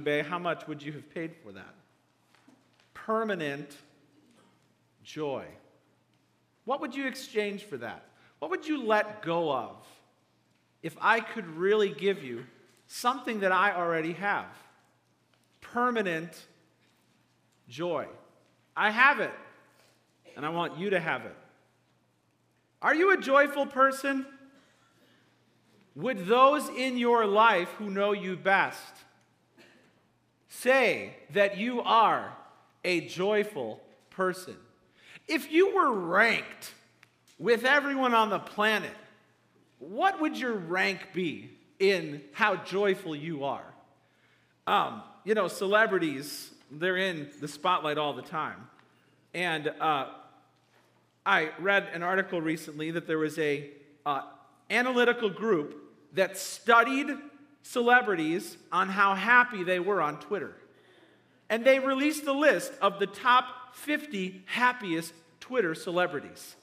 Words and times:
eBay, 0.00 0.24
how 0.24 0.38
much 0.38 0.66
would 0.66 0.82
you 0.82 0.92
have 0.92 1.12
paid 1.14 1.34
for 1.44 1.52
that? 1.52 1.74
Permanent 2.94 3.76
joy. 5.02 5.44
What 6.64 6.80
would 6.80 6.94
you 6.94 7.06
exchange 7.06 7.64
for 7.64 7.76
that? 7.78 8.04
What 8.38 8.50
would 8.50 8.66
you 8.66 8.84
let 8.84 9.22
go 9.22 9.52
of 9.52 9.76
if 10.82 10.96
I 11.00 11.20
could 11.20 11.46
really 11.46 11.90
give 11.90 12.22
you 12.22 12.44
something 12.86 13.40
that 13.40 13.52
I 13.52 13.72
already 13.72 14.12
have? 14.14 14.46
Permanent 15.60 16.46
joy. 17.68 18.06
I 18.76 18.90
have 18.90 19.20
it, 19.20 19.32
and 20.36 20.46
I 20.46 20.48
want 20.50 20.78
you 20.78 20.90
to 20.90 21.00
have 21.00 21.24
it. 21.26 21.36
Are 22.82 22.94
you 22.94 23.12
a 23.12 23.16
joyful 23.16 23.66
person? 23.66 24.24
Would 25.96 26.26
those 26.26 26.68
in 26.68 26.96
your 26.96 27.26
life 27.26 27.68
who 27.78 27.90
know 27.90 28.12
you 28.12 28.36
best 28.36 28.94
say 30.50 31.14
that 31.32 31.56
you 31.56 31.80
are 31.80 32.36
a 32.84 33.00
joyful 33.06 33.80
person? 34.10 34.56
If 35.26 35.50
you 35.50 35.74
were 35.74 35.92
ranked 35.92 36.74
with 37.38 37.64
everyone 37.64 38.12
on 38.12 38.28
the 38.28 38.38
planet, 38.38 38.96
what 39.78 40.20
would 40.20 40.36
your 40.36 40.52
rank 40.52 41.00
be 41.14 41.50
in 41.78 42.20
how 42.32 42.56
joyful 42.56 43.16
you 43.16 43.44
are? 43.44 43.64
Um, 44.66 45.02
you 45.24 45.34
know, 45.34 45.48
celebrities, 45.48 46.50
they're 46.70 46.96
in 46.96 47.30
the 47.40 47.48
spotlight 47.48 47.96
all 47.96 48.12
the 48.12 48.22
time. 48.22 48.68
And 49.32 49.68
uh, 49.80 50.08
I 51.24 51.50
read 51.58 51.88
an 51.94 52.02
article 52.02 52.40
recently 52.40 52.90
that 52.90 53.06
there 53.06 53.18
was 53.18 53.38
a 53.38 53.70
uh, 54.04 54.22
analytical 54.68 55.30
group 55.30 55.76
that 56.12 56.36
studied 56.36 57.08
celebrities 57.62 58.56
on 58.72 58.88
how 58.88 59.14
happy 59.14 59.62
they 59.62 59.78
were 59.78 60.00
on 60.00 60.18
Twitter. 60.20 60.54
And 61.48 61.64
they 61.64 61.78
released 61.78 62.26
a 62.26 62.32
list 62.32 62.72
of 62.80 62.98
the 62.98 63.06
top 63.06 63.74
50 63.74 64.42
happiest 64.46 65.12
Twitter 65.40 65.74
celebrities. 65.74 66.56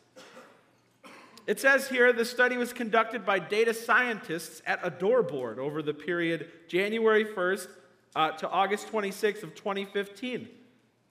It 1.45 1.61
says 1.61 1.87
here 1.87 2.11
the 2.11 2.25
study 2.25 2.57
was 2.57 2.73
conducted 2.73 3.25
by 3.25 3.39
data 3.39 3.73
scientists 3.73 4.61
at 4.65 4.81
Adoreboard 4.83 5.57
over 5.57 5.81
the 5.81 5.93
period 5.93 6.49
January 6.67 7.23
1st 7.23 7.67
uh, 8.15 8.31
to 8.31 8.49
August 8.49 8.91
26th 8.91 9.43
of 9.43 9.55
2015. 9.55 10.49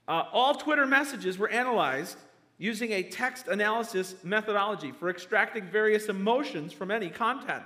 Uh, 0.09 0.25
all 0.33 0.55
Twitter 0.55 0.87
messages 0.87 1.39
were 1.39 1.48
analyzed 1.48 2.19
using 2.59 2.93
a 2.93 3.03
text 3.03 3.48
analysis 3.48 4.15
methodology 4.23 4.93
for 4.93 5.11
extracting 5.11 5.65
various 5.65 6.06
emotions 6.06 6.73
from 6.73 6.91
any 6.91 7.09
content. 7.09 7.65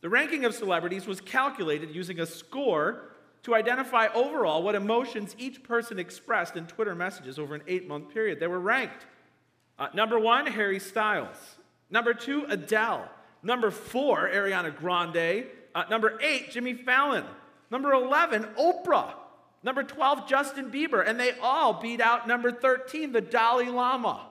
The 0.00 0.08
ranking 0.08 0.44
of 0.44 0.54
celebrities 0.54 1.06
was 1.06 1.20
calculated 1.20 1.94
using 1.94 2.20
a 2.20 2.26
score 2.26 3.10
to 3.44 3.54
identify 3.54 4.08
overall 4.08 4.62
what 4.62 4.74
emotions 4.74 5.34
each 5.38 5.62
person 5.62 5.98
expressed 5.98 6.56
in 6.56 6.66
Twitter 6.66 6.94
messages 6.94 7.38
over 7.38 7.54
an 7.54 7.62
eight 7.68 7.86
month 7.88 8.12
period. 8.12 8.40
They 8.40 8.48
were 8.48 8.60
ranked. 8.60 9.06
Uh, 9.78 9.88
number 9.94 10.18
one, 10.18 10.46
Harry 10.46 10.80
Styles. 10.80 11.36
Number 11.90 12.12
two, 12.12 12.44
Adele. 12.48 13.08
Number 13.42 13.70
four, 13.70 14.28
Ariana 14.28 14.76
Grande. 14.76 15.46
Uh, 15.74 15.84
number 15.88 16.18
eight, 16.20 16.50
Jimmy 16.50 16.74
Fallon. 16.74 17.24
Number 17.70 17.92
11, 17.92 18.44
Oprah. 18.58 19.12
Number 19.62 19.82
12, 19.82 20.28
Justin 20.28 20.70
Bieber. 20.70 21.06
And 21.06 21.18
they 21.18 21.32
all 21.40 21.80
beat 21.80 22.00
out 22.00 22.26
number 22.26 22.50
13, 22.50 23.12
the 23.12 23.20
Dalai 23.20 23.68
Lama. 23.68 24.26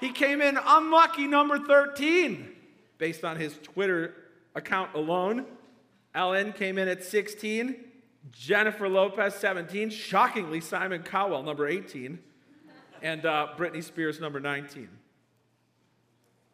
he 0.00 0.10
came 0.10 0.40
in 0.40 0.58
unlucky 0.64 1.26
number 1.26 1.58
13 1.58 2.55
based 2.98 3.24
on 3.24 3.36
his 3.36 3.58
Twitter 3.62 4.14
account 4.54 4.94
alone. 4.94 5.46
Ellen 6.14 6.52
came 6.52 6.78
in 6.78 6.88
at 6.88 7.04
16. 7.04 7.76
Jennifer 8.32 8.88
Lopez, 8.88 9.34
17. 9.34 9.90
Shockingly, 9.90 10.60
Simon 10.60 11.02
Cowell, 11.02 11.42
number 11.42 11.68
18. 11.68 12.18
And 13.02 13.26
uh, 13.26 13.48
Britney 13.56 13.84
Spears, 13.84 14.20
number 14.20 14.40
19. 14.40 14.88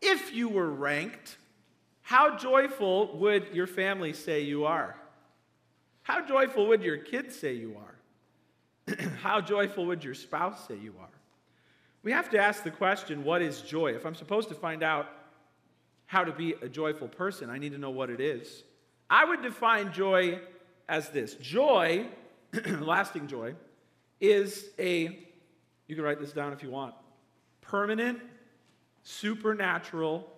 If 0.01 0.35
you 0.35 0.49
were 0.49 0.69
ranked, 0.69 1.39
how 2.03 2.37
joyful 2.37 3.17
would 3.19 3.49
your 3.53 3.69
family 3.69 4.13
say 4.13 4.41
you 4.41 4.65
are? 4.65 4.97
How 6.03 6.27
joyful 6.27 6.67
would 6.67 6.83
your 6.83 6.99
kids 6.99 7.39
say 7.39 7.55
you 7.55 7.77
are? 7.77 8.97
How 9.23 9.41
joyful 9.41 9.87
would 9.87 10.03
your 10.03 10.15
spouse 10.15 10.67
say 10.67 10.75
you 10.77 10.95
are? 11.01 11.09
We 12.03 12.11
have 12.11 12.29
to 12.31 12.39
ask 12.39 12.65
the 12.65 12.71
question 12.71 13.23
what 13.23 13.41
is 13.41 13.61
joy? 13.61 13.93
If 13.93 14.05
I'm 14.05 14.17
supposed 14.17 14.49
to 14.49 14.57
find 14.57 14.83
out 14.83 15.09
how 16.13 16.23
to 16.23 16.31
be 16.31 16.53
a 16.61 16.69
joyful 16.69 17.09
person, 17.09 17.49
I 17.49 17.57
need 17.57 17.73
to 17.73 17.79
know 17.79 17.89
what 17.89 18.11
it 18.11 18.21
is. 18.21 18.65
I 19.09 19.25
would 19.25 19.41
define 19.41 19.95
joy 19.95 20.41
as 20.87 21.09
this 21.09 21.37
joy, 21.37 22.07
lasting 22.81 23.29
joy, 23.29 23.55
is 24.21 24.67
a, 24.79 25.19
you 25.87 25.97
can 25.97 26.05
write 26.05 26.21
this 26.21 26.35
down 26.35 26.53
if 26.53 26.63
you 26.63 26.69
want, 26.69 26.95
permanent, 27.63 28.21
supernatural 29.05 30.31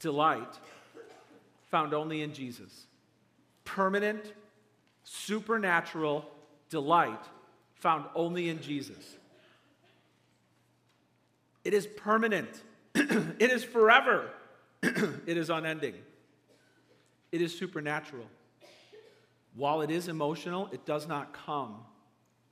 delight 0.00 0.58
found 1.70 1.94
only 1.94 2.22
in 2.22 2.32
Jesus. 2.32 2.88
Permanent, 3.64 4.32
supernatural 5.04 6.28
delight 6.68 7.22
found 7.76 8.06
only 8.16 8.48
in 8.48 8.60
Jesus. 8.60 9.18
It 11.62 11.74
is 11.74 11.86
permanent, 11.86 12.64
it 12.96 13.52
is 13.52 13.62
forever, 13.62 14.30
it 15.26 15.36
is 15.36 15.50
unending, 15.50 15.94
it 17.32 17.40
is 17.40 17.56
supernatural. 17.56 18.26
While 19.54 19.80
it 19.80 19.90
is 19.90 20.08
emotional, 20.08 20.68
it 20.70 20.84
does 20.84 21.08
not 21.08 21.32
come 21.32 21.78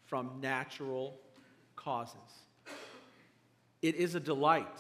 from 0.07 0.41
natural 0.41 1.19
causes. 1.77 2.17
It 3.83 3.97
is 3.97 4.15
a 4.15 4.21
delight. 4.21 4.79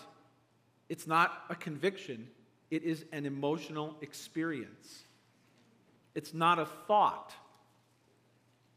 It's 0.88 1.06
not 1.06 1.44
a 1.50 1.54
conviction, 1.54 2.28
it 2.70 2.82
is 2.82 3.04
an 3.12 3.26
emotional 3.26 3.96
experience. 4.00 5.04
It's 6.14 6.32
not 6.32 6.58
a 6.58 6.66
thought, 6.66 7.34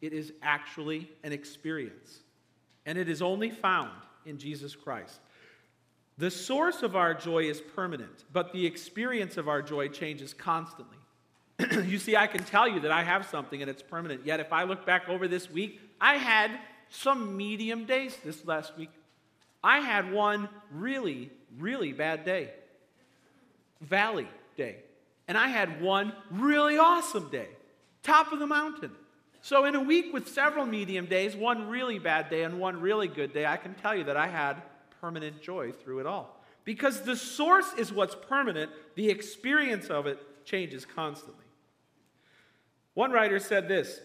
it 0.01 0.13
is 0.13 0.33
actually 0.41 1.09
an 1.23 1.31
experience. 1.31 2.19
And 2.85 2.97
it 2.97 3.09
is 3.09 3.21
only 3.21 3.49
found 3.49 3.91
in 4.25 4.37
Jesus 4.37 4.75
Christ. 4.75 5.19
The 6.17 6.31
source 6.31 6.81
of 6.81 6.95
our 6.95 7.13
joy 7.13 7.43
is 7.43 7.61
permanent, 7.61 8.23
but 8.33 8.51
the 8.51 8.65
experience 8.65 9.37
of 9.37 9.47
our 9.47 9.61
joy 9.61 9.87
changes 9.87 10.33
constantly. 10.33 10.97
you 11.85 11.99
see, 11.99 12.15
I 12.15 12.27
can 12.27 12.43
tell 12.43 12.67
you 12.67 12.79
that 12.81 12.91
I 12.91 13.03
have 13.03 13.27
something 13.27 13.61
and 13.61 13.69
it's 13.69 13.83
permanent. 13.83 14.25
Yet, 14.25 14.39
if 14.39 14.51
I 14.51 14.63
look 14.63 14.85
back 14.85 15.09
over 15.09 15.27
this 15.27 15.49
week, 15.49 15.79
I 16.01 16.15
had 16.15 16.51
some 16.89 17.37
medium 17.37 17.85
days 17.85 18.17
this 18.23 18.45
last 18.45 18.75
week. 18.77 18.89
I 19.63 19.79
had 19.79 20.11
one 20.11 20.49
really, 20.71 21.29
really 21.59 21.93
bad 21.93 22.25
day, 22.25 22.49
valley 23.81 24.27
day. 24.55 24.77
And 25.27 25.37
I 25.37 25.49
had 25.49 25.81
one 25.81 26.13
really 26.31 26.77
awesome 26.77 27.29
day, 27.29 27.49
top 28.01 28.31
of 28.31 28.39
the 28.39 28.47
mountain. 28.47 28.91
So, 29.41 29.65
in 29.65 29.75
a 29.75 29.81
week 29.81 30.13
with 30.13 30.29
several 30.29 30.65
medium 30.65 31.05
days, 31.05 31.35
one 31.35 31.69
really 31.69 31.99
bad 31.99 32.29
day 32.29 32.43
and 32.43 32.59
one 32.59 32.81
really 32.81 33.07
good 33.07 33.33
day, 33.33 33.45
I 33.45 33.57
can 33.57 33.75
tell 33.75 33.95
you 33.95 34.05
that 34.05 34.17
I 34.17 34.27
had 34.27 34.61
permanent 35.01 35.41
joy 35.41 35.71
through 35.71 35.99
it 35.99 36.05
all. 36.05 36.43
Because 36.63 37.01
the 37.01 37.15
source 37.15 37.71
is 37.77 37.93
what's 37.93 38.15
permanent, 38.15 38.71
the 38.95 39.09
experience 39.09 39.87
of 39.87 40.05
it 40.05 40.19
changes 40.45 40.85
constantly. 40.85 41.45
One 42.93 43.11
writer 43.11 43.39
said 43.39 43.67
this 43.67 44.01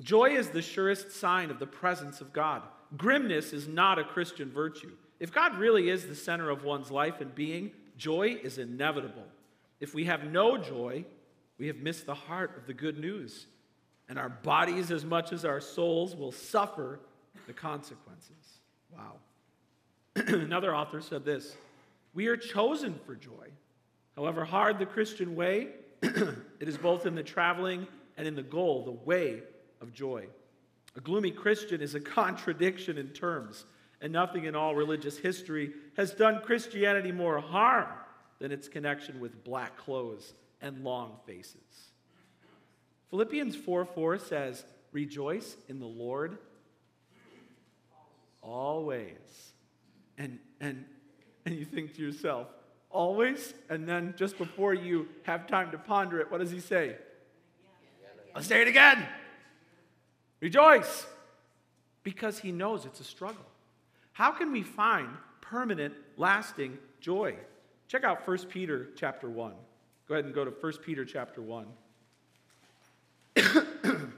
Joy 0.00 0.30
is 0.36 0.50
the 0.50 0.62
surest 0.62 1.12
sign 1.12 1.50
of 1.50 1.58
the 1.58 1.66
presence 1.66 2.20
of 2.20 2.32
God. 2.32 2.62
Grimness 2.96 3.52
is 3.52 3.68
not 3.68 3.98
a 3.98 4.04
Christian 4.04 4.50
virtue. 4.50 4.92
If 5.20 5.32
God 5.32 5.56
really 5.58 5.88
is 5.88 6.06
the 6.06 6.14
center 6.14 6.50
of 6.50 6.62
one's 6.62 6.90
life 6.90 7.20
and 7.20 7.34
being, 7.34 7.72
joy 7.96 8.38
is 8.42 8.58
inevitable. 8.58 9.26
If 9.80 9.94
we 9.94 10.04
have 10.04 10.24
no 10.24 10.56
joy, 10.56 11.04
we 11.58 11.66
have 11.66 11.78
missed 11.78 12.06
the 12.06 12.14
heart 12.14 12.56
of 12.56 12.66
the 12.66 12.74
good 12.74 12.98
news 12.98 13.46
and 14.08 14.18
our 14.18 14.28
bodies, 14.28 14.90
as 14.90 15.04
much 15.04 15.32
as 15.32 15.44
our 15.44 15.60
souls, 15.60 16.16
will 16.16 16.32
suffer 16.32 17.00
the 17.46 17.52
consequences. 17.52 18.60
Wow. 18.90 19.16
Another 20.26 20.74
author 20.74 21.00
said 21.00 21.24
this 21.24 21.56
We 22.14 22.26
are 22.28 22.36
chosen 22.36 22.98
for 23.06 23.14
joy. 23.14 23.48
However 24.16 24.44
hard 24.44 24.78
the 24.78 24.86
Christian 24.86 25.36
way, 25.36 25.68
it 26.02 26.68
is 26.68 26.76
both 26.76 27.06
in 27.06 27.14
the 27.14 27.22
traveling 27.22 27.86
and 28.16 28.26
in 28.26 28.34
the 28.34 28.42
goal, 28.42 28.84
the 28.84 28.90
way 29.08 29.42
of 29.80 29.92
joy. 29.92 30.26
A 30.96 31.00
gloomy 31.00 31.30
Christian 31.30 31.80
is 31.80 31.94
a 31.94 32.00
contradiction 32.18 32.98
in 32.98 33.08
terms, 33.10 33.64
and 34.00 34.12
nothing 34.12 34.44
in 34.44 34.56
all 34.56 34.74
religious 34.74 35.18
history 35.18 35.72
has 35.96 36.12
done 36.12 36.40
Christianity 36.42 37.12
more 37.12 37.38
harm 37.38 37.88
than 38.40 38.50
its 38.50 38.68
connection 38.68 39.20
with 39.20 39.44
black 39.44 39.76
clothes 39.76 40.32
and 40.60 40.82
long 40.82 41.16
faces. 41.26 41.92
Philippians 43.10 43.54
4 43.54 43.84
4 43.84 44.18
says, 44.18 44.64
Rejoice 44.90 45.56
in 45.68 45.78
the 45.78 45.86
Lord 45.86 46.38
always. 48.42 49.52
And, 50.18 50.38
and, 50.60 50.84
and 51.46 51.54
you 51.54 51.64
think 51.64 51.94
to 51.94 52.02
yourself, 52.02 52.48
always? 52.90 53.54
And 53.70 53.88
then 53.88 54.14
just 54.16 54.36
before 54.36 54.74
you 54.74 55.08
have 55.22 55.46
time 55.46 55.70
to 55.70 55.78
ponder 55.78 56.20
it, 56.20 56.30
what 56.30 56.38
does 56.40 56.50
he 56.50 56.60
say? 56.60 56.96
Let's 58.34 58.48
say 58.48 58.60
it 58.60 58.68
again. 58.68 59.06
Rejoice. 60.40 61.06
Because 62.02 62.38
he 62.38 62.52
knows 62.52 62.84
it's 62.84 63.00
a 63.00 63.04
struggle. 63.04 63.44
How 64.12 64.32
can 64.32 64.52
we 64.52 64.62
find 64.62 65.08
permanent, 65.40 65.94
lasting 66.16 66.78
joy? 67.00 67.36
Check 67.86 68.04
out 68.04 68.26
1 68.26 68.38
Peter 68.48 68.88
chapter 68.96 69.30
1. 69.30 69.52
Go 70.08 70.14
ahead 70.14 70.24
and 70.24 70.34
go 70.34 70.44
to 70.44 70.50
1 70.50 70.72
Peter 70.84 71.04
chapter 71.04 71.40
1. 71.40 71.66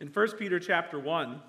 In 0.00 0.08
1 0.08 0.28
Peter 0.38 0.60
chapter 0.60 0.98
1, 0.98 1.40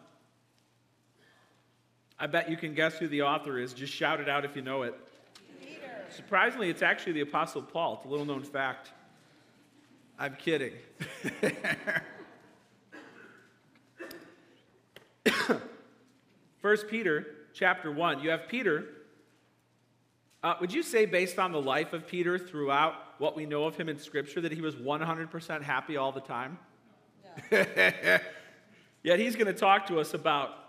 I 2.20 2.28
bet 2.28 2.50
you 2.50 2.58
can 2.58 2.74
guess 2.74 2.98
who 2.98 3.08
the 3.08 3.22
author 3.22 3.58
is. 3.58 3.74
Just 3.74 3.94
shout 3.94 4.20
it 4.20 4.28
out 4.28 4.44
if 4.44 4.56
you 4.56 4.62
know 4.62 4.82
it. 4.82 4.94
Peter. 5.62 5.80
Surprisingly, 6.10 6.70
it's 6.70 6.82
actually 6.82 7.14
the 7.14 7.22
Apostle 7.22 7.62
Paul. 7.62 7.96
It's 7.96 8.06
a 8.06 8.10
little 8.10 8.26
known 8.26 8.44
fact. 8.44 8.92
I'm 10.18 10.36
kidding. 10.36 10.74
First 16.62 16.90
Peter 16.90 17.26
chapter 17.54 17.90
1. 17.90 18.22
You 18.22 18.32
have 18.32 18.50
Peter. 18.50 18.84
Uh, 20.44 20.56
would 20.60 20.74
you 20.74 20.84
say, 20.84 21.06
based 21.06 21.40
on 21.40 21.54
the 21.54 21.62
life 21.62 21.94
of 21.94 22.06
Peter 22.06 22.38
throughout 22.38 22.96
what 23.18 23.38
we 23.38 23.46
know 23.46 23.64
of 23.64 23.78
him 23.78 23.88
in 23.88 23.98
Scripture, 23.98 24.42
that 24.42 24.52
he 24.52 24.60
was 24.60 24.76
100% 24.76 25.62
happy 25.62 25.96
all 25.96 26.12
the 26.12 26.20
time? 26.20 26.60
No. 27.50 27.60
Yet 29.04 29.20
he's 29.20 29.38
going 29.38 29.48
to 29.48 29.54
talk 29.54 29.88
to 29.88 30.02
us 30.02 30.14
about 30.14 30.69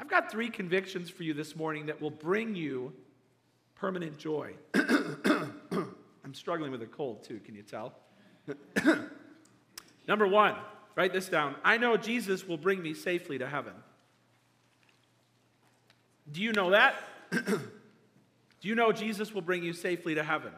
I've 0.00 0.08
got 0.08 0.32
three 0.32 0.48
convictions 0.48 1.10
for 1.10 1.24
you 1.24 1.34
this 1.34 1.54
morning 1.54 1.86
that 1.86 2.00
will 2.00 2.10
bring 2.10 2.56
you 2.56 2.94
permanent 3.74 4.16
joy. 4.16 4.54
I'm 4.74 6.32
struggling 6.32 6.72
with 6.72 6.80
a 6.80 6.86
cold 6.86 7.22
too, 7.22 7.38
can 7.44 7.54
you 7.54 7.62
tell? 7.62 7.92
Number 10.08 10.26
one, 10.26 10.56
write 10.96 11.12
this 11.12 11.28
down. 11.28 11.54
I 11.62 11.76
know 11.76 11.98
Jesus 11.98 12.48
will 12.48 12.56
bring 12.56 12.82
me 12.82 12.94
safely 12.94 13.36
to 13.38 13.46
heaven. 13.46 13.74
Do 16.32 16.40
you 16.40 16.52
know 16.52 16.70
that? 16.70 16.94
Do 17.30 18.68
you 18.68 18.74
know 18.74 18.92
Jesus 18.92 19.34
will 19.34 19.42
bring 19.42 19.62
you 19.62 19.74
safely 19.74 20.14
to 20.14 20.22
heaven? 20.22 20.52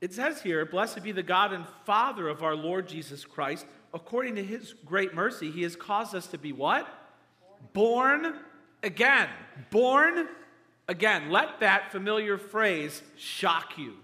It 0.00 0.14
says 0.14 0.40
here, 0.40 0.64
Blessed 0.64 1.02
be 1.02 1.12
the 1.12 1.22
God 1.22 1.52
and 1.52 1.66
Father 1.84 2.28
of 2.28 2.42
our 2.42 2.56
Lord 2.56 2.88
Jesus 2.88 3.24
Christ 3.24 3.66
according 3.94 4.36
to 4.36 4.44
his 4.44 4.72
great 4.86 5.14
mercy, 5.14 5.50
he 5.50 5.62
has 5.62 5.76
caused 5.76 6.14
us 6.14 6.26
to 6.28 6.38
be 6.38 6.52
what? 6.52 6.86
Born 7.72 8.34
again. 8.82 9.28
Born 9.70 10.28
again. 10.88 11.30
Let 11.30 11.60
that 11.60 11.92
familiar 11.92 12.38
phrase 12.38 13.02
shock 13.16 13.78
you. 13.78 13.94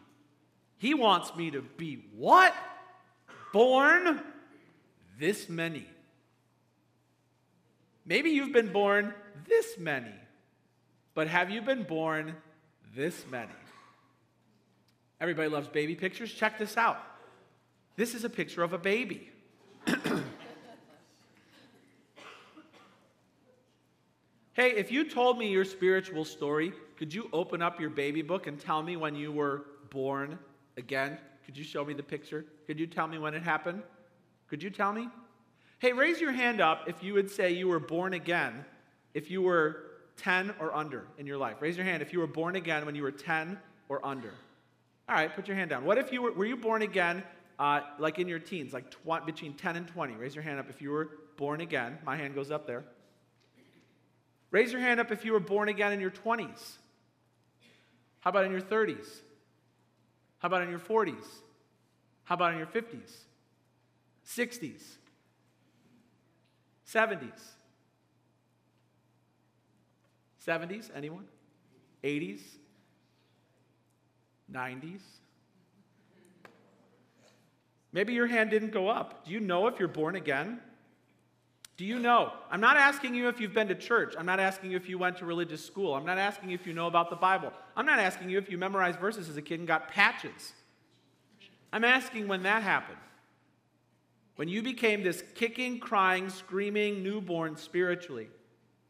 He 0.78 0.94
wants 0.94 1.34
me 1.36 1.50
to 1.50 1.62
be 1.62 2.04
what? 2.16 2.54
Born 3.52 4.20
this 5.18 5.48
many. 5.48 5.86
Maybe 8.06 8.30
you've 8.30 8.52
been 8.52 8.72
born 8.72 9.12
this 9.46 9.76
many, 9.76 10.14
but 11.14 11.28
have 11.28 11.50
you 11.50 11.60
been 11.60 11.82
born 11.82 12.34
this 12.94 13.24
many? 13.30 13.52
Everybody 15.20 15.48
loves 15.48 15.68
baby 15.68 15.94
pictures. 15.94 16.32
Check 16.32 16.58
this 16.58 16.76
out. 16.76 16.98
This 17.96 18.14
is 18.14 18.24
a 18.24 18.30
picture 18.30 18.62
of 18.62 18.72
a 18.72 18.78
baby. 18.78 19.28
hey, 24.58 24.72
if 24.72 24.90
you 24.90 25.08
told 25.08 25.38
me 25.38 25.48
your 25.48 25.64
spiritual 25.64 26.24
story, 26.24 26.72
could 26.96 27.14
you 27.14 27.30
open 27.32 27.62
up 27.62 27.78
your 27.78 27.90
baby 27.90 28.22
book 28.22 28.48
and 28.48 28.58
tell 28.58 28.82
me 28.82 28.96
when 28.96 29.14
you 29.14 29.30
were 29.30 29.66
born 29.90 30.36
again? 30.76 31.16
Could 31.46 31.56
you 31.56 31.62
show 31.62 31.84
me 31.84 31.94
the 31.94 32.02
picture? 32.02 32.44
Could 32.66 32.80
you 32.80 32.88
tell 32.88 33.06
me 33.06 33.18
when 33.18 33.34
it 33.34 33.42
happened? 33.44 33.84
Could 34.48 34.60
you 34.60 34.70
tell 34.70 34.92
me? 34.92 35.08
Hey, 35.78 35.92
raise 35.92 36.20
your 36.20 36.32
hand 36.32 36.60
up 36.60 36.88
if 36.88 37.04
you 37.04 37.14
would 37.14 37.30
say 37.30 37.52
you 37.52 37.68
were 37.68 37.78
born 37.78 38.14
again 38.14 38.64
if 39.14 39.30
you 39.30 39.42
were 39.42 39.84
10 40.16 40.52
or 40.58 40.74
under 40.74 41.06
in 41.18 41.26
your 41.28 41.38
life. 41.38 41.58
Raise 41.60 41.76
your 41.76 41.86
hand 41.86 42.02
if 42.02 42.12
you 42.12 42.18
were 42.18 42.26
born 42.26 42.56
again 42.56 42.84
when 42.84 42.96
you 42.96 43.04
were 43.04 43.12
10 43.12 43.56
or 43.88 44.04
under. 44.04 44.34
All 45.08 45.14
right, 45.14 45.32
put 45.32 45.46
your 45.46 45.56
hand 45.56 45.70
down. 45.70 45.84
What 45.84 45.98
if 45.98 46.10
you 46.10 46.20
were, 46.20 46.32
were 46.32 46.46
you 46.46 46.56
born 46.56 46.82
again 46.82 47.22
uh, 47.60 47.82
like 48.00 48.18
in 48.18 48.26
your 48.26 48.40
teens, 48.40 48.72
like 48.72 48.90
tw- 48.90 49.24
between 49.24 49.54
10 49.54 49.76
and 49.76 49.86
20. 49.86 50.14
Raise 50.14 50.34
your 50.34 50.42
hand 50.42 50.58
up 50.58 50.68
if 50.68 50.82
you 50.82 50.90
were 50.90 51.10
born 51.36 51.60
again. 51.60 51.98
My 52.04 52.16
hand 52.16 52.34
goes 52.34 52.50
up 52.50 52.66
there. 52.66 52.84
Raise 54.50 54.72
your 54.72 54.80
hand 54.80 54.98
up 55.00 55.12
if 55.12 55.24
you 55.24 55.32
were 55.32 55.40
born 55.40 55.68
again 55.68 55.92
in 55.92 56.00
your 56.00 56.10
20s. 56.10 56.76
How 58.20 58.30
about 58.30 58.44
in 58.44 58.52
your 58.52 58.60
30s? 58.60 59.06
How 60.38 60.46
about 60.46 60.62
in 60.62 60.70
your 60.70 60.78
40s? 60.78 61.24
How 62.24 62.34
about 62.34 62.52
in 62.52 62.58
your 62.58 62.66
50s? 62.66 63.10
60s? 64.26 64.82
70s? 66.86 67.40
70s? 70.46 70.90
Anyone? 70.94 71.24
80s? 72.02 72.40
90s? 74.50 75.00
Maybe 77.92 78.12
your 78.12 78.26
hand 78.26 78.50
didn't 78.50 78.70
go 78.70 78.88
up. 78.88 79.24
Do 79.24 79.32
you 79.32 79.40
know 79.40 79.66
if 79.66 79.78
you're 79.78 79.88
born 79.88 80.14
again? 80.16 80.60
Do 81.78 81.84
you 81.84 82.00
know? 82.00 82.32
I'm 82.50 82.60
not 82.60 82.76
asking 82.76 83.14
you 83.14 83.28
if 83.28 83.40
you've 83.40 83.54
been 83.54 83.68
to 83.68 83.74
church. 83.76 84.14
I'm 84.18 84.26
not 84.26 84.40
asking 84.40 84.72
you 84.72 84.76
if 84.76 84.88
you 84.88 84.98
went 84.98 85.16
to 85.18 85.24
religious 85.24 85.64
school. 85.64 85.94
I'm 85.94 86.04
not 86.04 86.18
asking 86.18 86.50
you 86.50 86.56
if 86.56 86.66
you 86.66 86.72
know 86.72 86.88
about 86.88 87.08
the 87.08 87.16
Bible. 87.16 87.52
I'm 87.76 87.86
not 87.86 88.00
asking 88.00 88.30
you 88.30 88.38
if 88.38 88.50
you 88.50 88.58
memorized 88.58 88.98
verses 88.98 89.28
as 89.28 89.36
a 89.36 89.42
kid 89.42 89.60
and 89.60 89.68
got 89.68 89.88
patches. 89.88 90.54
I'm 91.72 91.84
asking 91.84 92.26
when 92.26 92.42
that 92.42 92.64
happened. 92.64 92.98
When 94.34 94.48
you 94.48 94.60
became 94.60 95.04
this 95.04 95.22
kicking, 95.36 95.78
crying, 95.78 96.30
screaming 96.30 97.04
newborn 97.04 97.56
spiritually. 97.56 98.28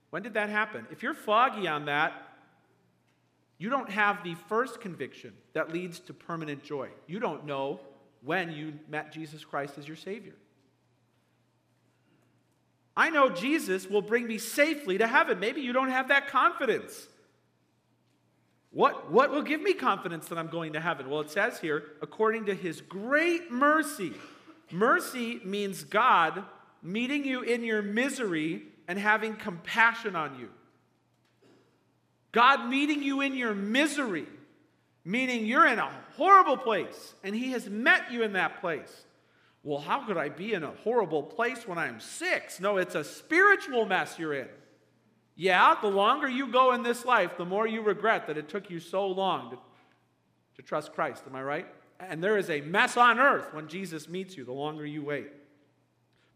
When 0.09 0.23
did 0.23 0.33
that 0.35 0.49
happen? 0.49 0.87
If 0.91 1.03
you're 1.03 1.13
foggy 1.13 1.69
on 1.69 1.85
that, 1.85 2.15
you 3.59 3.69
don't 3.69 3.91
have 3.91 4.25
the 4.25 4.35
first 4.49 4.81
conviction 4.81 5.35
that 5.53 5.75
leads 5.75 6.01
to 6.01 6.15
permanent 6.15 6.65
joy. 6.65 6.89
You 7.07 7.21
don't 7.21 7.45
know 7.45 7.81
when 8.23 8.51
you 8.51 8.79
met 8.89 9.13
Jesus 9.13 9.45
Christ 9.45 9.77
as 9.77 9.87
your 9.87 9.97
Savior. 9.97 10.35
I 12.99 13.09
know 13.09 13.31
Jesus 13.31 13.89
will 13.89 14.03
bring 14.03 14.27
me 14.27 14.37
safely 14.37 14.99
to 14.99 15.07
heaven. 15.07 15.41
Maybe 15.41 15.63
you 15.63 15.73
don't 15.73 15.91
have 15.91 16.09
that 16.09 16.29
confidence. 16.29 17.07
What, 18.71 19.11
what 19.11 19.31
will 19.31 19.43
give 19.43 19.63
me 19.63 19.73
confidence 19.73 20.29
that 20.29 20.37
I'm 20.37 20.49
going 20.49 20.75
to 20.75 20.81
heaven? 20.81 21.09
Well, 21.09 21.21
it 21.21 21.31
says 21.31 21.59
here, 21.59 21.85
according 22.03 22.47
to 22.47 22.55
his 22.55 22.83
great 22.83 23.51
mercy. 23.51 24.13
Mercy 24.71 25.41
means 25.45 25.85
God 25.85 26.45
meeting 26.83 27.25
you 27.25 27.41
in 27.41 27.65
your 27.65 27.81
misery 27.81 28.65
and 28.87 28.99
having 28.99 29.37
compassion 29.37 30.15
on 30.15 30.39
you. 30.39 30.51
God 32.33 32.69
meeting 32.69 33.03
you 33.03 33.23
in 33.23 33.35
your 33.35 33.55
misery 33.55 34.27
meaning 35.09 35.47
you're 35.47 35.67
in 35.67 35.79
a 35.79 35.91
horrible 36.17 36.59
place 36.59 37.15
and 37.25 37.35
he 37.35 37.53
has 37.53 37.67
met 37.67 38.13
you 38.13 38.23
in 38.23 38.35
that 38.35 38.61
place. 38.61 39.05
Well, 39.63 39.81
how 39.81 40.07
could 40.07 40.17
I 40.17 40.29
be 40.29 40.55
in 40.55 40.63
a 40.63 40.71
horrible 40.71 41.23
place 41.23 41.67
when 41.67 41.79
I'm 41.79 42.01
six? 42.01 42.61
No, 42.61 42.77
it's 42.77 42.95
a 42.95 43.05
spiritual 43.05 43.87
mess 43.87 44.19
you're 44.19 44.35
in. 44.35 44.49
Yeah, 45.35 45.77
the 45.81 45.89
longer 45.89 46.29
you 46.29 46.49
go 46.49 46.73
in 46.73 46.83
this 46.83 47.05
life, 47.05 47.37
the 47.37 47.45
more 47.45 47.67
you 47.67 47.83
regret 47.83 48.27
that 48.27 48.39
it 48.39 48.49
took 48.49 48.71
you 48.71 48.81
so 48.81 49.07
long 49.07 49.51
to, 49.51 49.59
to 50.57 50.63
trust 50.63 50.93
Christ. 50.93 51.23
Am 51.29 51.37
I 51.37 51.43
right? 51.43 51.67
And 52.01 52.23
there 52.23 52.37
is 52.37 52.51
a 52.51 52.61
mess 52.61 52.97
on 52.97 53.19
earth 53.19 53.53
when 53.53 53.69
Jesus 53.69 54.09
meets 54.09 54.37
you, 54.37 54.45
the 54.45 54.53
longer 54.53 54.87
you 54.87 55.05
wait. 55.05 55.29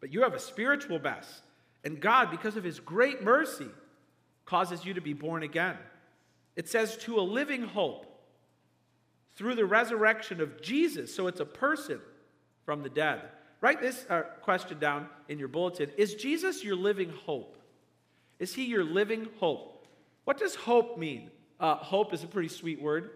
But 0.01 0.13
you 0.13 0.23
have 0.23 0.35
a 0.35 0.39
spiritual 0.41 0.99
mess. 0.99 1.43
And 1.85 2.01
God, 2.01 2.31
because 2.31 2.57
of 2.57 2.65
his 2.65 2.81
great 2.81 3.23
mercy, 3.23 3.69
causes 4.45 4.85
you 4.85 4.95
to 4.95 5.01
be 5.01 5.13
born 5.13 5.43
again. 5.43 5.77
It 6.55 6.69
says, 6.69 6.97
to 6.99 7.19
a 7.19 7.23
living 7.23 7.63
hope 7.63 8.07
through 9.37 9.55
the 9.55 9.65
resurrection 9.65 10.41
of 10.41 10.61
Jesus. 10.61 11.15
So 11.15 11.27
it's 11.27 11.41
a 11.41 11.47
person 11.47 12.01
from 12.65 12.83
the 12.83 12.89
dead. 12.89 13.23
Write 13.61 13.81
this 13.81 14.05
uh, 14.11 14.23
question 14.43 14.79
down 14.79 15.09
in 15.29 15.39
your 15.39 15.49
bulletin 15.49 15.91
Is 15.97 16.15
Jesus 16.15 16.65
your 16.65 16.77
living 16.77 17.11
hope? 17.25 17.57
Is 18.39 18.55
he 18.55 18.65
your 18.65 18.85
living 18.85 19.29
hope? 19.39 19.87
What 20.25 20.39
does 20.39 20.55
hope 20.55 20.99
mean? 20.99 21.31
Uh, 21.61 21.77
hope 21.77 22.13
is 22.13 22.25
a 22.25 22.27
pretty 22.27 22.49
sweet 22.49 22.83
word. 22.83 23.11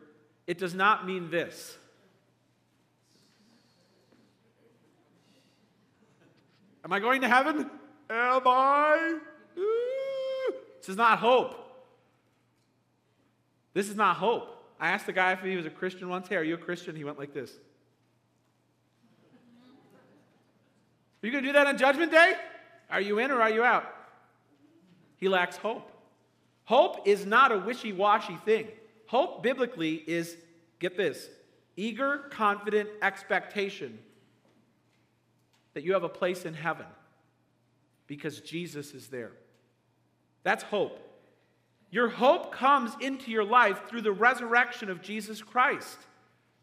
It 0.46 0.58
does 0.58 0.74
not 0.74 1.06
mean 1.06 1.30
this. 1.30 1.76
Am 6.84 6.92
I 6.92 7.00
going 7.00 7.20
to 7.22 7.28
heaven? 7.28 7.68
Am 8.08 8.42
I? 8.46 9.18
This 10.78 10.90
is 10.90 10.96
not 10.96 11.18
hope. 11.18 11.56
This 13.74 13.88
is 13.88 13.96
not 13.96 14.16
hope. 14.16 14.64
I 14.78 14.90
asked 14.90 15.06
the 15.06 15.12
guy 15.12 15.32
if 15.32 15.40
he 15.40 15.56
was 15.56 15.66
a 15.66 15.70
Christian 15.70 16.08
once. 16.08 16.28
Hey, 16.28 16.36
are 16.36 16.44
you 16.44 16.54
a 16.54 16.58
Christian? 16.58 16.94
He 16.94 17.02
went 17.02 17.18
like 17.18 17.34
this. 17.34 17.50
You 21.26 21.32
going 21.32 21.42
to 21.42 21.48
do 21.48 21.54
that 21.54 21.66
on 21.66 21.76
Judgment 21.76 22.12
Day? 22.12 22.34
Are 22.88 23.00
you 23.00 23.18
in 23.18 23.32
or 23.32 23.42
are 23.42 23.50
you 23.50 23.64
out? 23.64 23.84
He 25.16 25.28
lacks 25.28 25.56
hope. 25.56 25.90
Hope 26.66 27.08
is 27.08 27.26
not 27.26 27.50
a 27.50 27.58
wishy 27.58 27.92
washy 27.92 28.36
thing. 28.44 28.68
Hope 29.06 29.42
biblically 29.42 29.94
is, 30.06 30.36
get 30.78 30.96
this, 30.96 31.28
eager, 31.76 32.18
confident 32.30 32.90
expectation 33.02 33.98
that 35.74 35.82
you 35.82 35.94
have 35.94 36.04
a 36.04 36.08
place 36.08 36.44
in 36.44 36.54
heaven 36.54 36.86
because 38.06 38.38
Jesus 38.38 38.94
is 38.94 39.08
there. 39.08 39.32
That's 40.44 40.62
hope. 40.62 41.00
Your 41.90 42.08
hope 42.08 42.52
comes 42.52 42.92
into 43.00 43.32
your 43.32 43.44
life 43.44 43.88
through 43.88 44.02
the 44.02 44.12
resurrection 44.12 44.90
of 44.90 45.02
Jesus 45.02 45.42
Christ. 45.42 45.98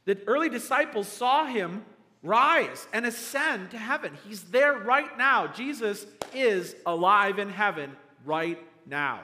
The 0.05 0.17
early 0.25 0.47
disciples 0.47 1.09
saw 1.09 1.47
him 1.47 1.83
rise 2.23 2.87
and 2.93 3.05
ascend 3.05 3.71
to 3.71 3.77
heaven. 3.77 4.17
He's 4.27 4.43
there 4.43 4.73
right 4.73 5.15
now. 5.17 5.47
Jesus 5.47 6.07
is 6.33 6.75
alive 6.85 7.37
in 7.37 7.49
heaven 7.49 7.91
right 8.25 8.57
now. 8.87 9.19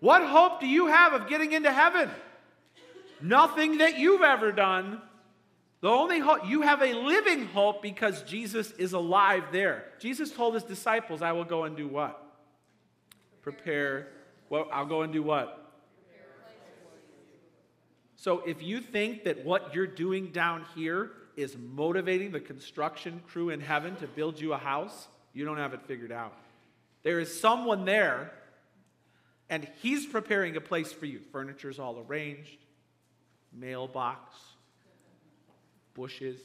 What 0.00 0.22
hope 0.22 0.60
do 0.60 0.66
you 0.66 0.86
have 0.86 1.12
of 1.12 1.28
getting 1.28 1.52
into 1.52 1.72
heaven? 1.72 2.08
Nothing 3.20 3.78
that 3.78 3.98
you've 3.98 4.22
ever 4.22 4.52
done. 4.52 5.02
The 5.80 5.88
only 5.88 6.18
hope, 6.18 6.48
you 6.48 6.62
have 6.62 6.80
a 6.80 6.94
living 6.94 7.46
hope 7.46 7.82
because 7.82 8.22
Jesus 8.22 8.70
is 8.72 8.92
alive 8.92 9.44
there. 9.52 9.84
Jesus 9.98 10.30
told 10.30 10.54
his 10.54 10.62
disciples, 10.62 11.20
I 11.20 11.32
will 11.32 11.44
go 11.44 11.64
and 11.64 11.76
do 11.76 11.88
what? 11.88 12.20
Prepare. 13.42 14.08
Well, 14.48 14.68
I'll 14.72 14.86
go 14.86 15.02
and 15.02 15.12
do 15.12 15.22
what? 15.22 15.60
So 18.16 18.40
if 18.46 18.62
you 18.62 18.80
think 18.80 19.24
that 19.24 19.44
what 19.44 19.74
you're 19.74 19.86
doing 19.86 20.28
down 20.28 20.64
here 20.74 21.10
is 21.36 21.56
motivating 21.56 22.32
the 22.32 22.40
construction 22.40 23.22
crew 23.26 23.50
in 23.50 23.60
heaven 23.60 23.96
to 23.96 24.06
build 24.06 24.40
you 24.40 24.52
a 24.52 24.58
house, 24.58 25.08
you 25.32 25.44
don't 25.44 25.58
have 25.58 25.74
it 25.74 25.82
figured 25.86 26.12
out. 26.12 26.32
There 27.02 27.20
is 27.20 27.40
someone 27.40 27.84
there 27.84 28.32
and 29.50 29.68
he's 29.82 30.06
preparing 30.06 30.56
a 30.56 30.60
place 30.60 30.92
for 30.92 31.06
you. 31.06 31.20
Furniture's 31.32 31.78
all 31.78 32.02
arranged, 32.08 32.58
mailbox, 33.52 34.34
bushes. 35.94 36.40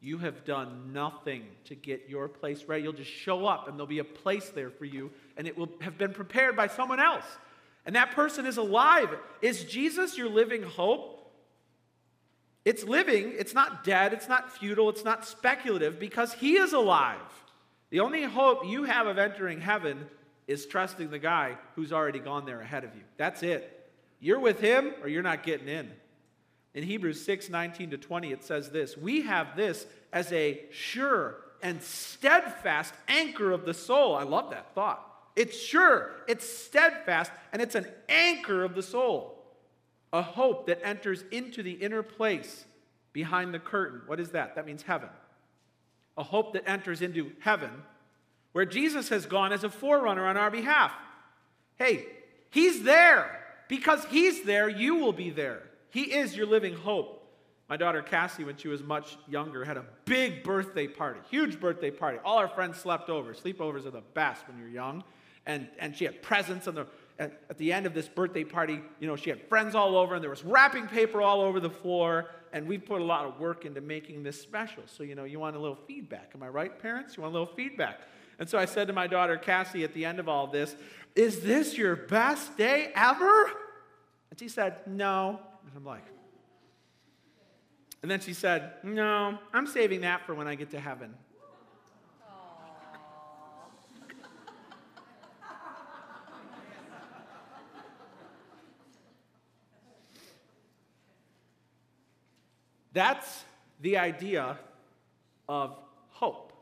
You 0.00 0.18
have 0.18 0.44
done 0.44 0.92
nothing 0.92 1.44
to 1.66 1.74
get 1.74 2.08
your 2.08 2.28
place 2.28 2.64
ready. 2.64 2.82
You'll 2.82 2.92
just 2.92 3.10
show 3.10 3.46
up 3.46 3.68
and 3.68 3.78
there'll 3.78 3.86
be 3.86 4.00
a 4.00 4.04
place 4.04 4.48
there 4.50 4.70
for 4.70 4.84
you, 4.84 5.12
and 5.36 5.46
it 5.46 5.56
will 5.56 5.70
have 5.80 5.96
been 5.96 6.12
prepared 6.12 6.56
by 6.56 6.66
someone 6.66 7.00
else. 7.00 7.24
And 7.86 7.96
that 7.96 8.12
person 8.12 8.46
is 8.46 8.56
alive. 8.56 9.08
Is 9.40 9.64
Jesus 9.64 10.18
your 10.18 10.28
living 10.28 10.62
hope? 10.62 11.21
It's 12.64 12.84
living, 12.84 13.34
it's 13.36 13.54
not 13.54 13.82
dead, 13.82 14.12
it's 14.12 14.28
not 14.28 14.56
futile, 14.56 14.88
it's 14.88 15.04
not 15.04 15.26
speculative 15.26 15.98
because 15.98 16.32
he 16.34 16.56
is 16.56 16.72
alive. 16.72 17.18
The 17.90 18.00
only 18.00 18.22
hope 18.22 18.66
you 18.66 18.84
have 18.84 19.06
of 19.06 19.18
entering 19.18 19.60
heaven 19.60 20.06
is 20.46 20.66
trusting 20.66 21.10
the 21.10 21.18
guy 21.18 21.56
who's 21.74 21.92
already 21.92 22.20
gone 22.20 22.46
there 22.46 22.60
ahead 22.60 22.84
of 22.84 22.94
you. 22.94 23.02
That's 23.16 23.42
it. 23.42 23.90
You're 24.20 24.40
with 24.40 24.60
him 24.60 24.92
or 25.02 25.08
you're 25.08 25.22
not 25.22 25.42
getting 25.42 25.68
in. 25.68 25.90
In 26.74 26.84
Hebrews 26.84 27.22
6 27.24 27.50
19 27.50 27.90
to 27.90 27.98
20, 27.98 28.32
it 28.32 28.44
says 28.44 28.70
this 28.70 28.96
We 28.96 29.22
have 29.22 29.56
this 29.56 29.86
as 30.12 30.32
a 30.32 30.60
sure 30.70 31.36
and 31.62 31.82
steadfast 31.82 32.94
anchor 33.08 33.52
of 33.52 33.64
the 33.64 33.74
soul. 33.74 34.14
I 34.14 34.22
love 34.22 34.50
that 34.50 34.74
thought. 34.74 35.08
It's 35.34 35.58
sure, 35.58 36.10
it's 36.28 36.48
steadfast, 36.48 37.30
and 37.52 37.62
it's 37.62 37.74
an 37.74 37.86
anchor 38.08 38.64
of 38.64 38.74
the 38.74 38.82
soul. 38.82 39.41
A 40.12 40.22
hope 40.22 40.66
that 40.66 40.80
enters 40.84 41.24
into 41.30 41.62
the 41.62 41.72
inner 41.72 42.02
place 42.02 42.64
behind 43.12 43.54
the 43.54 43.58
curtain. 43.58 44.02
What 44.06 44.20
is 44.20 44.30
that? 44.30 44.56
That 44.56 44.66
means 44.66 44.82
heaven. 44.82 45.08
A 46.16 46.22
hope 46.22 46.52
that 46.52 46.68
enters 46.68 47.00
into 47.00 47.32
heaven 47.40 47.70
where 48.52 48.66
Jesus 48.66 49.08
has 49.08 49.26
gone 49.26 49.52
as 49.52 49.64
a 49.64 49.70
forerunner 49.70 50.26
on 50.26 50.36
our 50.36 50.50
behalf. 50.50 50.92
Hey, 51.76 52.06
He's 52.50 52.82
there. 52.82 53.40
Because 53.68 54.04
He's 54.06 54.42
there, 54.42 54.68
you 54.68 54.96
will 54.96 55.14
be 55.14 55.30
there. 55.30 55.62
He 55.90 56.14
is 56.14 56.36
your 56.36 56.46
living 56.46 56.74
hope. 56.74 57.18
My 57.68 57.78
daughter 57.78 58.02
Cassie, 58.02 58.44
when 58.44 58.56
she 58.58 58.68
was 58.68 58.82
much 58.82 59.16
younger, 59.26 59.64
had 59.64 59.78
a 59.78 59.84
big 60.04 60.44
birthday 60.44 60.86
party, 60.86 61.20
huge 61.30 61.58
birthday 61.58 61.90
party. 61.90 62.18
All 62.22 62.36
our 62.36 62.48
friends 62.48 62.76
slept 62.76 63.08
over. 63.08 63.32
Sleepovers 63.32 63.86
are 63.86 63.90
the 63.90 64.02
best 64.12 64.46
when 64.46 64.58
you're 64.58 64.68
young. 64.68 65.02
And, 65.46 65.68
and 65.78 65.96
she 65.96 66.04
had 66.04 66.22
presents 66.22 66.68
on 66.68 66.74
the, 66.74 66.86
at, 67.22 67.40
at 67.48 67.58
the 67.58 67.72
end 67.72 67.86
of 67.86 67.94
this 67.94 68.08
birthday 68.08 68.42
party. 68.42 68.80
You 68.98 69.06
know, 69.06 69.16
she 69.16 69.30
had 69.30 69.40
friends 69.48 69.74
all 69.74 69.96
over, 69.96 70.14
and 70.14 70.22
there 70.22 70.30
was 70.30 70.44
wrapping 70.44 70.88
paper 70.88 71.22
all 71.22 71.40
over 71.40 71.60
the 71.60 71.70
floor. 71.70 72.30
And 72.52 72.66
we 72.66 72.76
put 72.76 73.00
a 73.00 73.04
lot 73.04 73.24
of 73.24 73.38
work 73.38 73.64
into 73.64 73.80
making 73.80 74.24
this 74.24 74.40
special. 74.40 74.82
So, 74.86 75.04
you 75.04 75.14
know, 75.14 75.24
you 75.24 75.38
want 75.38 75.56
a 75.56 75.58
little 75.58 75.78
feedback. 75.86 76.32
Am 76.34 76.42
I 76.42 76.48
right, 76.48 76.76
parents? 76.78 77.16
You 77.16 77.22
want 77.22 77.34
a 77.34 77.38
little 77.38 77.54
feedback. 77.54 78.00
And 78.38 78.48
so 78.48 78.58
I 78.58 78.64
said 78.64 78.88
to 78.88 78.92
my 78.92 79.06
daughter 79.06 79.36
Cassie 79.36 79.84
at 79.84 79.94
the 79.94 80.04
end 80.04 80.18
of 80.18 80.28
all 80.28 80.48
this, 80.48 80.74
Is 81.14 81.40
this 81.40 81.78
your 81.78 81.96
best 81.96 82.58
day 82.58 82.90
ever? 82.94 83.50
And 84.30 84.38
she 84.38 84.48
said, 84.48 84.80
No. 84.86 85.40
And 85.66 85.76
I'm 85.76 85.84
like, 85.84 86.04
and 88.02 88.10
then 88.10 88.20
she 88.20 88.34
said, 88.34 88.72
No, 88.82 89.38
I'm 89.54 89.66
saving 89.66 90.00
that 90.00 90.26
for 90.26 90.34
when 90.34 90.48
I 90.48 90.56
get 90.56 90.72
to 90.72 90.80
heaven. 90.80 91.14
That's 102.92 103.44
the 103.80 103.98
idea 103.98 104.58
of 105.48 105.76
hope. 106.10 106.52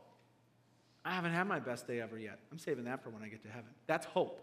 I 1.03 1.11
haven't 1.11 1.33
had 1.33 1.47
my 1.47 1.59
best 1.59 1.87
day 1.87 1.99
ever 1.99 2.17
yet. 2.17 2.39
I'm 2.51 2.59
saving 2.59 2.85
that 2.85 3.03
for 3.03 3.09
when 3.09 3.23
I 3.23 3.27
get 3.27 3.43
to 3.43 3.49
heaven. 3.49 3.69
That's 3.87 4.05
hope. 4.05 4.39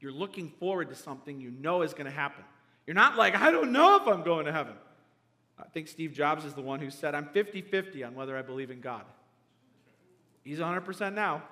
You're 0.00 0.12
looking 0.12 0.48
forward 0.58 0.88
to 0.88 0.96
something 0.96 1.40
you 1.40 1.50
know 1.50 1.82
is 1.82 1.92
going 1.92 2.06
to 2.06 2.10
happen. 2.10 2.44
You're 2.86 2.94
not 2.94 3.16
like, 3.16 3.36
I 3.36 3.52
don't 3.52 3.70
know 3.70 3.96
if 3.96 4.08
I'm 4.08 4.24
going 4.24 4.46
to 4.46 4.52
heaven. 4.52 4.74
I 5.58 5.68
think 5.68 5.86
Steve 5.86 6.12
Jobs 6.12 6.44
is 6.44 6.54
the 6.54 6.60
one 6.62 6.80
who 6.80 6.90
said, 6.90 7.14
I'm 7.14 7.26
50 7.26 7.62
50 7.62 8.02
on 8.02 8.14
whether 8.14 8.36
I 8.36 8.42
believe 8.42 8.70
in 8.70 8.80
God. 8.80 9.04
He's 10.42 10.58
100% 10.58 11.14
now. 11.14 11.42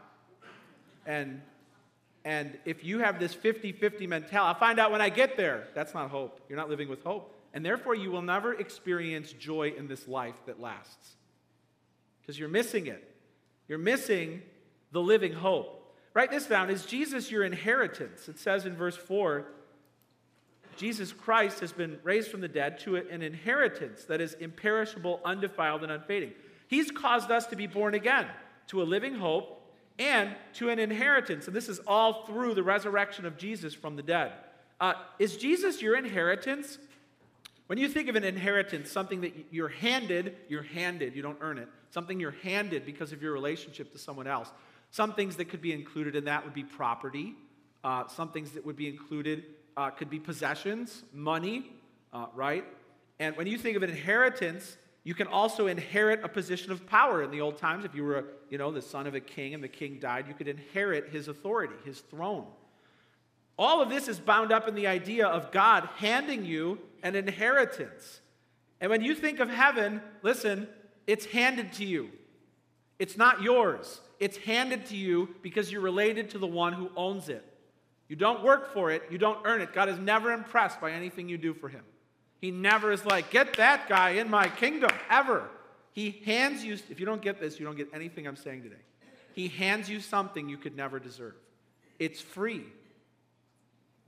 And, 1.06 1.40
and 2.24 2.58
if 2.64 2.84
you 2.84 2.98
have 2.98 3.20
this 3.20 3.32
50 3.32 3.72
50 3.72 4.06
mentality, 4.08 4.36
I'll 4.36 4.54
find 4.54 4.80
out 4.80 4.90
when 4.90 5.00
I 5.00 5.08
get 5.08 5.36
there. 5.36 5.68
That's 5.74 5.94
not 5.94 6.10
hope. 6.10 6.40
You're 6.48 6.58
not 6.58 6.68
living 6.68 6.88
with 6.88 7.04
hope. 7.04 7.34
And 7.52 7.64
therefore, 7.64 7.94
you 7.94 8.10
will 8.10 8.22
never 8.22 8.54
experience 8.54 9.32
joy 9.32 9.72
in 9.76 9.88
this 9.88 10.06
life 10.06 10.36
that 10.46 10.60
lasts 10.60 11.16
because 12.20 12.38
you're 12.38 12.48
missing 12.48 12.86
it. 12.86 13.06
You're 13.66 13.78
missing 13.78 14.42
the 14.92 15.00
living 15.00 15.32
hope. 15.32 15.76
Write 16.14 16.30
this 16.30 16.46
down 16.46 16.70
Is 16.70 16.84
Jesus 16.84 17.30
your 17.30 17.44
inheritance? 17.44 18.28
It 18.28 18.38
says 18.38 18.66
in 18.66 18.74
verse 18.74 18.96
4 18.96 19.46
Jesus 20.76 21.12
Christ 21.12 21.60
has 21.60 21.72
been 21.72 21.98
raised 22.02 22.30
from 22.30 22.40
the 22.40 22.48
dead 22.48 22.78
to 22.80 22.96
an 22.96 23.22
inheritance 23.22 24.04
that 24.04 24.20
is 24.20 24.34
imperishable, 24.34 25.20
undefiled, 25.24 25.82
and 25.82 25.92
unfading. 25.92 26.32
He's 26.68 26.90
caused 26.90 27.30
us 27.30 27.46
to 27.48 27.56
be 27.56 27.66
born 27.66 27.94
again 27.94 28.26
to 28.68 28.80
a 28.80 28.84
living 28.84 29.14
hope 29.14 29.74
and 29.98 30.30
to 30.54 30.70
an 30.70 30.78
inheritance. 30.78 31.48
And 31.48 31.54
this 31.54 31.68
is 31.68 31.80
all 31.86 32.24
through 32.24 32.54
the 32.54 32.62
resurrection 32.62 33.26
of 33.26 33.36
Jesus 33.36 33.74
from 33.74 33.96
the 33.96 34.02
dead. 34.02 34.32
Uh, 34.80 34.94
is 35.18 35.36
Jesus 35.36 35.82
your 35.82 35.96
inheritance? 35.96 36.78
When 37.70 37.78
you 37.78 37.88
think 37.88 38.08
of 38.08 38.16
an 38.16 38.24
inheritance, 38.24 38.90
something 38.90 39.20
that 39.20 39.32
you're 39.52 39.68
handed, 39.68 40.34
you're 40.48 40.64
handed, 40.64 41.14
you 41.14 41.22
don't 41.22 41.38
earn 41.40 41.56
it, 41.56 41.68
something 41.90 42.18
you're 42.18 42.34
handed 42.42 42.84
because 42.84 43.12
of 43.12 43.22
your 43.22 43.32
relationship 43.32 43.92
to 43.92 43.98
someone 43.98 44.26
else. 44.26 44.50
Some 44.90 45.12
things 45.12 45.36
that 45.36 45.44
could 45.44 45.62
be 45.62 45.72
included 45.72 46.16
in 46.16 46.24
that 46.24 46.42
would 46.42 46.52
be 46.52 46.64
property. 46.64 47.36
Uh, 47.84 48.08
some 48.08 48.32
things 48.32 48.50
that 48.50 48.66
would 48.66 48.74
be 48.74 48.88
included 48.88 49.44
uh, 49.76 49.90
could 49.90 50.10
be 50.10 50.18
possessions, 50.18 51.04
money, 51.14 51.70
uh, 52.12 52.26
right? 52.34 52.64
And 53.20 53.36
when 53.36 53.46
you 53.46 53.56
think 53.56 53.76
of 53.76 53.84
an 53.84 53.90
inheritance, 53.90 54.76
you 55.04 55.14
can 55.14 55.28
also 55.28 55.68
inherit 55.68 56.24
a 56.24 56.28
position 56.28 56.72
of 56.72 56.84
power. 56.88 57.22
In 57.22 57.30
the 57.30 57.40
old 57.40 57.56
times, 57.56 57.84
if 57.84 57.94
you 57.94 58.02
were, 58.02 58.24
you 58.48 58.58
know, 58.58 58.72
the 58.72 58.82
son 58.82 59.06
of 59.06 59.14
a 59.14 59.20
king 59.20 59.54
and 59.54 59.62
the 59.62 59.68
king 59.68 60.00
died, 60.00 60.26
you 60.26 60.34
could 60.34 60.48
inherit 60.48 61.10
his 61.10 61.28
authority, 61.28 61.74
his 61.84 62.00
throne. 62.00 62.46
All 63.56 63.80
of 63.80 63.90
this 63.90 64.08
is 64.08 64.18
bound 64.18 64.50
up 64.50 64.66
in 64.66 64.74
the 64.74 64.88
idea 64.88 65.28
of 65.28 65.52
God 65.52 65.88
handing 65.98 66.44
you 66.44 66.80
an 67.02 67.16
inheritance. 67.16 68.20
And 68.80 68.90
when 68.90 69.02
you 69.02 69.14
think 69.14 69.40
of 69.40 69.48
heaven, 69.48 70.00
listen, 70.22 70.68
it's 71.06 71.26
handed 71.26 71.72
to 71.74 71.84
you. 71.84 72.10
It's 72.98 73.16
not 73.16 73.42
yours. 73.42 74.00
It's 74.18 74.36
handed 74.36 74.86
to 74.86 74.96
you 74.96 75.34
because 75.42 75.72
you're 75.72 75.80
related 75.80 76.30
to 76.30 76.38
the 76.38 76.46
one 76.46 76.72
who 76.72 76.90
owns 76.96 77.28
it. 77.28 77.44
You 78.08 78.16
don't 78.16 78.42
work 78.42 78.72
for 78.72 78.90
it, 78.90 79.04
you 79.10 79.18
don't 79.18 79.38
earn 79.44 79.60
it. 79.60 79.72
God 79.72 79.88
is 79.88 79.98
never 79.98 80.32
impressed 80.32 80.80
by 80.80 80.92
anything 80.92 81.28
you 81.28 81.38
do 81.38 81.54
for 81.54 81.68
him. 81.68 81.84
He 82.40 82.50
never 82.50 82.90
is 82.90 83.04
like, 83.04 83.30
get 83.30 83.54
that 83.54 83.88
guy 83.88 84.10
in 84.10 84.28
my 84.28 84.48
kingdom, 84.48 84.90
ever. 85.08 85.48
He 85.92 86.22
hands 86.24 86.64
you, 86.64 86.74
if 86.88 86.98
you 86.98 87.06
don't 87.06 87.22
get 87.22 87.40
this, 87.40 87.60
you 87.60 87.66
don't 87.66 87.76
get 87.76 87.88
anything 87.94 88.26
I'm 88.26 88.36
saying 88.36 88.62
today. 88.62 88.82
He 89.32 89.48
hands 89.48 89.88
you 89.88 90.00
something 90.00 90.48
you 90.48 90.56
could 90.56 90.76
never 90.76 90.98
deserve. 90.98 91.34
It's 91.98 92.20
free. 92.20 92.64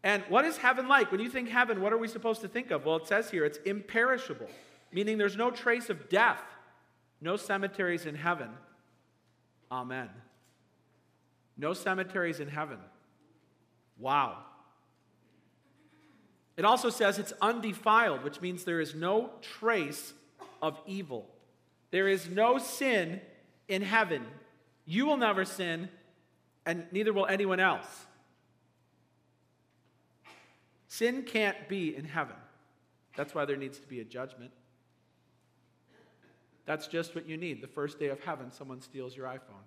And 0.04 0.22
what 0.28 0.44
is 0.44 0.56
heaven 0.56 0.88
like? 0.88 1.12
When 1.12 1.20
you 1.20 1.28
think 1.30 1.48
heaven, 1.48 1.80
what 1.80 1.92
are 1.92 1.98
we 1.98 2.08
supposed 2.08 2.40
to 2.40 2.48
think 2.48 2.70
of? 2.70 2.84
Well, 2.84 2.96
it 2.96 3.06
says 3.06 3.30
here 3.30 3.44
it's 3.44 3.58
imperishable, 3.58 4.48
meaning 4.92 5.16
there's 5.16 5.36
no 5.36 5.50
trace 5.50 5.90
of 5.90 6.08
death, 6.08 6.42
no 7.20 7.36
cemeteries 7.36 8.04
in 8.04 8.14
heaven. 8.14 8.50
Amen. 9.70 10.08
No 11.56 11.72
cemeteries 11.72 12.40
in 12.40 12.48
heaven. 12.48 12.78
Wow. 13.98 14.38
It 16.56 16.64
also 16.64 16.90
says 16.90 17.18
it's 17.18 17.32
undefiled, 17.40 18.24
which 18.24 18.40
means 18.40 18.64
there 18.64 18.80
is 18.80 18.94
no 18.94 19.30
trace 19.40 20.12
of 20.60 20.78
evil. 20.86 21.28
There 21.90 22.08
is 22.08 22.28
no 22.28 22.58
sin 22.58 23.20
in 23.68 23.82
heaven. 23.82 24.24
You 24.84 25.06
will 25.06 25.16
never 25.16 25.44
sin, 25.44 25.88
and 26.66 26.86
neither 26.90 27.12
will 27.12 27.26
anyone 27.26 27.60
else. 27.60 27.86
Sin 30.92 31.22
can't 31.22 31.70
be 31.70 31.96
in 31.96 32.04
heaven. 32.04 32.36
That's 33.16 33.34
why 33.34 33.46
there 33.46 33.56
needs 33.56 33.78
to 33.78 33.86
be 33.86 34.00
a 34.00 34.04
judgment. 34.04 34.50
That's 36.66 36.86
just 36.86 37.14
what 37.14 37.26
you 37.26 37.38
need. 37.38 37.62
The 37.62 37.66
first 37.66 37.98
day 37.98 38.08
of 38.08 38.20
heaven, 38.20 38.52
someone 38.52 38.82
steals 38.82 39.16
your 39.16 39.24
iPhone. 39.24 39.64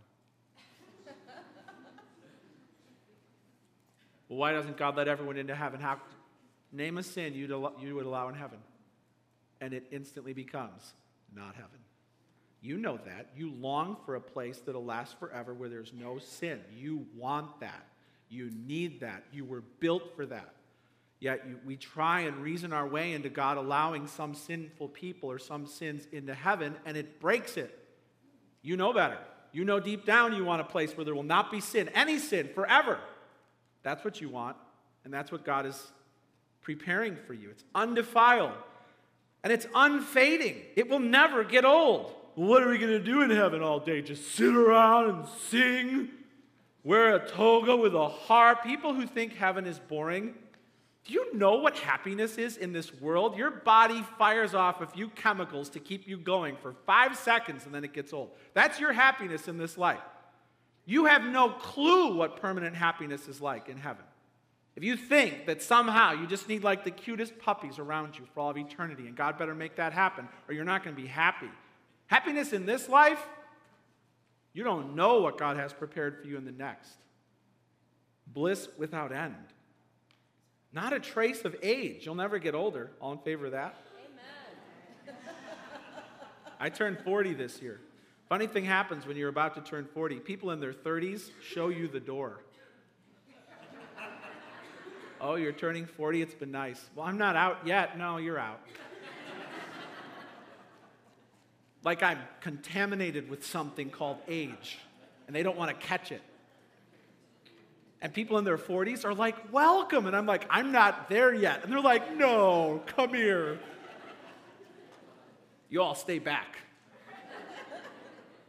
well, 4.30 4.38
why 4.38 4.52
doesn't 4.52 4.78
God 4.78 4.98
let 4.98 5.08
everyone 5.08 5.36
into 5.38 5.56
heaven? 5.56 5.80
How, 5.80 6.00
name 6.72 7.00
a 7.00 7.04
sin 7.04 7.34
you'd 7.34 7.50
you 7.82 7.96
would 7.96 8.06
allow 8.06 8.30
in 8.30 8.36
heaven, 8.36 8.60
and 9.62 9.74
it 9.74 9.88
instantly 9.92 10.34
becomes 10.34 10.94
not 11.36 11.56
heaven. 11.56 11.80
You 12.62 12.78
know 12.78 13.00
that. 13.04 13.32
You 13.36 13.50
long 13.50 13.98
for 14.06 14.14
a 14.14 14.22
place 14.22 14.60
that'll 14.64 14.86
last 14.86 15.18
forever 15.18 15.56
where 15.56 15.70
there's 15.70 15.92
no 15.92 16.20
sin. 16.20 16.60
You 16.72 17.08
want 17.16 17.62
that. 17.62 17.88
You 18.30 18.52
need 18.68 19.00
that. 19.00 19.24
You 19.34 19.44
were 19.44 19.64
built 19.80 20.16
for 20.16 20.28
that. 20.28 20.55
Yet 21.20 21.44
we 21.66 21.78
try 21.78 22.22
and 22.22 22.38
reason 22.38 22.74
our 22.74 22.88
way 22.88 23.14
into 23.14 23.30
God 23.30 23.58
allowing 23.58 24.08
some 24.08 24.36
sinful 24.36 24.90
people 24.90 25.32
or 25.32 25.40
some 25.40 25.66
sins 25.66 26.08
into 26.12 26.34
heaven, 26.34 26.76
and 26.86 26.98
it 26.98 27.20
breaks 27.20 27.58
it. 27.58 27.78
You 28.62 28.78
know 28.78 28.94
better. 28.94 29.18
You 29.52 29.64
know 29.64 29.80
deep 29.80 30.06
down 30.06 30.34
you 30.34 30.44
want 30.44 30.62
a 30.62 30.66
place 30.66 30.96
where 30.98 31.06
there 31.06 31.16
will 31.16 31.24
not 31.24 31.52
be 31.52 31.62
sin, 31.62 31.90
any 31.90 32.20
sin, 32.20 32.50
forever. 32.54 33.00
That's 33.84 34.04
what 34.04 34.20
you 34.20 34.30
want, 34.30 34.58
and 35.04 35.14
that's 35.14 35.32
what 35.32 35.46
God 35.46 35.66
is 35.66 35.92
preparing 36.62 37.16
for 37.28 37.34
you. 37.34 37.52
It's 37.52 37.64
undefiled 37.74 38.52
and 39.46 39.54
it's 39.54 39.68
unfading, 39.76 40.60
it 40.76 40.90
will 40.90 41.00
never 41.00 41.44
get 41.44 41.66
old. 41.66 42.12
what 42.34 42.64
are 42.64 42.70
we 42.70 42.80
going 42.80 42.92
to 42.92 43.00
do 43.00 43.22
in 43.22 43.30
heaven 43.30 43.62
all 43.62 43.80
day? 43.80 44.02
Just 44.02 44.36
sit 44.36 44.56
around 44.56 45.10
and 45.12 45.28
sing? 45.50 46.10
Wear 46.84 47.16
a 47.16 47.30
toga 47.30 47.76
with 47.76 47.94
a 47.94 48.10
harp? 48.10 48.64
People 48.64 48.96
who 48.96 49.06
think 49.06 49.34
heaven 49.34 49.68
is 49.68 49.78
boring, 49.78 50.34
do 51.06 51.14
you 51.14 51.36
know 51.36 51.58
what 51.58 51.78
happiness 51.78 52.38
is 52.40 52.58
in 52.58 52.74
this 52.74 52.92
world? 53.00 53.38
Your 53.38 53.52
body 53.52 54.04
fires 54.18 54.56
off 54.56 54.82
a 54.82 54.88
few 54.88 55.10
chemicals 55.10 55.70
to 55.70 55.80
keep 55.80 56.08
you 56.08 56.18
going 56.18 56.58
for 56.58 56.74
five 56.88 57.16
seconds 57.16 57.66
and 57.66 57.74
then 57.74 57.84
it 57.84 57.94
gets 57.94 58.12
old. 58.12 58.32
That's 58.56 58.80
your 58.80 58.92
happiness 58.92 59.48
in 59.48 59.60
this 59.60 59.78
life. 59.78 60.02
You 60.86 61.06
have 61.06 61.24
no 61.24 61.50
clue 61.50 62.16
what 62.16 62.42
permanent 62.42 62.76
happiness 62.76 63.28
is 63.28 63.40
like 63.40 63.70
in 63.70 63.78
heaven. 63.78 64.04
If 64.76 64.84
you 64.84 64.98
think 64.98 65.46
that 65.46 65.62
somehow 65.62 66.14
you 66.14 66.26
just 66.26 66.50
need 66.50 66.64
like 66.64 66.84
the 66.84 66.92
cutest 66.92 67.38
puppies 67.38 67.78
around 67.78 68.18
you 68.18 68.26
for 68.34 68.42
all 68.42 68.50
of 68.50 68.58
eternity, 68.58 69.08
and 69.08 69.16
God 69.16 69.38
better 69.38 69.56
make 69.56 69.76
that 69.78 69.94
happen, 69.94 70.28
or 70.48 70.54
you're 70.54 70.66
not 70.66 70.84
going 70.84 70.96
to 70.96 71.02
be 71.02 71.08
happy. 71.08 71.50
Happiness 72.08 72.52
in 72.52 72.66
this 72.66 72.90
life, 72.90 73.24
you 74.54 74.64
don't 74.64 74.96
know 74.96 75.22
what 75.22 75.38
God 75.38 75.56
has 75.58 75.72
prepared 75.72 76.20
for 76.20 76.28
you 76.28 76.38
in 76.38 76.46
the 76.46 76.52
next. 76.52 76.98
Bliss 78.28 78.68
without 78.78 79.12
end. 79.12 79.36
Not 80.76 80.92
a 80.92 81.00
trace 81.00 81.46
of 81.46 81.56
age. 81.64 82.06
You'll 82.06 82.16
never 82.16 82.38
get 82.38 82.54
older. 82.54 82.92
All 83.00 83.14
in 83.14 83.20
favor 83.20 83.46
of 83.46 83.54
that? 83.54 83.78
Amen. 85.08 85.16
I 86.60 86.70
turned 86.70 87.00
40 87.00 87.34
this 87.34 87.62
year. 87.62 87.80
Funny 88.28 88.46
thing 88.46 88.66
happens 88.66 89.08
when 89.08 89.16
you're 89.16 89.30
about 89.30 89.56
to 89.56 89.62
turn 89.62 89.88
40. 89.94 90.20
People 90.20 90.52
in 90.52 90.60
their 90.60 90.74
30s 90.74 91.30
show 91.42 91.70
you 91.70 91.88
the 91.88 92.02
door. 92.02 92.42
Oh, 95.22 95.36
you're 95.36 95.54
turning 95.54 95.86
40? 95.86 96.22
It's 96.22 96.34
been 96.34 96.52
nice. 96.52 96.90
Well, 96.94 97.06
I'm 97.06 97.18
not 97.18 97.38
out 97.38 97.66
yet. 97.66 97.98
No, 97.98 98.18
you're 98.18 98.38
out. 98.38 98.60
like 101.86 102.04
I'm 102.04 102.20
contaminated 102.42 103.30
with 103.30 103.46
something 103.46 103.90
called 103.90 104.18
age, 104.28 104.78
and 105.28 105.36
they 105.36 105.42
don't 105.42 105.56
want 105.56 105.72
to 105.72 105.88
catch 105.88 106.12
it. 106.12 106.22
And 108.06 108.14
people 108.14 108.38
in 108.38 108.44
their 108.44 108.60
40s 108.60 109.04
are 109.04 109.16
like, 109.16 109.52
welcome. 109.52 110.06
And 110.06 110.16
I'm 110.16 110.28
like, 110.28 110.46
I'm 110.52 110.72
not 110.72 111.10
there 111.10 111.34
yet. 111.34 111.64
And 111.64 111.74
they're 111.74 111.82
like, 111.82 112.16
no, 112.16 112.84
come 112.86 113.16
here. 113.16 113.58
You 115.72 115.82
all 115.82 115.96
stay 115.96 116.20
back. 116.20 116.56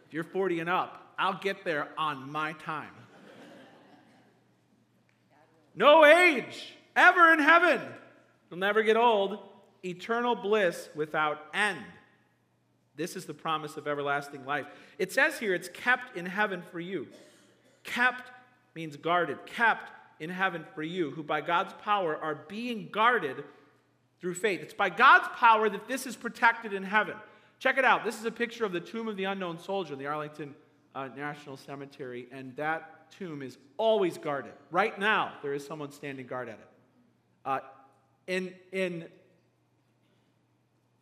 If 0.07 0.13
you're 0.13 0.25
40 0.25 0.61
and 0.61 0.69
up, 0.69 1.15
I'll 1.19 1.39
get 1.39 1.65
there 1.65 1.89
on 1.97 2.31
my 2.31 2.53
time. 2.53 2.91
No 5.75 6.05
age 6.05 6.75
ever 6.95 7.33
in 7.33 7.39
heaven. 7.39 7.81
You'll 8.51 8.61
never 8.61 8.83
get 8.83 8.99
old. 8.99 9.39
Eternal 9.83 10.35
bliss 10.35 10.91
without 10.95 11.41
end. 11.55 11.81
This 12.95 13.17
is 13.17 13.25
the 13.25 13.33
promise 13.33 13.79
of 13.79 13.89
everlasting 13.89 14.45
life. 14.45 14.67
It 14.99 15.13
says 15.13 15.39
here 15.39 15.55
it's 15.55 15.71
kept 15.71 16.15
in 16.15 16.27
heaven 16.27 16.63
for 16.71 16.79
you. 16.79 17.07
Kept 17.85 18.33
means 18.77 18.97
guarded. 18.97 19.45
Kept 19.47 19.91
in 20.21 20.31
heaven 20.31 20.65
for 20.75 20.85
you, 20.85 21.11
who 21.11 21.25
by 21.25 21.41
God's 21.41 21.73
power 21.83 22.17
are 22.17 22.37
being 22.47 22.91
guarded 22.93 23.43
through 24.21 24.35
faith. 24.35 24.61
It's 24.61 24.75
by 24.75 24.91
God's 24.91 25.27
power 25.35 25.69
that 25.69 25.89
this 25.89 26.07
is 26.07 26.15
protected 26.15 26.73
in 26.73 26.85
heaven. 26.85 27.17
Check 27.59 27.79
it 27.79 27.85
out. 27.85 28.05
This 28.05 28.19
is 28.19 28.25
a 28.27 28.31
picture 28.31 28.65
of 28.65 28.73
the 28.73 28.81
tomb 28.81 29.09
of 29.09 29.17
the 29.17 29.25
unknown 29.25 29.59
soldier 29.59 29.95
in 29.95 29.99
the 29.99 30.07
Arlington 30.07 30.55
uh, 30.95 31.09
National 31.17 31.57
Cemetery, 31.57 32.29
and 32.31 32.55
that 32.57 33.11
tomb 33.11 33.43
is 33.43 33.59
always 33.79 34.19
guarded. 34.19 34.53
Right 34.71 34.99
now, 34.99 35.33
there 35.43 35.55
is 35.55 35.67
someone 35.67 35.91
standing 35.91 36.27
guard 36.27 36.49
at 36.49 36.59
it. 36.59 36.69
Uh, 37.45 37.61
in, 38.27 38.53
in 38.73 39.07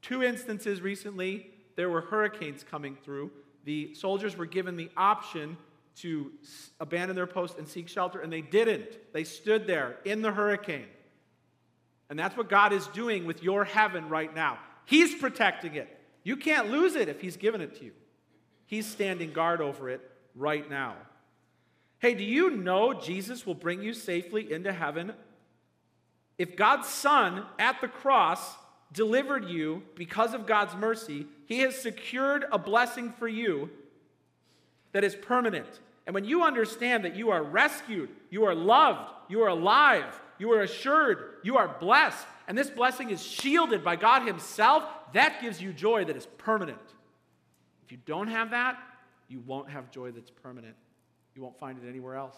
two 0.01 0.23
instances 0.23 0.81
recently, 0.81 1.51
there 1.77 1.91
were 1.91 2.03
hurricanes 2.03 2.63
coming 2.63 2.97
through. 3.05 3.31
The 3.65 3.95
soldiers 3.95 4.37
were 4.37 4.47
given 4.47 4.77
the 4.77 4.91
option 4.97 5.57
to 5.97 6.33
abandon 6.81 7.15
their 7.15 7.27
post 7.27 7.59
and 7.59 7.69
seek 7.69 7.89
shelter, 7.89 8.21
and 8.21 8.33
they 8.33 8.41
didn't. 8.41 9.13
They 9.13 9.25
stood 9.25 9.67
there 9.67 9.97
in 10.05 10.23
the 10.23 10.33
hurricane. 10.33 10.87
And 12.11 12.19
that's 12.19 12.37
what 12.37 12.49
God 12.49 12.73
is 12.73 12.87
doing 12.89 13.27
with 13.27 13.43
your 13.43 13.65
heaven 13.65 14.09
right 14.09 14.35
now. 14.35 14.59
He's 14.85 15.15
protecting 15.15 15.75
it. 15.75 15.89
You 16.23 16.37
can't 16.37 16.71
lose 16.71 16.95
it 16.95 17.09
if 17.09 17.21
He's 17.21 17.37
given 17.37 17.61
it 17.61 17.79
to 17.79 17.85
you. 17.85 17.93
He's 18.67 18.87
standing 18.87 19.33
guard 19.33 19.61
over 19.61 19.89
it 19.89 20.01
right 20.35 20.69
now. 20.69 20.97
Hey, 21.99 22.15
do 22.15 22.25
you 22.25 22.51
know 22.51 22.93
Jesus 22.93 23.47
will 23.47 23.55
bring 23.55 23.83
you 23.83 23.95
safely 23.95 24.53
into 24.53 24.73
heaven? 24.73 25.13
If 26.37 26.57
God's 26.57 26.89
Son 26.89 27.45
at 27.59 27.81
the 27.81 27.89
cross 27.89 28.57
delivered 28.93 29.47
you 29.49 29.83
because 29.95 30.35
of 30.35 30.47
God's 30.47 30.75
mercy, 30.75 31.27
He 31.47 31.61
has 31.61 31.81
secured 31.81 32.45
a 32.51 32.59
blessing 32.59 33.13
for 33.13 33.29
you 33.29 33.71
that 34.95 35.05
is 35.05 35.15
permanent. 35.15 35.81
And 36.07 36.15
when 36.15 36.25
you 36.25 36.45
understand 36.45 37.05
that 37.05 37.17
you 37.17 37.31
are 37.31 37.43
rescued, 37.43 38.09
you 38.31 38.45
are 38.45 38.55
loved, 38.55 39.11
you 39.29 39.43
are 39.43 39.49
alive, 39.49 40.21
you 40.39 40.53
are 40.53 40.63
assured, 40.63 41.35
you 41.43 41.59
are 41.59 41.77
blessed, 41.81 42.27
and 42.47 42.57
this 42.57 42.71
blessing 42.71 43.11
is 43.11 43.23
shielded 43.23 43.85
by 43.85 43.97
God 43.97 44.27
Himself, 44.27 44.85
that 45.13 45.41
gives 45.43 45.61
you 45.61 45.73
joy 45.73 46.05
that 46.05 46.17
is 46.17 46.27
permanent. 46.39 46.79
If 47.85 47.93
you 47.93 47.99
don't 48.07 48.29
have 48.29 48.53
that, 48.53 48.79
you 49.29 49.41
won't 49.41 49.69
have 49.69 49.91
joy 49.91 50.13
that's 50.13 50.31
permanent. 50.31 50.77
You 51.35 51.43
won't 51.43 51.59
find 51.59 51.79
it 51.83 51.89
anywhere 51.89 52.15
else. 52.15 52.37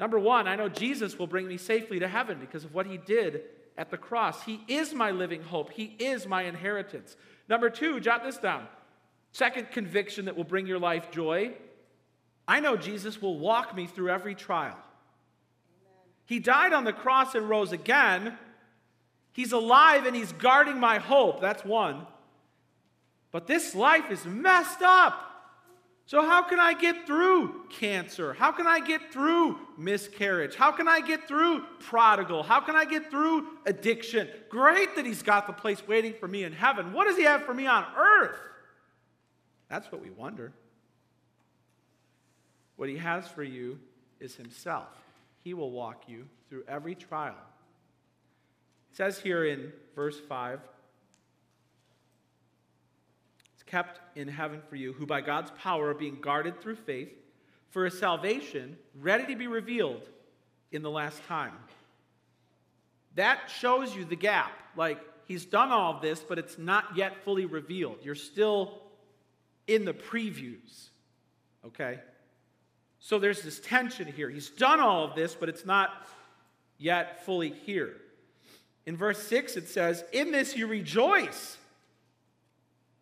Number 0.00 0.18
one, 0.18 0.48
I 0.48 0.56
know 0.56 0.68
Jesus 0.68 1.18
will 1.18 1.26
bring 1.26 1.46
me 1.46 1.58
safely 1.58 1.98
to 2.00 2.08
heaven 2.08 2.38
because 2.40 2.64
of 2.64 2.74
what 2.74 2.86
he 2.86 2.96
did 2.96 3.42
at 3.76 3.90
the 3.90 3.98
cross. 3.98 4.42
He 4.42 4.60
is 4.68 4.94
my 4.94 5.10
living 5.10 5.42
hope, 5.42 5.72
he 5.72 5.96
is 5.98 6.26
my 6.26 6.42
inheritance. 6.42 7.16
Number 7.48 7.68
two, 7.68 8.00
jot 8.00 8.24
this 8.24 8.38
down. 8.38 8.66
Second 9.32 9.70
conviction 9.70 10.26
that 10.26 10.36
will 10.36 10.44
bring 10.44 10.66
your 10.66 10.78
life 10.78 11.10
joy 11.10 11.52
I 12.46 12.60
know 12.60 12.76
Jesus 12.76 13.22
will 13.22 13.38
walk 13.38 13.74
me 13.74 13.86
through 13.86 14.10
every 14.10 14.34
trial. 14.34 14.76
Amen. 14.76 16.10
He 16.26 16.38
died 16.38 16.72
on 16.72 16.84
the 16.84 16.92
cross 16.92 17.34
and 17.34 17.48
rose 17.48 17.72
again. 17.72 18.36
He's 19.32 19.52
alive 19.52 20.06
and 20.06 20.14
he's 20.14 20.32
guarding 20.32 20.78
my 20.78 20.98
hope. 20.98 21.40
That's 21.40 21.64
one. 21.64 22.06
But 23.30 23.46
this 23.46 23.74
life 23.74 24.10
is 24.10 24.26
messed 24.26 24.82
up. 24.82 25.28
So, 26.04 26.20
how 26.20 26.42
can 26.42 26.58
I 26.58 26.74
get 26.74 27.06
through 27.06 27.68
cancer? 27.70 28.34
How 28.34 28.52
can 28.52 28.66
I 28.66 28.80
get 28.80 29.12
through 29.12 29.58
miscarriage? 29.78 30.56
How 30.56 30.72
can 30.72 30.88
I 30.88 31.00
get 31.00 31.26
through 31.28 31.64
prodigal? 31.78 32.42
How 32.42 32.60
can 32.60 32.74
I 32.74 32.84
get 32.84 33.08
through 33.10 33.46
addiction? 33.64 34.28
Great 34.50 34.96
that 34.96 35.06
He's 35.06 35.22
got 35.22 35.46
the 35.46 35.52
place 35.52 35.86
waiting 35.86 36.12
for 36.12 36.26
me 36.26 36.42
in 36.42 36.52
heaven. 36.52 36.92
What 36.92 37.06
does 37.06 37.16
He 37.16 37.22
have 37.22 37.44
for 37.44 37.54
me 37.54 37.66
on 37.66 37.86
earth? 37.96 38.36
That's 39.72 39.90
what 39.90 40.02
we 40.02 40.10
wonder. 40.10 40.52
What 42.76 42.90
he 42.90 42.98
has 42.98 43.26
for 43.26 43.42
you 43.42 43.78
is 44.20 44.36
himself. 44.36 44.90
He 45.42 45.54
will 45.54 45.70
walk 45.70 46.02
you 46.06 46.26
through 46.50 46.64
every 46.68 46.94
trial. 46.94 47.38
It 48.90 48.98
says 48.98 49.18
here 49.18 49.46
in 49.46 49.72
verse 49.96 50.20
5 50.28 50.60
It's 53.54 53.62
kept 53.62 53.98
in 54.14 54.28
heaven 54.28 54.60
for 54.68 54.76
you, 54.76 54.92
who 54.92 55.06
by 55.06 55.22
God's 55.22 55.52
power 55.52 55.88
are 55.88 55.94
being 55.94 56.20
guarded 56.20 56.60
through 56.60 56.76
faith 56.76 57.08
for 57.70 57.86
a 57.86 57.90
salvation 57.90 58.76
ready 59.00 59.24
to 59.24 59.36
be 59.36 59.46
revealed 59.46 60.06
in 60.70 60.82
the 60.82 60.90
last 60.90 61.24
time. 61.26 61.56
That 63.14 63.48
shows 63.48 63.96
you 63.96 64.04
the 64.04 64.16
gap. 64.16 64.52
Like, 64.76 65.00
he's 65.24 65.46
done 65.46 65.70
all 65.70 65.94
of 65.94 66.02
this, 66.02 66.20
but 66.20 66.38
it's 66.38 66.58
not 66.58 66.94
yet 66.94 67.24
fully 67.24 67.46
revealed. 67.46 68.00
You're 68.02 68.14
still 68.14 68.82
in 69.66 69.84
the 69.84 69.94
previews. 69.94 70.88
Okay? 71.64 72.00
So 72.98 73.18
there's 73.18 73.42
this 73.42 73.60
tension 73.60 74.06
here. 74.06 74.30
He's 74.30 74.50
done 74.50 74.80
all 74.80 75.04
of 75.04 75.14
this, 75.14 75.34
but 75.34 75.48
it's 75.48 75.64
not 75.64 76.06
yet 76.78 77.24
fully 77.24 77.50
here. 77.50 77.96
In 78.86 78.96
verse 78.96 79.22
6, 79.26 79.56
it 79.56 79.68
says, 79.68 80.04
In 80.12 80.32
this 80.32 80.56
you 80.56 80.66
rejoice. 80.66 81.56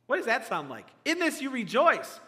What 0.07 0.16
does 0.16 0.27
that 0.27 0.46
sound 0.46 0.68
like? 0.68 0.87
In 1.05 1.18
this 1.18 1.40
you 1.40 1.51
rejoice. 1.51 2.20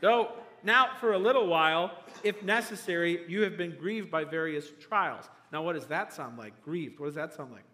Though 0.00 0.32
now, 0.64 0.90
for 1.00 1.12
a 1.12 1.18
little 1.18 1.46
while, 1.46 1.92
if 2.22 2.42
necessary, 2.42 3.24
you 3.28 3.42
have 3.42 3.56
been 3.56 3.76
grieved 3.76 4.10
by 4.10 4.24
various 4.24 4.70
trials. 4.80 5.28
Now, 5.52 5.62
what 5.62 5.74
does 5.74 5.86
that 5.86 6.12
sound 6.12 6.38
like? 6.38 6.62
Grieved. 6.62 7.00
What 7.00 7.06
does 7.06 7.14
that 7.16 7.34
sound 7.34 7.52
like? 7.52 7.64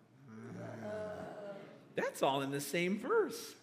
That's 1.99 2.23
all 2.23 2.43
in 2.43 2.53
the 2.53 2.61
same 2.61 3.01
verse. 3.01 3.55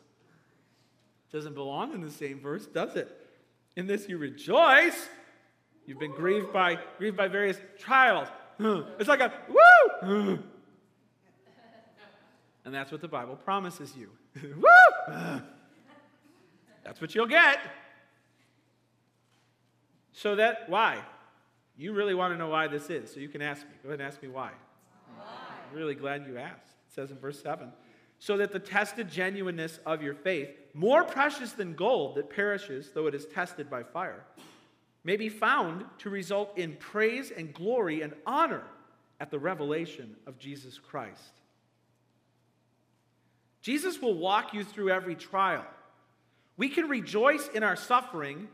Doesn't 1.32 1.54
belong 1.54 1.94
in 1.94 2.02
the 2.02 2.12
same 2.12 2.42
verse, 2.42 2.66
does 2.66 2.98
it? 2.98 3.10
In 3.78 3.88
this 3.88 4.10
you 4.10 4.18
rejoice. 4.18 5.08
You've 5.86 6.00
been 6.00 6.12
grieved 6.12 6.52
by 6.52 6.78
grieved 6.98 7.16
by 7.16 7.30
various 7.30 7.58
trials. 7.80 8.28
It's 8.60 9.08
like 9.08 9.22
a 9.22 9.32
woo! 9.50 10.40
And 12.66 12.74
that's 12.74 12.92
what 12.92 13.00
the 13.00 13.08
Bible 13.08 13.36
promises 13.36 13.94
you. 13.96 14.10
woo! 14.58 15.42
That's 16.84 17.00
what 17.00 17.16
you'll 17.16 17.28
get. 17.28 17.60
So 20.12 20.36
that 20.36 20.68
why? 20.68 21.00
You 21.78 21.94
really 21.94 22.16
want 22.16 22.34
to 22.34 22.38
know 22.38 22.50
why 22.50 22.68
this 22.68 22.90
is, 22.90 23.14
so 23.14 23.20
you 23.20 23.30
can 23.30 23.42
ask 23.42 23.62
me. 23.64 23.74
Go 23.84 23.90
ahead 23.90 24.00
and 24.00 24.08
ask 24.08 24.22
me 24.22 24.30
why. 24.30 24.52
why? 25.18 25.26
I'm 25.26 25.78
really 25.78 25.96
glad 25.96 26.26
you 26.26 26.38
asked. 26.38 26.70
It 26.90 26.94
says 26.94 27.12
in 27.12 27.18
verse 27.18 27.42
7 27.42 27.72
so 28.26 28.38
that 28.38 28.52
the 28.52 28.58
tested 28.58 29.08
genuineness 29.08 29.80
of 29.86 30.02
your 30.02 30.16
faith, 30.16 30.50
more 30.74 31.04
precious 31.04 31.52
than 31.52 31.76
gold 31.76 32.16
that 32.16 32.28
perishes, 32.28 32.90
though 32.92 33.06
it 33.06 33.14
is 33.14 33.28
tested 33.28 33.70
by 33.70 33.84
fire, 33.84 34.26
may 35.04 35.16
be 35.16 35.30
found 35.30 35.86
to 36.00 36.10
result 36.10 36.58
in 36.58 36.76
praise 36.78 37.30
and 37.30 37.54
glory 37.54 38.02
and 38.02 38.14
honor 38.26 38.64
at 39.20 39.30
the 39.30 39.38
revelation 39.38 40.16
of 40.26 40.40
Jesus 40.40 40.80
Christ. 40.80 41.22
Jesus 43.62 44.02
will 44.02 44.16
walk 44.16 44.56
you 44.56 44.64
through 44.64 44.90
every 44.90 45.14
trial. 45.14 45.66
We 46.58 46.70
can 46.70 46.90
rejoice 46.90 47.48
in 47.54 47.62
our 47.62 47.76
suffering. 47.76 48.48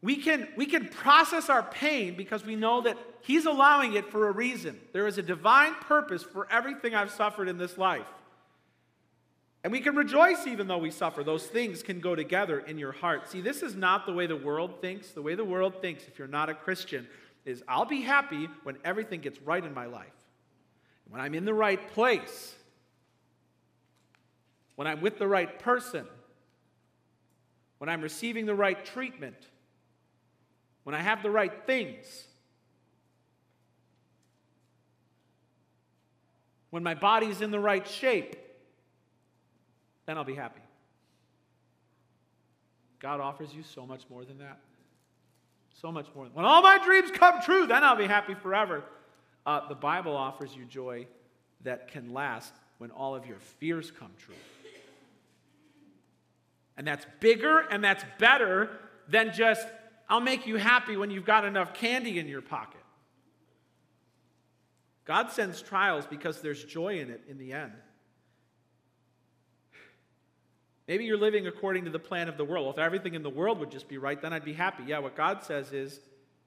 We 0.00 0.16
can, 0.16 0.48
we 0.56 0.64
can 0.64 0.88
process 0.88 1.50
our 1.50 1.62
pain 1.62 2.16
because 2.16 2.46
we 2.46 2.56
know 2.56 2.80
that 2.80 2.96
He's 3.20 3.44
allowing 3.44 3.92
it 3.92 4.10
for 4.10 4.26
a 4.26 4.32
reason. 4.32 4.80
There 4.94 5.06
is 5.06 5.18
a 5.18 5.22
divine 5.22 5.74
purpose 5.74 6.22
for 6.22 6.50
everything 6.50 6.94
I've 6.94 7.10
suffered 7.10 7.46
in 7.46 7.58
this 7.58 7.76
life. 7.76 8.06
And 9.64 9.72
we 9.72 9.80
can 9.80 9.94
rejoice 9.94 10.46
even 10.46 10.66
though 10.66 10.78
we 10.78 10.90
suffer. 10.90 11.22
Those 11.22 11.46
things 11.46 11.82
can 11.82 12.00
go 12.00 12.16
together 12.16 12.58
in 12.58 12.78
your 12.78 12.92
heart. 12.92 13.28
See, 13.28 13.40
this 13.40 13.62
is 13.62 13.76
not 13.76 14.06
the 14.06 14.12
way 14.12 14.26
the 14.26 14.36
world 14.36 14.80
thinks. 14.80 15.10
The 15.10 15.22
way 15.22 15.36
the 15.36 15.44
world 15.44 15.80
thinks, 15.80 16.08
if 16.08 16.18
you're 16.18 16.26
not 16.26 16.48
a 16.48 16.54
Christian, 16.54 17.06
is 17.44 17.62
I'll 17.68 17.84
be 17.84 18.00
happy 18.00 18.48
when 18.64 18.76
everything 18.84 19.20
gets 19.20 19.40
right 19.40 19.64
in 19.64 19.72
my 19.72 19.86
life. 19.86 20.06
When 21.08 21.20
I'm 21.20 21.34
in 21.34 21.44
the 21.44 21.54
right 21.54 21.92
place. 21.92 22.54
When 24.74 24.88
I'm 24.88 25.00
with 25.00 25.18
the 25.18 25.28
right 25.28 25.58
person. 25.60 26.06
When 27.78 27.88
I'm 27.88 28.02
receiving 28.02 28.46
the 28.46 28.54
right 28.54 28.84
treatment. 28.84 29.36
When 30.82 30.96
I 30.96 31.00
have 31.00 31.22
the 31.22 31.30
right 31.30 31.52
things. 31.66 32.26
When 36.70 36.82
my 36.82 36.94
body's 36.94 37.42
in 37.42 37.52
the 37.52 37.60
right 37.60 37.86
shape 37.86 38.41
then 40.06 40.18
I'll 40.18 40.24
be 40.24 40.34
happy. 40.34 40.60
God 42.98 43.20
offers 43.20 43.52
you 43.54 43.62
so 43.62 43.84
much 43.84 44.02
more 44.08 44.24
than 44.24 44.38
that. 44.38 44.58
So 45.80 45.90
much 45.90 46.06
more. 46.14 46.26
When 46.32 46.44
all 46.44 46.62
my 46.62 46.78
dreams 46.84 47.10
come 47.10 47.42
true, 47.42 47.66
then 47.66 47.82
I'll 47.82 47.96
be 47.96 48.06
happy 48.06 48.34
forever. 48.34 48.84
Uh, 49.44 49.66
the 49.68 49.74
Bible 49.74 50.16
offers 50.16 50.54
you 50.54 50.64
joy 50.64 51.06
that 51.64 51.88
can 51.88 52.12
last 52.12 52.52
when 52.78 52.90
all 52.90 53.14
of 53.14 53.26
your 53.26 53.38
fears 53.38 53.90
come 53.90 54.10
true. 54.18 54.34
And 56.76 56.86
that's 56.86 57.06
bigger 57.20 57.60
and 57.60 57.82
that's 57.82 58.04
better 58.18 58.70
than 59.08 59.32
just, 59.32 59.66
I'll 60.08 60.20
make 60.20 60.46
you 60.46 60.56
happy 60.56 60.96
when 60.96 61.10
you've 61.10 61.24
got 61.24 61.44
enough 61.44 61.74
candy 61.74 62.18
in 62.18 62.28
your 62.28 62.40
pocket. 62.40 62.80
God 65.04 65.30
sends 65.32 65.60
trials 65.60 66.06
because 66.06 66.40
there's 66.40 66.64
joy 66.64 67.00
in 67.00 67.10
it 67.10 67.22
in 67.28 67.38
the 67.38 67.52
end. 67.52 67.72
Maybe 70.92 71.06
you're 71.06 71.16
living 71.16 71.46
according 71.46 71.86
to 71.86 71.90
the 71.90 71.98
plan 71.98 72.28
of 72.28 72.36
the 72.36 72.44
world. 72.44 72.66
Well, 72.66 72.74
if 72.74 72.78
everything 72.78 73.14
in 73.14 73.22
the 73.22 73.30
world 73.30 73.58
would 73.60 73.70
just 73.70 73.88
be 73.88 73.96
right, 73.96 74.20
then 74.20 74.34
I'd 74.34 74.44
be 74.44 74.52
happy. 74.52 74.82
Yeah, 74.86 74.98
what 74.98 75.16
God 75.16 75.42
says 75.42 75.72
is 75.72 75.98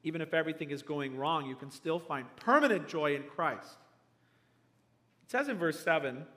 even 0.03 0.21
if 0.21 0.35
everything 0.35 0.69
is 0.69 0.83
going 0.83 1.17
wrong, 1.17 1.47
you 1.47 1.55
can 1.55 1.71
still 1.71 1.97
find 1.97 2.27
permanent 2.35 2.87
joy 2.87 3.15
in 3.15 3.23
Christ. 3.23 3.75
It 5.23 5.31
says 5.31 5.49
in 5.49 5.57
verse 5.57 5.79
7 5.79 6.27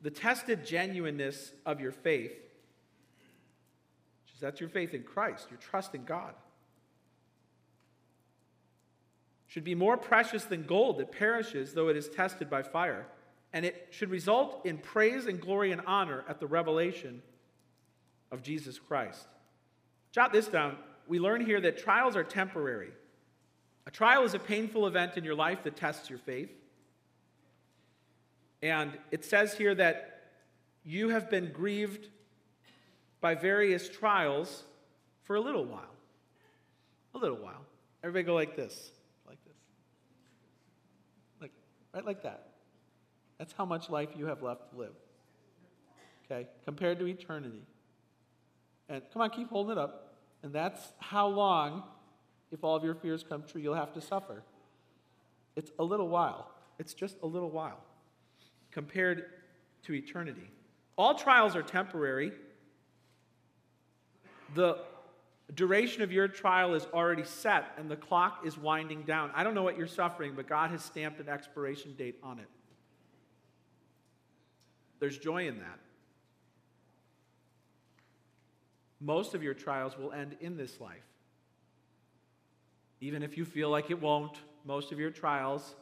the 0.00 0.10
tested 0.10 0.64
genuineness 0.64 1.52
of 1.66 1.82
your 1.82 1.92
faith, 1.92 2.32
which 4.22 4.34
is 4.34 4.40
that's 4.40 4.58
your 4.58 4.70
faith 4.70 4.94
in 4.94 5.02
Christ, 5.02 5.48
your 5.50 5.60
trust 5.60 5.94
in 5.94 6.06
God, 6.06 6.32
should 9.48 9.64
be 9.64 9.74
more 9.74 9.98
precious 9.98 10.44
than 10.44 10.62
gold 10.62 10.96
that 10.96 11.12
perishes, 11.12 11.74
though 11.74 11.88
it 11.88 11.96
is 11.98 12.08
tested 12.08 12.48
by 12.48 12.62
fire 12.62 13.04
and 13.52 13.64
it 13.64 13.88
should 13.90 14.10
result 14.10 14.64
in 14.64 14.78
praise 14.78 15.26
and 15.26 15.40
glory 15.40 15.72
and 15.72 15.80
honor 15.86 16.24
at 16.28 16.40
the 16.40 16.46
revelation 16.46 17.22
of 18.30 18.42
Jesus 18.42 18.78
Christ. 18.78 19.26
Jot 20.12 20.32
this 20.32 20.48
down. 20.48 20.76
We 21.06 21.18
learn 21.18 21.44
here 21.44 21.60
that 21.60 21.78
trials 21.78 22.16
are 22.16 22.24
temporary. 22.24 22.90
A 23.86 23.90
trial 23.90 24.24
is 24.24 24.34
a 24.34 24.38
painful 24.38 24.86
event 24.86 25.16
in 25.16 25.24
your 25.24 25.34
life 25.34 25.62
that 25.64 25.76
tests 25.76 26.10
your 26.10 26.18
faith. 26.18 26.50
And 28.60 28.98
it 29.10 29.24
says 29.24 29.54
here 29.56 29.74
that 29.74 30.32
you 30.84 31.08
have 31.10 31.30
been 31.30 31.52
grieved 31.52 32.08
by 33.20 33.34
various 33.34 33.88
trials 33.88 34.64
for 35.22 35.36
a 35.36 35.40
little 35.40 35.64
while. 35.64 35.94
A 37.14 37.18
little 37.18 37.36
while. 37.36 37.64
Everybody 38.02 38.24
go 38.24 38.34
like 38.34 38.56
this. 38.56 38.90
Like 39.26 39.38
this. 39.44 39.56
Like, 41.40 41.52
right 41.94 42.04
like 42.04 42.22
that. 42.24 42.47
That's 43.38 43.52
how 43.52 43.64
much 43.64 43.88
life 43.88 44.10
you 44.16 44.26
have 44.26 44.42
left 44.42 44.70
to 44.70 44.76
live. 44.76 44.94
Okay? 46.24 46.48
Compared 46.64 46.98
to 46.98 47.06
eternity. 47.06 47.62
And 48.88 49.02
come 49.12 49.22
on, 49.22 49.30
keep 49.30 49.48
holding 49.48 49.72
it 49.72 49.78
up. 49.78 50.14
And 50.42 50.52
that's 50.52 50.92
how 50.98 51.28
long, 51.28 51.82
if 52.50 52.64
all 52.64 52.76
of 52.76 52.84
your 52.84 52.94
fears 52.94 53.24
come 53.28 53.42
true, 53.42 53.60
you'll 53.60 53.74
have 53.74 53.92
to 53.94 54.00
suffer. 54.00 54.42
It's 55.56 55.70
a 55.78 55.84
little 55.84 56.08
while. 56.08 56.50
It's 56.78 56.94
just 56.94 57.16
a 57.22 57.26
little 57.26 57.50
while 57.50 57.80
compared 58.70 59.24
to 59.84 59.94
eternity. 59.94 60.50
All 60.96 61.14
trials 61.14 61.56
are 61.56 61.62
temporary. 61.62 62.32
The 64.54 64.78
duration 65.54 66.02
of 66.02 66.12
your 66.12 66.28
trial 66.28 66.74
is 66.74 66.86
already 66.92 67.24
set 67.24 67.72
and 67.76 67.90
the 67.90 67.96
clock 67.96 68.42
is 68.44 68.58
winding 68.58 69.02
down. 69.02 69.30
I 69.34 69.42
don't 69.42 69.54
know 69.54 69.62
what 69.62 69.76
you're 69.76 69.86
suffering, 69.86 70.34
but 70.36 70.48
God 70.48 70.70
has 70.70 70.84
stamped 70.84 71.20
an 71.20 71.28
expiration 71.28 71.94
date 71.96 72.18
on 72.22 72.38
it. 72.38 72.48
There's 75.00 75.18
joy 75.18 75.46
in 75.48 75.58
that. 75.58 75.78
Most 79.00 79.34
of 79.34 79.42
your 79.42 79.54
trials 79.54 79.96
will 79.96 80.12
end 80.12 80.36
in 80.40 80.56
this 80.56 80.80
life. 80.80 80.96
Even 83.00 83.22
if 83.22 83.36
you 83.36 83.44
feel 83.44 83.70
like 83.70 83.90
it 83.90 84.00
won't, 84.00 84.36
most 84.64 84.90
of 84.90 84.98
your 84.98 85.10
trials, 85.10 85.74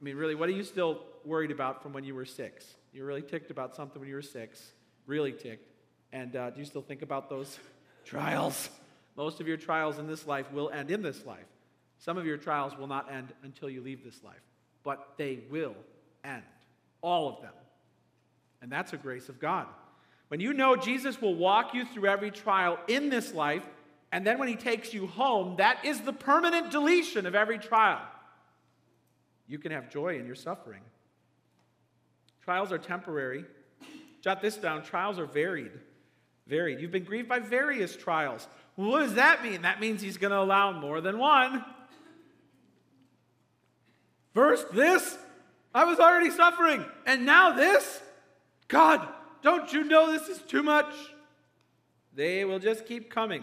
I 0.00 0.04
mean, 0.04 0.16
really, 0.16 0.34
what 0.34 0.48
are 0.48 0.52
you 0.52 0.64
still 0.64 1.00
worried 1.24 1.50
about 1.50 1.82
from 1.82 1.92
when 1.92 2.04
you 2.04 2.14
were 2.14 2.26
six? 2.26 2.66
You 2.92 3.04
really 3.04 3.22
ticked 3.22 3.50
about 3.50 3.74
something 3.74 3.98
when 3.98 4.08
you 4.08 4.14
were 4.14 4.22
six, 4.22 4.72
really 5.06 5.32
ticked. 5.32 5.72
And 6.12 6.36
uh, 6.36 6.50
do 6.50 6.58
you 6.58 6.66
still 6.66 6.82
think 6.82 7.02
about 7.02 7.30
those 7.30 7.58
trials? 8.04 8.68
Most 9.16 9.40
of 9.40 9.48
your 9.48 9.56
trials 9.56 9.98
in 9.98 10.06
this 10.06 10.26
life 10.26 10.50
will 10.52 10.70
end 10.70 10.90
in 10.90 11.02
this 11.02 11.24
life. 11.24 11.46
Some 11.98 12.16
of 12.16 12.26
your 12.26 12.38
trials 12.38 12.76
will 12.76 12.86
not 12.86 13.12
end 13.12 13.32
until 13.42 13.68
you 13.68 13.82
leave 13.82 14.02
this 14.02 14.22
life, 14.24 14.40
but 14.84 15.14
they 15.18 15.40
will 15.50 15.74
end. 16.24 16.42
All 17.02 17.28
of 17.28 17.42
them. 17.42 17.52
And 18.62 18.70
that's 18.70 18.92
a 18.92 18.96
grace 18.96 19.28
of 19.28 19.40
God. 19.40 19.66
When 20.28 20.40
you 20.40 20.52
know 20.52 20.76
Jesus 20.76 21.20
will 21.20 21.34
walk 21.34 21.74
you 21.74 21.84
through 21.84 22.08
every 22.08 22.30
trial 22.30 22.78
in 22.88 23.08
this 23.08 23.34
life, 23.34 23.64
and 24.12 24.26
then 24.26 24.38
when 24.38 24.48
he 24.48 24.56
takes 24.56 24.92
you 24.92 25.06
home, 25.06 25.56
that 25.56 25.84
is 25.84 26.00
the 26.00 26.12
permanent 26.12 26.70
deletion 26.70 27.26
of 27.26 27.34
every 27.34 27.58
trial. 27.58 28.00
You 29.46 29.58
can 29.58 29.72
have 29.72 29.90
joy 29.90 30.18
in 30.18 30.26
your 30.26 30.36
suffering. 30.36 30.82
Trials 32.44 32.72
are 32.72 32.78
temporary. 32.78 33.44
Jot 34.20 34.40
this 34.42 34.56
down 34.56 34.82
trials 34.82 35.18
are 35.18 35.26
varied. 35.26 35.72
Varied. 36.46 36.80
You've 36.80 36.90
been 36.90 37.04
grieved 37.04 37.28
by 37.28 37.38
various 37.38 37.96
trials. 37.96 38.46
What 38.76 39.00
does 39.00 39.14
that 39.14 39.42
mean? 39.42 39.62
That 39.62 39.80
means 39.80 40.00
he's 40.00 40.16
going 40.16 40.32
to 40.32 40.38
allow 40.38 40.72
more 40.72 41.00
than 41.00 41.18
one. 41.18 41.64
First, 44.34 44.72
this, 44.72 45.18
I 45.74 45.84
was 45.84 45.98
already 45.98 46.30
suffering. 46.30 46.84
And 47.06 47.26
now 47.26 47.52
this? 47.52 48.00
God, 48.70 49.06
don't 49.42 49.72
you 49.72 49.82
know 49.82 50.10
this 50.12 50.28
is 50.28 50.38
too 50.38 50.62
much? 50.62 50.94
They 52.14 52.44
will 52.44 52.60
just 52.60 52.86
keep 52.86 53.10
coming. 53.10 53.42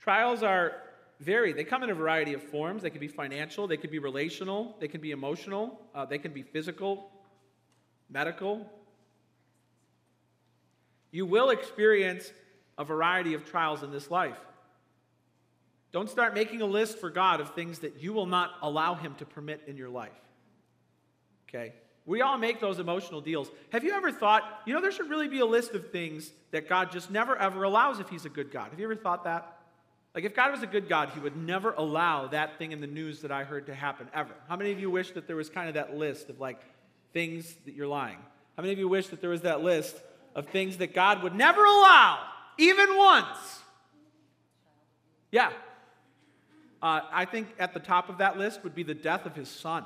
Trials 0.00 0.42
are 0.42 0.72
varied. 1.20 1.56
They 1.56 1.64
come 1.64 1.84
in 1.84 1.90
a 1.90 1.94
variety 1.94 2.34
of 2.34 2.42
forms. 2.42 2.82
They 2.82 2.90
can 2.90 3.00
be 3.00 3.08
financial, 3.08 3.66
they 3.66 3.76
can 3.76 3.90
be 3.90 4.00
relational, 4.00 4.76
they 4.80 4.88
can 4.88 5.00
be 5.00 5.12
emotional, 5.12 5.80
uh, 5.94 6.04
they 6.04 6.18
can 6.18 6.32
be 6.32 6.42
physical, 6.42 7.10
medical. 8.10 8.68
You 11.12 11.26
will 11.26 11.50
experience 11.50 12.32
a 12.76 12.84
variety 12.84 13.34
of 13.34 13.48
trials 13.48 13.84
in 13.84 13.92
this 13.92 14.10
life. 14.10 14.38
Don't 15.92 16.10
start 16.10 16.34
making 16.34 16.60
a 16.60 16.66
list 16.66 16.98
for 16.98 17.08
God 17.08 17.40
of 17.40 17.54
things 17.54 17.78
that 17.78 18.02
you 18.02 18.12
will 18.12 18.26
not 18.26 18.54
allow 18.62 18.94
Him 18.94 19.14
to 19.18 19.24
permit 19.24 19.62
in 19.68 19.76
your 19.76 19.88
life. 19.88 20.10
Okay? 21.48 21.72
We 22.06 22.22
all 22.22 22.38
make 22.38 22.60
those 22.60 22.78
emotional 22.78 23.20
deals. 23.20 23.50
Have 23.72 23.82
you 23.82 23.92
ever 23.92 24.12
thought, 24.12 24.62
you 24.64 24.72
know, 24.72 24.80
there 24.80 24.92
should 24.92 25.10
really 25.10 25.26
be 25.26 25.40
a 25.40 25.46
list 25.46 25.72
of 25.72 25.90
things 25.90 26.30
that 26.52 26.68
God 26.68 26.92
just 26.92 27.10
never 27.10 27.36
ever 27.36 27.64
allows 27.64 27.98
if 27.98 28.08
He's 28.08 28.24
a 28.24 28.28
good 28.28 28.52
God? 28.52 28.70
Have 28.70 28.78
you 28.78 28.86
ever 28.86 28.94
thought 28.94 29.24
that? 29.24 29.58
Like, 30.14 30.24
if 30.24 30.34
God 30.34 30.52
was 30.52 30.62
a 30.62 30.66
good 30.66 30.88
God, 30.88 31.10
He 31.10 31.20
would 31.20 31.36
never 31.36 31.72
allow 31.72 32.28
that 32.28 32.58
thing 32.58 32.70
in 32.72 32.80
the 32.80 32.86
news 32.86 33.20
that 33.22 33.32
I 33.32 33.44
heard 33.44 33.66
to 33.66 33.74
happen, 33.74 34.08
ever. 34.14 34.32
How 34.48 34.56
many 34.56 34.70
of 34.70 34.78
you 34.80 34.90
wish 34.90 35.10
that 35.10 35.26
there 35.26 35.36
was 35.36 35.50
kind 35.50 35.68
of 35.68 35.74
that 35.74 35.96
list 35.96 36.30
of 36.30 36.40
like 36.40 36.60
things 37.12 37.54
that 37.66 37.74
you're 37.74 37.88
lying? 37.88 38.18
How 38.56 38.62
many 38.62 38.72
of 38.72 38.78
you 38.78 38.88
wish 38.88 39.08
that 39.08 39.20
there 39.20 39.30
was 39.30 39.42
that 39.42 39.62
list 39.62 39.96
of 40.34 40.46
things 40.46 40.76
that 40.76 40.94
God 40.94 41.24
would 41.24 41.34
never 41.34 41.64
allow, 41.64 42.20
even 42.56 42.96
once? 42.96 43.60
Yeah. 45.32 45.50
Uh, 46.80 47.00
I 47.10 47.24
think 47.24 47.48
at 47.58 47.74
the 47.74 47.80
top 47.80 48.08
of 48.08 48.18
that 48.18 48.38
list 48.38 48.62
would 48.62 48.74
be 48.74 48.84
the 48.84 48.94
death 48.94 49.26
of 49.26 49.34
his 49.34 49.48
son. 49.48 49.84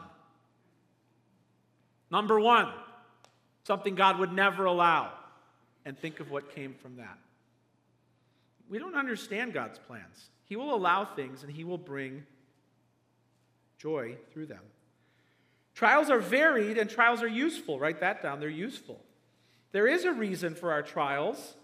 Number 2.10 2.40
one, 2.40 2.68
something 3.64 3.94
God 3.94 4.18
would 4.18 4.32
never 4.32 4.64
allow. 4.64 5.12
And 5.84 5.98
think 5.98 6.20
of 6.20 6.30
what 6.30 6.54
came 6.54 6.74
from 6.74 6.96
that. 6.96 7.18
We 8.68 8.78
don't 8.78 8.94
understand 8.94 9.54
God's 9.54 9.78
plans. 9.78 10.30
He 10.44 10.56
will 10.56 10.74
allow 10.74 11.04
things 11.04 11.42
and 11.42 11.50
He 11.50 11.64
will 11.64 11.78
bring 11.78 12.24
joy 13.78 14.16
through 14.32 14.46
them. 14.46 14.62
Trials 15.74 16.10
are 16.10 16.18
varied 16.18 16.76
and 16.76 16.90
trials 16.90 17.22
are 17.22 17.28
useful. 17.28 17.78
Write 17.78 18.00
that 18.00 18.22
down. 18.22 18.40
They're 18.40 18.48
useful. 18.48 19.00
There 19.72 19.86
is 19.86 20.04
a 20.04 20.12
reason 20.12 20.54
for 20.54 20.72
our 20.72 20.82
trials 20.82 21.54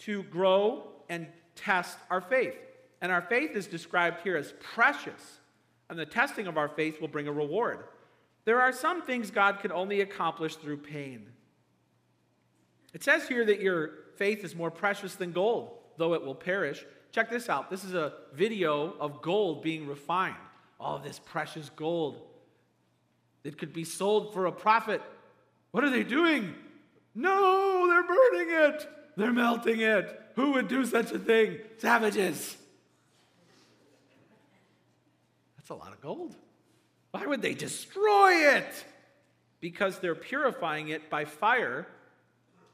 to 0.00 0.22
grow 0.24 0.84
and 1.08 1.26
test 1.56 1.98
our 2.08 2.20
faith. 2.20 2.56
And 3.02 3.12
our 3.12 3.22
faith 3.22 3.56
is 3.56 3.66
described 3.66 4.22
here 4.22 4.36
as 4.36 4.54
precious. 4.60 5.38
And 5.88 5.98
the 5.98 6.06
testing 6.06 6.46
of 6.46 6.56
our 6.56 6.68
faith 6.68 7.00
will 7.00 7.08
bring 7.08 7.28
a 7.28 7.32
reward. 7.32 7.84
There 8.50 8.60
are 8.60 8.72
some 8.72 9.02
things 9.02 9.30
God 9.30 9.60
can 9.60 9.70
only 9.70 10.00
accomplish 10.00 10.56
through 10.56 10.78
pain. 10.78 11.28
It 12.92 13.04
says 13.04 13.28
here 13.28 13.44
that 13.44 13.60
your 13.60 13.90
faith 14.16 14.42
is 14.42 14.56
more 14.56 14.72
precious 14.72 15.14
than 15.14 15.30
gold, 15.30 15.70
though 15.98 16.14
it 16.14 16.24
will 16.24 16.34
perish. 16.34 16.84
Check 17.12 17.30
this 17.30 17.48
out. 17.48 17.70
This 17.70 17.84
is 17.84 17.94
a 17.94 18.12
video 18.34 18.96
of 18.98 19.22
gold 19.22 19.62
being 19.62 19.86
refined. 19.86 20.34
All 20.80 20.98
this 20.98 21.20
precious 21.20 21.70
gold 21.76 22.22
that 23.44 23.56
could 23.56 23.72
be 23.72 23.84
sold 23.84 24.34
for 24.34 24.46
a 24.46 24.52
profit. 24.52 25.00
What 25.70 25.84
are 25.84 25.90
they 25.90 26.02
doing? 26.02 26.52
No, 27.14 27.86
they're 27.86 28.02
burning 28.02 28.48
it. 28.50 28.88
They're 29.16 29.32
melting 29.32 29.78
it. 29.80 30.20
Who 30.34 30.54
would 30.54 30.66
do 30.66 30.84
such 30.84 31.12
a 31.12 31.20
thing? 31.20 31.58
Savages. 31.78 32.56
That's 35.56 35.70
a 35.70 35.74
lot 35.74 35.92
of 35.92 36.00
gold. 36.00 36.34
Why 37.10 37.26
would 37.26 37.42
they 37.42 37.54
destroy 37.54 38.56
it? 38.56 38.84
Because 39.60 39.98
they're 39.98 40.14
purifying 40.14 40.88
it 40.88 41.10
by 41.10 41.24
fire 41.24 41.86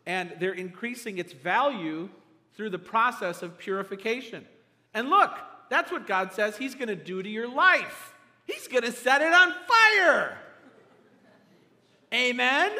and 0.06 0.32
they're 0.38 0.52
increasing 0.52 1.18
its 1.18 1.32
value 1.32 2.08
through 2.54 2.70
the 2.70 2.78
process 2.78 3.42
of 3.42 3.58
purification. 3.58 4.46
And 4.94 5.10
look, 5.10 5.32
that's 5.68 5.90
what 5.90 6.06
God 6.06 6.32
says 6.32 6.56
He's 6.56 6.74
going 6.74 6.88
to 6.88 6.96
do 6.96 7.22
to 7.22 7.28
your 7.28 7.48
life. 7.48 8.14
He's 8.44 8.68
going 8.68 8.84
to 8.84 8.92
set 8.92 9.20
it 9.20 9.32
on 9.32 9.52
fire. 9.66 10.38
Amen? 12.14 12.72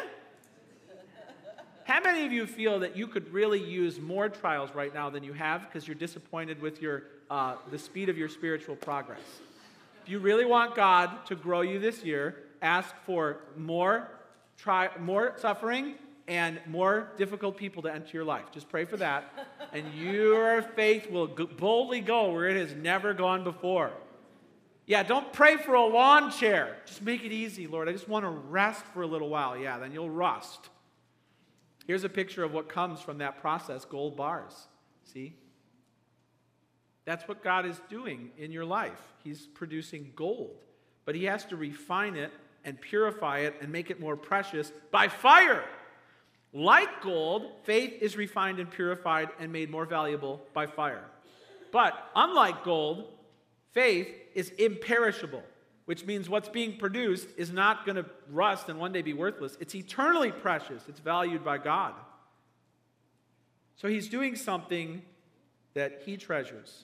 How 1.83 2.01
many 2.01 2.25
of 2.25 2.31
you 2.31 2.45
feel 2.45 2.79
that 2.79 2.97
you 2.97 3.07
could 3.07 3.31
really 3.31 3.63
use 3.63 3.99
more 3.99 4.29
trials 4.29 4.71
right 4.73 4.93
now 4.93 5.09
than 5.09 5.23
you 5.23 5.33
have 5.33 5.61
because 5.61 5.87
you're 5.87 5.95
disappointed 5.95 6.61
with 6.61 6.81
your, 6.81 7.03
uh, 7.29 7.55
the 7.71 7.79
speed 7.79 8.09
of 8.09 8.17
your 8.17 8.29
spiritual 8.29 8.75
progress? 8.75 9.21
If 10.07 10.11
you 10.11 10.19
really 10.19 10.45
want 10.45 10.73
God 10.73 11.25
to 11.25 11.35
grow 11.35 11.59
you 11.59 11.79
this 11.79 12.01
year, 12.01 12.37
ask 12.61 12.95
for 13.05 13.39
more, 13.57 14.09
try, 14.55 14.87
more 15.01 15.33
suffering 15.35 15.95
and 16.29 16.61
more 16.65 17.11
difficult 17.17 17.57
people 17.57 17.81
to 17.81 17.93
enter 17.93 18.11
your 18.13 18.23
life. 18.23 18.45
Just 18.53 18.69
pray 18.69 18.85
for 18.85 18.95
that, 18.95 19.25
and 19.73 19.93
your 19.93 20.61
faith 20.61 21.11
will 21.11 21.27
boldly 21.27 21.99
go 21.99 22.31
where 22.31 22.47
it 22.47 22.55
has 22.55 22.73
never 22.73 23.13
gone 23.13 23.43
before. 23.43 23.91
Yeah, 24.85 25.03
don't 25.03 25.33
pray 25.33 25.57
for 25.57 25.73
a 25.73 25.85
lawn 25.85 26.31
chair. 26.31 26.77
Just 26.85 27.01
make 27.01 27.25
it 27.25 27.33
easy, 27.33 27.67
Lord. 27.67 27.89
I 27.89 27.91
just 27.91 28.07
want 28.07 28.23
to 28.23 28.29
rest 28.29 28.85
for 28.93 29.01
a 29.01 29.07
little 29.07 29.27
while. 29.27 29.57
Yeah, 29.57 29.77
then 29.77 29.91
you'll 29.91 30.09
rust. 30.09 30.69
Here's 31.85 32.05
a 32.05 32.09
picture 32.09 32.45
of 32.45 32.53
what 32.53 32.69
comes 32.69 33.01
from 33.01 33.17
that 33.17 33.41
process 33.41 33.83
gold 33.83 34.15
bars. 34.15 34.69
See? 35.03 35.35
That's 37.07 37.25
what 37.25 37.41
God 37.41 37.65
is 37.65 37.79
doing 37.89 38.31
in 38.37 38.51
your 38.51 38.65
life. 38.65 38.99
He's 39.23 39.47
producing 39.53 40.11
gold, 40.13 40.57
but 41.05 41.15
He 41.15 41.23
has 41.23 41.45
to 41.45 41.55
refine 41.55 42.17
it 42.17 42.33
and 42.65 42.79
purify 42.81 43.39
it 43.39 43.55
and 43.61 43.71
make 43.71 43.89
it 43.89 44.01
more 44.01 44.17
precious 44.17 44.73
by 44.91 45.07
fire. 45.07 45.63
Like 46.51 47.01
gold, 47.01 47.49
faith 47.63 47.93
is 48.01 48.17
refined 48.17 48.59
and 48.59 48.69
purified 48.69 49.29
and 49.39 49.53
made 49.53 49.69
more 49.69 49.85
valuable 49.85 50.41
by 50.53 50.67
fire. 50.67 51.05
But 51.71 51.93
unlike 52.13 52.65
gold, 52.65 53.05
faith 53.71 54.09
is 54.35 54.49
imperishable, 54.49 55.43
which 55.85 56.05
means 56.05 56.27
what's 56.27 56.49
being 56.49 56.75
produced 56.75 57.29
is 57.37 57.53
not 57.53 57.85
going 57.85 57.95
to 57.95 58.05
rust 58.29 58.67
and 58.67 58.79
one 58.79 58.91
day 58.91 59.01
be 59.01 59.13
worthless. 59.13 59.57
It's 59.61 59.75
eternally 59.75 60.33
precious, 60.33 60.83
it's 60.89 60.99
valued 60.99 61.45
by 61.45 61.57
God. 61.57 61.93
So 63.77 63.87
he's 63.87 64.09
doing 64.09 64.35
something 64.35 65.03
that 65.73 66.01
he 66.05 66.17
treasures. 66.17 66.83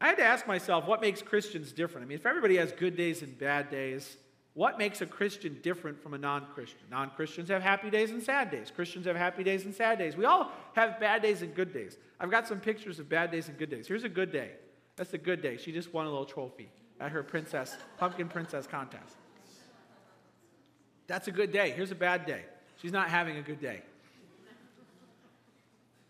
I 0.00 0.06
had 0.06 0.16
to 0.18 0.24
ask 0.24 0.46
myself 0.46 0.86
what 0.86 1.00
makes 1.00 1.22
Christians 1.22 1.72
different. 1.72 2.06
I 2.06 2.08
mean, 2.08 2.18
if 2.18 2.26
everybody 2.26 2.56
has 2.56 2.72
good 2.72 2.96
days 2.96 3.22
and 3.22 3.36
bad 3.36 3.70
days, 3.70 4.16
what 4.54 4.78
makes 4.78 5.00
a 5.00 5.06
Christian 5.06 5.58
different 5.62 6.02
from 6.02 6.14
a 6.14 6.18
non 6.18 6.46
Christian? 6.54 6.82
Non 6.90 7.10
Christians 7.10 7.48
have 7.48 7.62
happy 7.62 7.90
days 7.90 8.10
and 8.10 8.22
sad 8.22 8.50
days. 8.50 8.72
Christians 8.74 9.06
have 9.06 9.16
happy 9.16 9.42
days 9.42 9.64
and 9.64 9.74
sad 9.74 9.98
days. 9.98 10.16
We 10.16 10.24
all 10.24 10.50
have 10.74 10.98
bad 11.00 11.22
days 11.22 11.42
and 11.42 11.54
good 11.54 11.72
days. 11.72 11.96
I've 12.20 12.30
got 12.30 12.46
some 12.46 12.60
pictures 12.60 12.98
of 12.98 13.08
bad 13.08 13.30
days 13.30 13.48
and 13.48 13.58
good 13.58 13.70
days. 13.70 13.86
Here's 13.86 14.04
a 14.04 14.08
good 14.08 14.32
day. 14.32 14.50
That's 14.96 15.14
a 15.14 15.18
good 15.18 15.42
day. 15.42 15.56
She 15.56 15.72
just 15.72 15.92
won 15.92 16.06
a 16.06 16.10
little 16.10 16.24
trophy 16.24 16.70
at 17.00 17.12
her 17.12 17.22
princess, 17.22 17.76
pumpkin 17.98 18.28
princess 18.28 18.66
contest. 18.66 19.16
That's 21.06 21.28
a 21.28 21.32
good 21.32 21.52
day. 21.52 21.70
Here's 21.70 21.90
a 21.90 21.96
bad 21.96 22.26
day. 22.26 22.42
She's 22.82 22.92
not 22.92 23.08
having 23.08 23.36
a 23.36 23.42
good 23.42 23.60
day. 23.60 23.82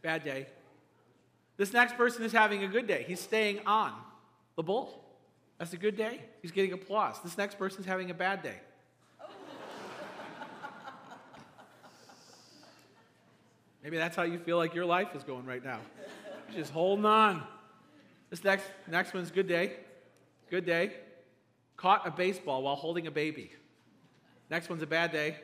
Bad 0.02 0.24
day. 0.24 0.46
This 1.58 1.72
next 1.72 1.96
person 1.96 2.22
is 2.24 2.32
having 2.32 2.62
a 2.62 2.68
good 2.68 2.86
day. 2.86 3.04
He's 3.06 3.20
staying 3.20 3.60
on 3.66 3.92
the 4.56 4.62
bull. 4.62 5.04
That's 5.58 5.72
a 5.72 5.76
good 5.76 5.96
day. 5.96 6.20
He's 6.40 6.52
getting 6.52 6.72
applause. 6.72 7.16
This 7.22 7.36
next 7.36 7.58
person's 7.58 7.84
having 7.84 8.10
a 8.10 8.14
bad 8.14 8.42
day. 8.42 8.54
Maybe 13.82 13.96
that's 13.96 14.16
how 14.16 14.22
you 14.22 14.38
feel 14.38 14.56
like 14.56 14.74
your 14.74 14.84
life 14.86 15.08
is 15.14 15.24
going 15.24 15.46
right 15.46 15.64
now. 15.64 15.80
You're 16.50 16.60
just 16.60 16.72
holding 16.72 17.04
on. 17.04 17.42
This 18.30 18.44
next, 18.44 18.66
next 18.86 19.14
one's 19.14 19.30
good 19.30 19.48
day. 19.48 19.76
Good 20.50 20.64
day. 20.64 20.92
Caught 21.76 22.06
a 22.06 22.10
baseball 22.10 22.62
while 22.62 22.76
holding 22.76 23.06
a 23.06 23.10
baby. 23.10 23.50
Next 24.50 24.68
one's 24.68 24.82
a 24.82 24.86
bad 24.86 25.10
day. 25.10 25.36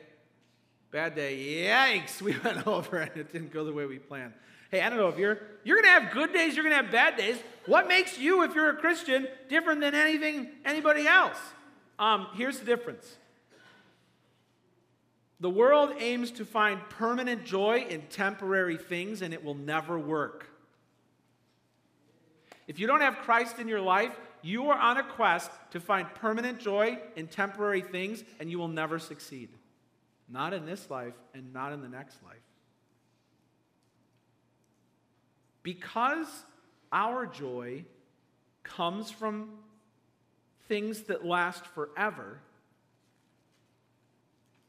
Bad 0.91 1.15
day. 1.15 1.65
Yikes, 1.65 2.21
we 2.21 2.37
went 2.39 2.65
over 2.67 2.97
and 2.97 3.17
it 3.17 3.33
didn't 3.33 3.51
go 3.51 3.65
the 3.65 3.73
way 3.73 3.85
we 3.85 3.99
planned. 3.99 4.33
Hey, 4.75 4.81
I 4.81 4.89
don't 4.89 4.99
know 4.99 5.07
if 5.07 5.17
you're 5.17 5.39
you're 5.63 5.81
to 5.81 5.87
have 5.87 6.11
good 6.11 6.33
days, 6.33 6.53
you're 6.53 6.67
to 6.67 6.75
have 6.75 6.91
bad 6.91 7.15
days. 7.15 7.37
What 7.65 7.87
makes 7.87 8.19
you, 8.19 8.43
if 8.43 8.53
you're 8.53 8.71
a 8.71 8.75
Christian, 8.75 9.25
different 9.47 9.79
than 9.79 9.95
anything 9.95 10.49
anybody 10.65 11.07
else? 11.07 11.37
Um, 11.97 12.27
here's 12.35 12.59
the 12.59 12.65
difference. 12.65 13.15
The 15.39 15.49
world 15.49 15.93
aims 15.97 16.29
to 16.31 16.43
find 16.43 16.81
permanent 16.89 17.45
joy 17.45 17.85
in 17.89 18.01
temporary 18.09 18.75
things, 18.75 19.21
and 19.21 19.33
it 19.33 19.45
will 19.45 19.55
never 19.55 19.97
work. 19.97 20.49
If 22.67 22.77
you 22.77 22.85
don't 22.85 22.99
have 22.99 23.19
Christ 23.19 23.59
in 23.59 23.69
your 23.69 23.81
life, 23.81 24.11
you 24.41 24.71
are 24.71 24.77
on 24.77 24.97
a 24.97 25.03
quest 25.03 25.51
to 25.71 25.79
find 25.79 26.05
permanent 26.15 26.59
joy 26.59 26.99
in 27.15 27.27
temporary 27.27 27.81
things, 27.81 28.25
and 28.41 28.51
you 28.51 28.59
will 28.59 28.67
never 28.67 28.99
succeed. 28.99 29.47
Not 30.27 30.53
in 30.53 30.65
this 30.65 30.89
life 30.89 31.13
and 31.33 31.53
not 31.53 31.71
in 31.71 31.81
the 31.81 31.87
next 31.87 32.21
life. 32.23 32.44
Because 35.65 36.27
our 36.91 37.25
joy 37.25 37.85
comes 38.61 39.09
from 39.09 39.49
things 40.67 41.01
that 41.03 41.25
last 41.25 41.65
forever, 41.65 42.39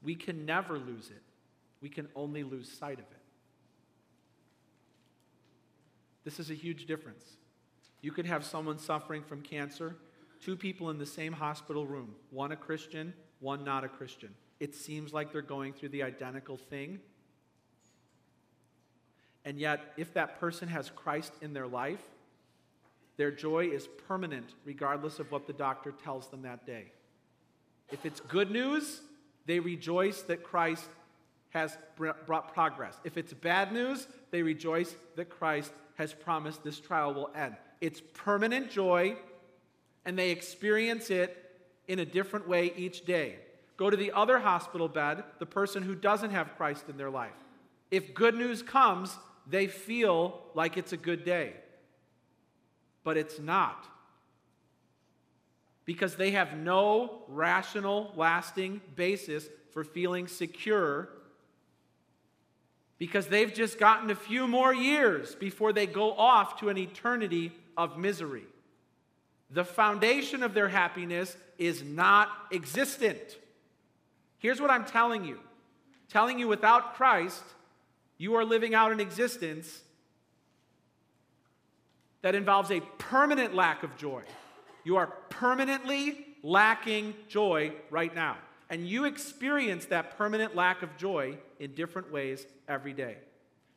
we 0.02 0.14
can 0.14 0.46
never 0.46 0.78
lose 0.78 1.10
it. 1.10 1.22
We 1.82 1.90
can 1.90 2.08
only 2.16 2.44
lose 2.44 2.72
sight 2.72 2.94
of 2.98 3.04
it. 3.04 3.20
This 6.24 6.40
is 6.40 6.50
a 6.50 6.54
huge 6.54 6.86
difference. 6.86 7.24
You 8.00 8.10
could 8.10 8.24
have 8.24 8.42
someone 8.42 8.78
suffering 8.78 9.22
from 9.22 9.42
cancer, 9.42 9.96
two 10.40 10.56
people 10.56 10.88
in 10.88 10.96
the 10.96 11.04
same 11.04 11.34
hospital 11.34 11.86
room, 11.86 12.14
one 12.30 12.52
a 12.52 12.56
Christian, 12.56 13.12
one 13.40 13.64
not 13.64 13.84
a 13.84 13.88
Christian. 13.88 14.34
It 14.60 14.74
seems 14.74 15.12
like 15.12 15.30
they're 15.30 15.42
going 15.42 15.74
through 15.74 15.90
the 15.90 16.04
identical 16.04 16.56
thing. 16.56 17.00
And 19.46 19.58
yet, 19.58 19.94
if 19.96 20.12
that 20.14 20.40
person 20.40 20.68
has 20.68 20.90
Christ 20.90 21.32
in 21.40 21.54
their 21.54 21.68
life, 21.68 22.02
their 23.16 23.30
joy 23.30 23.68
is 23.68 23.88
permanent 24.08 24.54
regardless 24.64 25.20
of 25.20 25.30
what 25.30 25.46
the 25.46 25.52
doctor 25.54 25.92
tells 25.92 26.26
them 26.28 26.42
that 26.42 26.66
day. 26.66 26.92
If 27.92 28.04
it's 28.04 28.20
good 28.20 28.50
news, 28.50 29.00
they 29.46 29.60
rejoice 29.60 30.22
that 30.22 30.42
Christ 30.42 30.88
has 31.50 31.78
brought 31.96 32.52
progress. 32.52 32.96
If 33.04 33.16
it's 33.16 33.32
bad 33.32 33.72
news, 33.72 34.08
they 34.32 34.42
rejoice 34.42 34.94
that 35.14 35.30
Christ 35.30 35.72
has 35.94 36.12
promised 36.12 36.64
this 36.64 36.80
trial 36.80 37.14
will 37.14 37.30
end. 37.34 37.54
It's 37.80 38.02
permanent 38.14 38.70
joy, 38.70 39.16
and 40.04 40.18
they 40.18 40.30
experience 40.30 41.08
it 41.08 41.36
in 41.86 42.00
a 42.00 42.04
different 42.04 42.48
way 42.48 42.72
each 42.76 43.06
day. 43.06 43.36
Go 43.76 43.90
to 43.90 43.96
the 43.96 44.10
other 44.12 44.40
hospital 44.40 44.88
bed, 44.88 45.22
the 45.38 45.46
person 45.46 45.84
who 45.84 45.94
doesn't 45.94 46.30
have 46.30 46.56
Christ 46.56 46.88
in 46.88 46.96
their 46.96 47.10
life. 47.10 47.32
If 47.90 48.12
good 48.12 48.34
news 48.34 48.62
comes, 48.62 49.16
they 49.46 49.66
feel 49.66 50.40
like 50.54 50.76
it's 50.76 50.92
a 50.92 50.96
good 50.96 51.24
day. 51.24 51.52
But 53.04 53.16
it's 53.16 53.38
not. 53.38 53.86
Because 55.84 56.16
they 56.16 56.32
have 56.32 56.56
no 56.56 57.22
rational, 57.28 58.12
lasting 58.16 58.80
basis 58.96 59.46
for 59.72 59.84
feeling 59.84 60.26
secure. 60.26 61.08
Because 62.98 63.28
they've 63.28 63.54
just 63.54 63.78
gotten 63.78 64.10
a 64.10 64.16
few 64.16 64.48
more 64.48 64.74
years 64.74 65.34
before 65.36 65.72
they 65.72 65.86
go 65.86 66.12
off 66.12 66.58
to 66.60 66.68
an 66.68 66.78
eternity 66.78 67.52
of 67.76 67.96
misery. 67.96 68.44
The 69.50 69.64
foundation 69.64 70.42
of 70.42 70.54
their 70.54 70.68
happiness 70.68 71.36
is 71.56 71.84
not 71.84 72.28
existent. 72.50 73.38
Here's 74.38 74.60
what 74.60 74.70
I'm 74.70 74.84
telling 74.84 75.24
you 75.24 75.38
telling 76.08 76.38
you 76.38 76.46
without 76.48 76.94
Christ, 76.94 77.42
you 78.18 78.34
are 78.34 78.44
living 78.44 78.74
out 78.74 78.92
an 78.92 79.00
existence 79.00 79.82
that 82.22 82.34
involves 82.34 82.70
a 82.70 82.80
permanent 82.98 83.54
lack 83.54 83.82
of 83.82 83.96
joy. 83.96 84.22
You 84.84 84.96
are 84.96 85.08
permanently 85.28 86.26
lacking 86.42 87.14
joy 87.28 87.72
right 87.90 88.14
now. 88.14 88.36
And 88.68 88.88
you 88.88 89.04
experience 89.04 89.86
that 89.86 90.16
permanent 90.18 90.56
lack 90.56 90.82
of 90.82 90.96
joy 90.96 91.38
in 91.60 91.74
different 91.74 92.10
ways 92.10 92.46
every 92.68 92.92
day. 92.92 93.18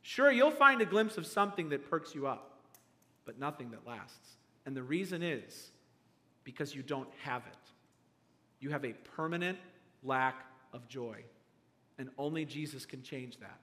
Sure, 0.01 0.31
you'll 0.31 0.49
find 0.49 0.81
a 0.81 0.85
glimpse 0.85 1.17
of 1.17 1.27
something 1.27 1.69
that 1.69 1.89
perks 1.89 2.15
you 2.15 2.25
up 2.25 2.49
but 3.29 3.37
nothing 3.37 3.69
that 3.69 3.85
lasts. 3.85 4.37
And 4.65 4.75
the 4.75 4.81
reason 4.81 5.21
is 5.21 5.69
because 6.43 6.73
you 6.73 6.81
don't 6.81 7.09
have 7.21 7.43
it. 7.45 7.71
You 8.59 8.71
have 8.71 8.83
a 8.83 8.93
permanent 9.15 9.59
lack 10.01 10.47
of 10.73 10.87
joy. 10.87 11.23
And 11.99 12.09
only 12.17 12.43
Jesus 12.43 12.87
can 12.87 13.03
change 13.03 13.37
that. 13.37 13.59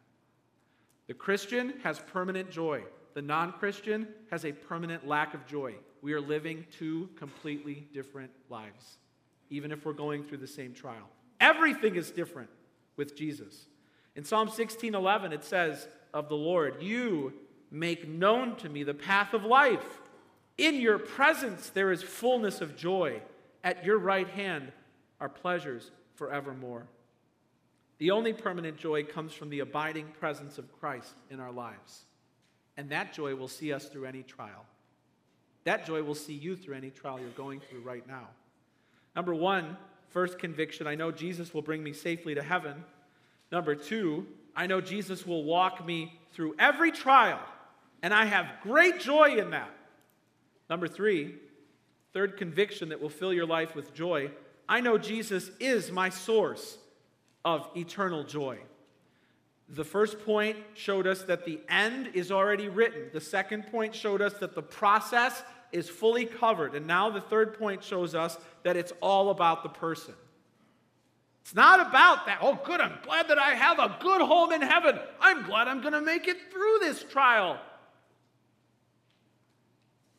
The 1.06 1.14
Christian 1.14 1.74
has 1.82 1.98
permanent 1.98 2.50
joy. 2.50 2.82
The 3.14 3.22
non 3.22 3.52
Christian 3.52 4.08
has 4.30 4.44
a 4.44 4.52
permanent 4.52 5.06
lack 5.06 5.34
of 5.34 5.46
joy. 5.46 5.74
We 6.02 6.12
are 6.12 6.20
living 6.20 6.66
two 6.70 7.08
completely 7.16 7.86
different 7.92 8.30
lives, 8.50 8.98
even 9.50 9.72
if 9.72 9.84
we're 9.84 9.92
going 9.92 10.24
through 10.24 10.38
the 10.38 10.46
same 10.46 10.74
trial. 10.74 11.08
Everything 11.40 11.96
is 11.96 12.10
different 12.10 12.50
with 12.96 13.16
Jesus. 13.16 13.66
In 14.14 14.24
Psalm 14.24 14.48
16 14.48 14.94
11, 14.94 15.32
it 15.32 15.44
says 15.44 15.88
of 16.12 16.28
the 16.28 16.36
Lord, 16.36 16.82
You 16.82 17.32
Make 17.70 18.08
known 18.08 18.56
to 18.56 18.68
me 18.68 18.84
the 18.84 18.94
path 18.94 19.34
of 19.34 19.44
life. 19.44 20.00
In 20.56 20.76
your 20.76 20.98
presence 20.98 21.70
there 21.70 21.92
is 21.92 22.02
fullness 22.02 22.60
of 22.60 22.76
joy. 22.76 23.20
At 23.64 23.84
your 23.84 23.98
right 23.98 24.28
hand 24.28 24.72
are 25.20 25.28
pleasures 25.28 25.90
forevermore. 26.14 26.86
The 27.98 28.10
only 28.10 28.32
permanent 28.32 28.76
joy 28.76 29.04
comes 29.04 29.32
from 29.32 29.48
the 29.48 29.60
abiding 29.60 30.08
presence 30.20 30.58
of 30.58 30.72
Christ 30.80 31.14
in 31.30 31.40
our 31.40 31.52
lives. 31.52 32.04
And 32.76 32.90
that 32.90 33.14
joy 33.14 33.34
will 33.34 33.48
see 33.48 33.72
us 33.72 33.86
through 33.86 34.04
any 34.04 34.22
trial. 34.22 34.66
That 35.64 35.86
joy 35.86 36.02
will 36.02 36.14
see 36.14 36.34
you 36.34 36.56
through 36.56 36.76
any 36.76 36.90
trial 36.90 37.18
you're 37.18 37.30
going 37.30 37.60
through 37.60 37.80
right 37.80 38.06
now. 38.06 38.28
Number 39.14 39.34
one, 39.34 39.76
first 40.10 40.38
conviction 40.38 40.86
I 40.86 40.94
know 40.94 41.10
Jesus 41.10 41.54
will 41.54 41.62
bring 41.62 41.82
me 41.82 41.92
safely 41.92 42.34
to 42.34 42.42
heaven. 42.42 42.84
Number 43.50 43.74
two, 43.74 44.26
I 44.54 44.66
know 44.66 44.80
Jesus 44.80 45.26
will 45.26 45.44
walk 45.44 45.84
me 45.84 46.18
through 46.32 46.54
every 46.58 46.92
trial 46.92 47.40
and 48.02 48.12
I 48.12 48.26
have 48.26 48.46
great 48.62 49.00
joy 49.00 49.36
in 49.38 49.50
that. 49.50 49.70
Number 50.68 50.86
three, 50.86 51.36
third 52.12 52.36
conviction 52.36 52.90
that 52.90 53.00
will 53.00 53.08
fill 53.08 53.32
your 53.32 53.46
life 53.46 53.74
with 53.74 53.94
joy 53.94 54.30
I 54.68 54.80
know 54.80 54.98
Jesus 54.98 55.50
is 55.60 55.92
my 55.92 56.08
source 56.08 56.78
of 57.46 57.68
eternal 57.76 58.24
joy. 58.24 58.58
The 59.68 59.84
first 59.84 60.24
point 60.26 60.56
showed 60.74 61.06
us 61.06 61.22
that 61.22 61.44
the 61.44 61.60
end 61.68 62.10
is 62.12 62.32
already 62.32 62.68
written. 62.68 63.04
The 63.12 63.20
second 63.20 63.68
point 63.68 63.94
showed 63.94 64.20
us 64.20 64.34
that 64.34 64.56
the 64.56 64.62
process 64.62 65.44
is 65.70 65.88
fully 65.88 66.26
covered. 66.26 66.74
And 66.74 66.88
now 66.88 67.08
the 67.08 67.20
third 67.20 67.56
point 67.56 67.84
shows 67.84 68.16
us 68.16 68.36
that 68.64 68.76
it's 68.76 68.92
all 69.00 69.30
about 69.30 69.62
the 69.62 69.68
person. 69.68 70.14
It's 71.42 71.54
not 71.54 71.78
about 71.80 72.26
that. 72.26 72.38
Oh, 72.42 72.58
good, 72.64 72.80
I'm 72.80 72.98
glad 73.04 73.28
that 73.28 73.38
I 73.38 73.50
have 73.50 73.78
a 73.78 73.96
good 74.00 74.20
home 74.22 74.52
in 74.52 74.60
heaven. 74.60 74.98
I'm 75.20 75.44
glad 75.46 75.68
I'm 75.68 75.80
going 75.80 75.92
to 75.92 76.00
make 76.00 76.26
it 76.26 76.50
through 76.50 76.78
this 76.80 77.04
trial 77.04 77.60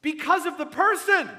because 0.02 0.46
of 0.46 0.58
the 0.58 0.66
person. 0.66 1.30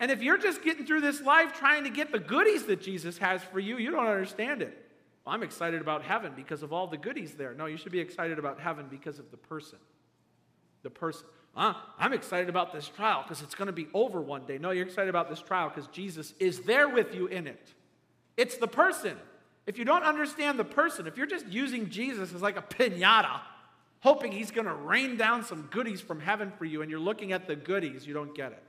And 0.00 0.10
if 0.10 0.22
you're 0.22 0.38
just 0.38 0.62
getting 0.62 0.86
through 0.86 1.00
this 1.00 1.20
life 1.20 1.52
trying 1.54 1.84
to 1.84 1.90
get 1.90 2.12
the 2.12 2.18
goodies 2.18 2.64
that 2.64 2.80
Jesus 2.80 3.18
has 3.18 3.42
for 3.42 3.60
you, 3.60 3.78
you 3.78 3.90
don't 3.90 4.06
understand 4.06 4.62
it. 4.62 4.76
Well, 5.24 5.34
I'm 5.34 5.42
excited 5.42 5.80
about 5.80 6.02
heaven 6.02 6.32
because 6.34 6.62
of 6.62 6.72
all 6.72 6.86
the 6.86 6.96
goodies 6.96 7.34
there. 7.34 7.54
No, 7.54 7.66
you 7.66 7.76
should 7.76 7.92
be 7.92 8.00
excited 8.00 8.38
about 8.38 8.60
heaven 8.60 8.86
because 8.90 9.18
of 9.18 9.30
the 9.30 9.36
person. 9.36 9.78
The 10.82 10.90
person. 10.90 11.26
Uh, 11.56 11.74
I'm 11.98 12.12
excited 12.12 12.48
about 12.48 12.72
this 12.72 12.88
trial 12.88 13.22
because 13.22 13.40
it's 13.40 13.54
going 13.54 13.66
to 13.66 13.72
be 13.72 13.86
over 13.94 14.20
one 14.20 14.44
day. 14.44 14.58
No, 14.58 14.72
you're 14.72 14.84
excited 14.84 15.08
about 15.08 15.30
this 15.30 15.40
trial 15.40 15.68
because 15.68 15.86
Jesus 15.88 16.34
is 16.40 16.60
there 16.60 16.88
with 16.88 17.14
you 17.14 17.28
in 17.28 17.46
it. 17.46 17.72
It's 18.36 18.56
the 18.56 18.66
person. 18.66 19.16
If 19.66 19.78
you 19.78 19.84
don't 19.84 20.02
understand 20.02 20.58
the 20.58 20.64
person, 20.64 21.06
if 21.06 21.16
you're 21.16 21.26
just 21.26 21.46
using 21.46 21.88
Jesus 21.88 22.34
as 22.34 22.42
like 22.42 22.58
a 22.58 22.62
pinata, 22.62 23.40
hoping 24.00 24.32
he's 24.32 24.50
going 24.50 24.66
to 24.66 24.74
rain 24.74 25.16
down 25.16 25.44
some 25.44 25.68
goodies 25.70 26.00
from 26.00 26.20
heaven 26.20 26.52
for 26.58 26.66
you, 26.66 26.82
and 26.82 26.90
you're 26.90 27.00
looking 27.00 27.32
at 27.32 27.46
the 27.46 27.56
goodies, 27.56 28.06
you 28.06 28.12
don't 28.12 28.34
get 28.34 28.52
it. 28.52 28.62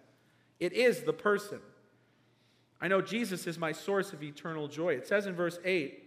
It 0.60 0.74
is 0.74 1.02
the 1.02 1.14
person. 1.14 1.60
I 2.82 2.88
know 2.88 3.02
Jesus 3.02 3.48
is 3.48 3.58
my 3.58 3.72
source 3.72 4.14
of 4.14 4.24
eternal 4.24 4.68
joy. 4.68 4.94
It 4.94 5.08
says 5.08 5.26
in 5.26 5.36
verse 5.36 5.60
8, 5.64 6.02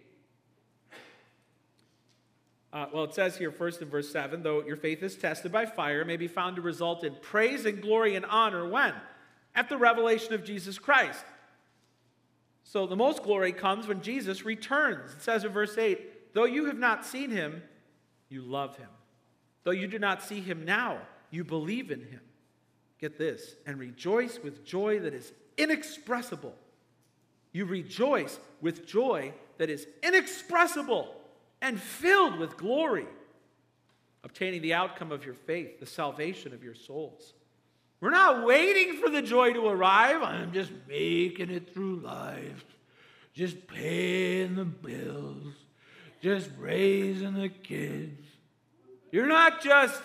uh, 2.70 2.86
well, 2.92 3.05
it 3.05 3.14
says 3.14 3.36
here 3.36 3.51
first 3.51 3.80
in 3.80 3.88
verse 3.88 4.12
7 4.12 4.42
though 4.42 4.62
your 4.62 4.76
faith 4.76 5.03
is 5.03 5.16
tested 5.16 5.51
by 5.51 5.64
fire, 5.64 6.05
may 6.05 6.16
be 6.16 6.28
found 6.28 6.57
to 6.57 6.62
result 6.62 7.03
in 7.03 7.14
praise 7.22 7.64
and 7.64 7.80
glory 7.80 8.14
and 8.14 8.26
honor 8.26 8.68
when? 8.68 8.94
At 9.55 9.68
the 9.68 9.78
revelation 9.78 10.34
of 10.34 10.44
Jesus 10.44 10.78
Christ. 10.78 11.24
So 12.64 12.86
the 12.86 12.96
most 12.96 13.22
glory 13.22 13.53
comes 13.53 13.86
when 13.86 14.03
Jesus 14.03 14.44
returns. 14.44 15.14
It 15.14 15.22
says 15.22 15.44
in 15.44 15.53
verse 15.53 15.78
8, 15.78 16.34
though 16.34 16.44
you 16.44 16.66
have 16.66 16.78
not 16.78 17.07
seen 17.07 17.30
him, 17.30 17.62
you 18.28 18.42
love 18.42 18.76
him. 18.76 18.90
Though 19.64 19.70
you 19.70 19.86
do 19.86 19.99
not 19.99 20.22
see 20.22 20.40
him 20.40 20.66
now, 20.66 20.99
you 21.30 21.44
believe 21.44 21.90
in 21.90 22.01
him. 22.01 22.20
Get 22.99 23.16
this, 23.18 23.55
and 23.66 23.78
rejoice 23.78 24.38
with 24.42 24.64
joy 24.64 24.99
that 25.01 25.14
is 25.14 25.32
inexpressible. 25.57 26.55
You 27.53 27.64
rejoice 27.64 28.38
with 28.61 28.86
joy 28.86 29.32
that 29.59 29.70
is 29.70 29.86
inexpressible 30.03 31.14
and 31.61 31.80
filled 31.80 32.38
with 32.38 32.57
glory, 32.57 33.07
obtaining 34.24 34.62
the 34.62 34.74
outcome 34.74 35.12
of 35.12 35.24
your 35.24 35.34
faith, 35.34 35.80
the 35.80 35.86
salvation 35.86 36.53
of 36.53 36.62
your 36.62 36.74
souls. 36.74 37.34
We're 38.01 38.11
not 38.11 38.46
waiting 38.46 39.01
for 39.01 39.11
the 39.11 39.22
joy 39.22 39.53
to 39.55 39.66
arrive. 39.66 40.22
I'm 40.22 40.53
just 40.53 40.70
making 40.88 41.51
it 41.51 41.72
through 41.74 41.96
life. 41.96 42.64
just 43.38 43.68
paying 43.68 44.57
the 44.57 44.64
bills, 44.64 45.55
just 46.20 46.51
raising 46.59 47.34
the 47.34 47.49
kids. 47.49 48.26
You're 49.12 49.28
not 49.28 49.62
just 49.62 50.03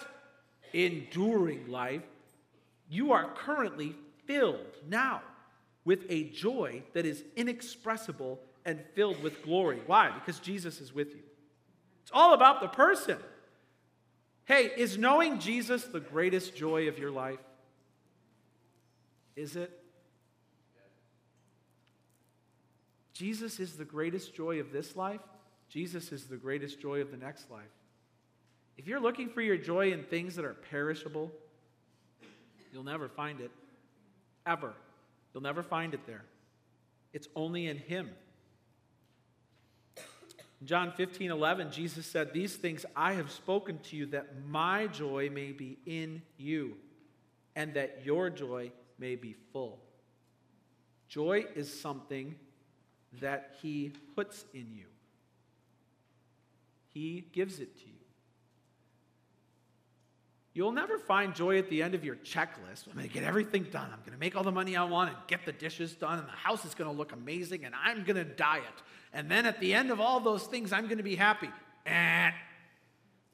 enduring 0.71 1.67
life, 1.67 2.03
you 2.89 3.11
are 3.11 3.31
currently 3.36 3.95
filled 4.25 4.77
now 4.88 5.21
with 5.86 6.05
a 6.09 6.25
joy 6.25 6.84
that 6.93 7.05
is 7.05 7.23
inexpressible 7.36 8.39
and 8.65 8.79
filled 8.93 9.21
with 9.21 9.43
glory. 9.43 9.81
Why? 9.86 10.11
Because 10.11 10.39
Jesus 10.39 10.79
is 10.79 10.93
with 10.93 11.13
you. 11.13 11.21
It's 12.03 12.11
all 12.13 12.34
about 12.34 12.61
the 12.61 12.67
person. 12.67 13.17
Hey, 14.45 14.71
is 14.77 14.97
knowing 14.97 15.39
Jesus 15.39 15.86
the 15.86 15.99
greatest 15.99 16.55
joy 16.55 16.88
of 16.88 16.99
your 16.99 17.11
life? 17.11 17.39
Is 19.36 19.55
it? 19.55 19.71
Jesus 23.13 23.59
is 23.59 23.77
the 23.77 23.86
greatest 23.86 24.36
joy 24.36 24.59
of 24.59 24.71
this 24.71 24.95
life. 24.95 25.21
Jesus 25.69 26.11
is 26.11 26.25
the 26.25 26.38
greatest 26.38 26.81
joy 26.81 27.01
of 27.01 27.11
the 27.11 27.17
next 27.17 27.49
life. 27.49 27.63
If 28.77 28.88
you're 28.88 28.99
looking 28.99 29.29
for 29.29 29.41
your 29.41 29.57
joy 29.57 29.91
in 29.91 30.03
things 30.03 30.36
that 30.36 30.45
are 30.45 30.55
perishable, 30.55 31.31
you'll 32.74 32.84
never 32.84 33.07
find 33.07 33.39
it. 33.39 33.51
Ever. 34.45 34.74
You'll 35.34 35.43
never 35.43 35.63
find 35.63 35.93
it 35.93 36.05
there. 36.05 36.24
It's 37.13 37.28
only 37.36 37.67
in 37.67 37.78
Him. 37.78 38.09
In 40.59 40.67
John 40.67 40.91
15, 40.91 41.32
11, 41.32 41.71
Jesus 41.71 42.05
said, 42.05 42.34
These 42.34 42.55
things 42.55 42.86
I 42.95 43.13
have 43.13 43.32
spoken 43.32 43.80
to 43.89 43.95
you 43.95 44.07
that 44.07 44.28
my 44.47 44.88
joy 44.88 45.30
may 45.32 45.51
be 45.51 45.78
in 45.86 46.21
you 46.38 46.76
and 47.55 47.74
that 47.76 48.01
your 48.03 48.30
joy 48.30 48.71
may 48.97 49.15
be 49.15 49.36
full. 49.51 49.80
Joy 51.07 51.45
is 51.55 51.82
something 51.82 52.36
that 53.21 53.55
He 53.61 53.93
puts 54.15 54.45
in 54.53 54.67
you, 54.74 54.86
He 56.93 57.26
gives 57.32 57.59
it 57.59 57.78
to 57.80 57.86
you. 57.86 57.92
You'll 60.55 60.71
never 60.71 60.99
find 60.99 61.33
joy 61.33 61.57
at 61.57 61.69
the 61.69 61.81
end 61.81 61.95
of 61.95 62.03
your 62.03 62.15
checklist. 62.17 62.87
I'm 62.87 62.93
going 62.93 63.07
to 63.07 63.13
get 63.13 63.23
everything 63.23 63.63
done. 63.71 63.89
I'm 63.91 63.99
going 64.01 64.11
to 64.11 64.19
make 64.19 64.35
all 64.35 64.43
the 64.43 64.51
money 64.51 64.75
I 64.75 64.83
want 64.83 65.09
and 65.09 65.17
get 65.27 65.45
the 65.45 65.51
dishes 65.51 65.95
done, 65.95 66.19
and 66.19 66.27
the 66.27 66.31
house 66.31 66.63
is 66.63 66.75
going 66.75 66.89
to 66.89 66.95
look 66.95 67.11
amazing, 67.11 67.65
and 67.65 67.73
I'm 67.73 68.03
going 68.03 68.17
to 68.17 68.23
diet. 68.23 68.63
And 69.13 69.31
then 69.31 69.47
at 69.47 69.59
the 69.59 69.73
end 69.73 69.89
of 69.89 69.99
all 69.99 70.19
those 70.19 70.43
things, 70.43 70.71
I'm 70.71 70.85
going 70.85 70.97
to 70.97 71.03
be 71.03 71.15
happy. 71.15 71.49
Eh. 71.87 72.31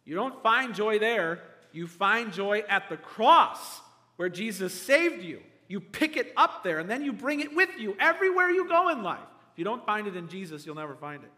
You 0.05 0.15
don't 0.15 0.41
find 0.41 0.73
joy 0.73 0.97
there. 0.97 1.41
You 1.73 1.87
find 1.87 2.31
joy 2.31 2.63
at 2.69 2.87
the 2.89 2.97
cross 2.97 3.81
where 4.15 4.29
Jesus 4.29 4.73
saved 4.73 5.21
you. 5.21 5.41
You 5.67 5.81
pick 5.81 6.15
it 6.15 6.31
up 6.37 6.63
there, 6.63 6.79
and 6.79 6.89
then 6.89 7.03
you 7.03 7.11
bring 7.11 7.41
it 7.41 7.53
with 7.53 7.69
you 7.77 7.97
everywhere 7.99 8.49
you 8.49 8.67
go 8.67 8.89
in 8.89 9.03
life. 9.03 9.19
If 9.51 9.59
you 9.59 9.65
don't 9.65 9.85
find 9.85 10.07
it 10.07 10.15
in 10.15 10.29
Jesus, 10.29 10.65
you'll 10.65 10.75
never 10.75 10.95
find 10.95 11.21
it. 11.23 11.31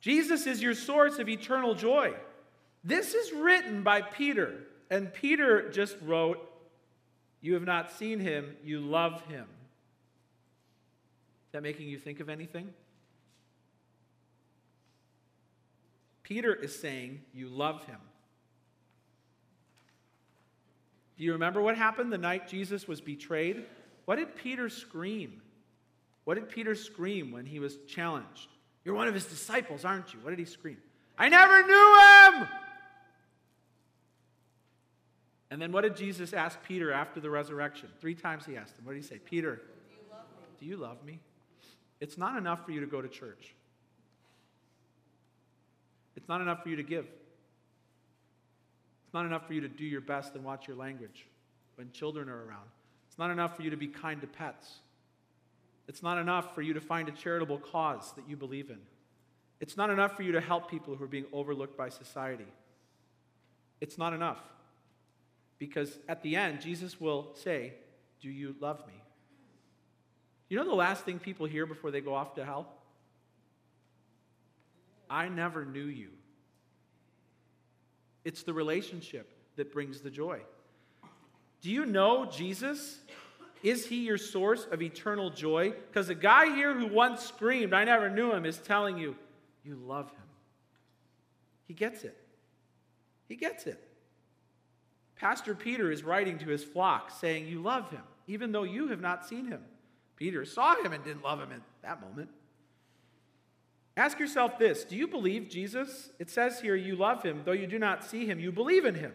Jesus 0.00 0.46
is 0.46 0.62
your 0.62 0.74
source 0.74 1.18
of 1.18 1.28
eternal 1.28 1.74
joy. 1.74 2.14
This 2.82 3.14
is 3.14 3.32
written 3.32 3.82
by 3.82 4.00
Peter, 4.00 4.54
and 4.90 5.12
Peter 5.12 5.70
just 5.70 5.96
wrote, 6.02 6.38
You 7.40 7.54
have 7.54 7.64
not 7.64 7.92
seen 7.92 8.20
him, 8.20 8.56
you 8.64 8.80
love 8.80 9.20
him. 9.22 9.46
Is 11.48 11.52
that 11.52 11.62
making 11.62 11.88
you 11.88 11.98
think 11.98 12.20
of 12.20 12.28
anything? 12.28 12.72
Peter 16.22 16.54
is 16.54 16.78
saying, 16.78 17.20
You 17.34 17.48
love 17.48 17.84
him. 17.84 17.98
Do 21.18 21.24
you 21.24 21.32
remember 21.32 21.60
what 21.60 21.76
happened 21.76 22.10
the 22.10 22.18
night 22.18 22.48
Jesus 22.48 22.88
was 22.88 23.02
betrayed? 23.02 23.64
What 24.06 24.16
did 24.16 24.34
Peter 24.36 24.70
scream? 24.70 25.42
What 26.24 26.36
did 26.36 26.48
Peter 26.48 26.74
scream 26.74 27.30
when 27.30 27.44
he 27.44 27.58
was 27.58 27.76
challenged? 27.86 28.48
You're 28.84 28.94
one 28.94 29.08
of 29.08 29.12
his 29.12 29.26
disciples, 29.26 29.84
aren't 29.84 30.14
you? 30.14 30.20
What 30.20 30.30
did 30.30 30.38
he 30.38 30.46
scream? 30.46 30.78
I 31.18 31.28
never 31.28 31.62
knew 31.66 32.40
him! 32.40 32.48
And 35.50 35.60
then 35.60 35.72
what 35.72 35.82
did 35.82 35.96
Jesus 35.96 36.32
ask 36.32 36.62
Peter 36.62 36.92
after 36.92 37.20
the 37.20 37.28
resurrection? 37.28 37.88
Three 38.00 38.14
times 38.14 38.46
he 38.46 38.56
asked 38.56 38.78
him. 38.78 38.84
What 38.84 38.92
did 38.92 39.02
he 39.02 39.08
say? 39.08 39.18
Peter, 39.18 39.56
do 39.56 39.64
you 39.96 40.06
love 40.10 40.26
me? 40.30 40.46
Do 40.60 40.66
you 40.66 40.76
love 40.76 41.04
me? 41.04 41.20
It's 42.00 42.16
not 42.16 42.38
enough 42.38 42.64
for 42.64 42.70
you 42.70 42.80
to 42.80 42.86
go 42.86 43.02
to 43.02 43.08
church. 43.08 43.54
It's 46.16 46.28
not 46.28 46.40
enough 46.40 46.62
for 46.62 46.68
you 46.68 46.76
to 46.76 46.82
give. 46.82 47.06
It's 49.04 49.14
not 49.14 49.26
enough 49.26 49.46
for 49.46 49.54
you 49.54 49.60
to 49.62 49.68
do 49.68 49.84
your 49.84 50.00
best 50.00 50.34
and 50.36 50.44
watch 50.44 50.68
your 50.68 50.76
language 50.76 51.26
when 51.74 51.90
children 51.90 52.28
are 52.28 52.44
around. 52.44 52.68
It's 53.08 53.18
not 53.18 53.30
enough 53.30 53.56
for 53.56 53.62
you 53.62 53.70
to 53.70 53.76
be 53.76 53.88
kind 53.88 54.20
to 54.20 54.28
pets. 54.28 54.76
It's 55.88 56.02
not 56.02 56.18
enough 56.18 56.54
for 56.54 56.62
you 56.62 56.74
to 56.74 56.80
find 56.80 57.08
a 57.08 57.12
charitable 57.12 57.58
cause 57.58 58.12
that 58.12 58.28
you 58.28 58.36
believe 58.36 58.70
in. 58.70 58.78
It's 59.58 59.76
not 59.76 59.90
enough 59.90 60.16
for 60.16 60.22
you 60.22 60.30
to 60.32 60.40
help 60.40 60.70
people 60.70 60.94
who 60.94 61.02
are 61.02 61.08
being 61.08 61.26
overlooked 61.32 61.76
by 61.76 61.88
society. 61.88 62.46
It's 63.80 63.98
not 63.98 64.12
enough. 64.12 64.38
Because 65.60 65.98
at 66.08 66.22
the 66.22 66.34
end, 66.34 66.60
Jesus 66.60 67.00
will 67.00 67.28
say, 67.34 67.74
Do 68.20 68.30
you 68.30 68.56
love 68.58 68.82
me? 68.88 68.94
You 70.48 70.56
know 70.56 70.64
the 70.64 70.74
last 70.74 71.04
thing 71.04 71.20
people 71.20 71.46
hear 71.46 71.66
before 71.66 71.92
they 71.92 72.00
go 72.00 72.14
off 72.14 72.34
to 72.34 72.44
hell? 72.44 72.66
I 75.08 75.28
never 75.28 75.64
knew 75.64 75.84
you. 75.84 76.08
It's 78.24 78.42
the 78.42 78.52
relationship 78.52 79.30
that 79.56 79.72
brings 79.72 80.00
the 80.00 80.10
joy. 80.10 80.40
Do 81.60 81.70
you 81.70 81.84
know 81.84 82.26
Jesus? 82.26 82.98
Is 83.62 83.86
he 83.86 84.06
your 84.06 84.18
source 84.18 84.66
of 84.72 84.80
eternal 84.80 85.30
joy? 85.30 85.72
Because 85.88 86.06
the 86.06 86.14
guy 86.14 86.54
here 86.54 86.74
who 86.74 86.86
once 86.86 87.22
screamed, 87.22 87.74
I 87.74 87.84
never 87.84 88.08
knew 88.08 88.32
him, 88.32 88.46
is 88.46 88.58
telling 88.58 88.96
you, 88.96 89.14
you 89.62 89.76
love 89.76 90.10
him. 90.10 90.22
He 91.68 91.74
gets 91.74 92.02
it. 92.04 92.16
He 93.28 93.36
gets 93.36 93.66
it. 93.66 93.89
Pastor 95.20 95.54
Peter 95.54 95.92
is 95.92 96.02
writing 96.02 96.38
to 96.38 96.48
his 96.48 96.64
flock 96.64 97.10
saying, 97.10 97.46
You 97.46 97.60
love 97.60 97.90
him, 97.90 98.00
even 98.26 98.52
though 98.52 98.62
you 98.62 98.88
have 98.88 99.02
not 99.02 99.26
seen 99.26 99.46
him. 99.46 99.60
Peter 100.16 100.46
saw 100.46 100.82
him 100.82 100.94
and 100.94 101.04
didn't 101.04 101.22
love 101.22 101.38
him 101.38 101.52
at 101.52 101.60
that 101.82 102.00
moment. 102.00 102.30
Ask 103.98 104.18
yourself 104.18 104.58
this 104.58 104.84
Do 104.84 104.96
you 104.96 105.06
believe 105.06 105.50
Jesus? 105.50 106.08
It 106.18 106.30
says 106.30 106.58
here, 106.58 106.74
You 106.74 106.96
love 106.96 107.22
him, 107.22 107.42
though 107.44 107.52
you 107.52 107.66
do 107.66 107.78
not 107.78 108.02
see 108.02 108.24
him, 108.24 108.40
you 108.40 108.50
believe 108.50 108.86
in 108.86 108.94
him. 108.94 109.12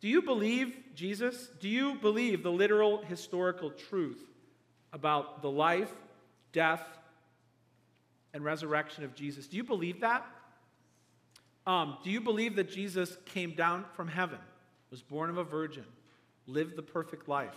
Do 0.00 0.08
you 0.08 0.20
believe 0.20 0.76
Jesus? 0.96 1.48
Do 1.60 1.68
you 1.68 1.94
believe 1.94 2.42
the 2.42 2.50
literal 2.50 3.02
historical 3.02 3.70
truth 3.70 4.18
about 4.92 5.42
the 5.42 5.50
life, 5.50 5.92
death, 6.52 6.82
and 8.34 8.42
resurrection 8.42 9.04
of 9.04 9.14
Jesus? 9.14 9.46
Do 9.46 9.56
you 9.56 9.64
believe 9.64 10.00
that? 10.00 10.26
Um, 11.68 11.98
do 12.02 12.10
you 12.10 12.20
believe 12.20 12.56
that 12.56 12.68
Jesus 12.68 13.16
came 13.26 13.52
down 13.52 13.84
from 13.94 14.08
heaven? 14.08 14.38
Was 14.90 15.02
born 15.02 15.30
of 15.30 15.38
a 15.38 15.44
virgin, 15.44 15.84
lived 16.46 16.76
the 16.76 16.82
perfect 16.82 17.28
life, 17.28 17.56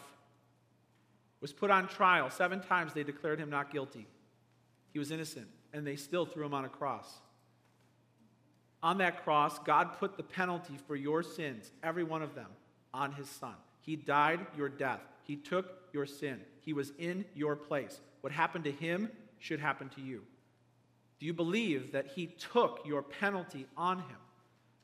was 1.41 1.51
put 1.51 1.71
on 1.71 1.87
trial. 1.87 2.29
Seven 2.29 2.61
times 2.61 2.93
they 2.93 3.03
declared 3.03 3.39
him 3.39 3.49
not 3.49 3.71
guilty. 3.71 4.07
He 4.91 4.99
was 4.99 5.11
innocent, 5.11 5.47
and 5.73 5.85
they 5.85 5.95
still 5.95 6.25
threw 6.25 6.45
him 6.45 6.53
on 6.53 6.65
a 6.65 6.69
cross. 6.69 7.07
On 8.81 8.97
that 8.99 9.23
cross, 9.23 9.59
God 9.59 9.97
put 9.97 10.17
the 10.17 10.23
penalty 10.23 10.77
for 10.87 10.95
your 10.95 11.23
sins, 11.23 11.71
every 11.81 12.03
one 12.03 12.21
of 12.21 12.35
them, 12.35 12.49
on 12.93 13.11
his 13.13 13.29
son. 13.29 13.55
He 13.81 13.95
died 13.95 14.39
your 14.57 14.69
death. 14.69 15.01
He 15.23 15.35
took 15.35 15.89
your 15.93 16.05
sin. 16.05 16.39
He 16.61 16.73
was 16.73 16.91
in 16.97 17.25
your 17.33 17.55
place. 17.55 17.99
What 18.21 18.31
happened 18.31 18.65
to 18.65 18.71
him 18.71 19.09
should 19.39 19.59
happen 19.59 19.89
to 19.89 20.01
you. 20.01 20.23
Do 21.19 21.25
you 21.25 21.33
believe 21.33 21.91
that 21.93 22.07
he 22.07 22.27
took 22.27 22.81
your 22.85 23.01
penalty 23.01 23.65
on 23.75 23.99
him? 23.99 24.22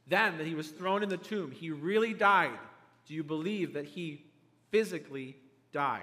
Then, 0.10 0.38
that 0.40 0.48
he 0.48 0.56
was 0.56 0.70
thrown 0.70 1.04
in 1.04 1.10
the 1.10 1.18
tomb, 1.18 1.52
he 1.52 1.70
really 1.70 2.14
died. 2.14 2.58
Do 3.06 3.14
you 3.14 3.24
believe 3.24 3.74
that 3.74 3.86
he 3.86 4.26
physically 4.72 5.38
died? 5.72 6.02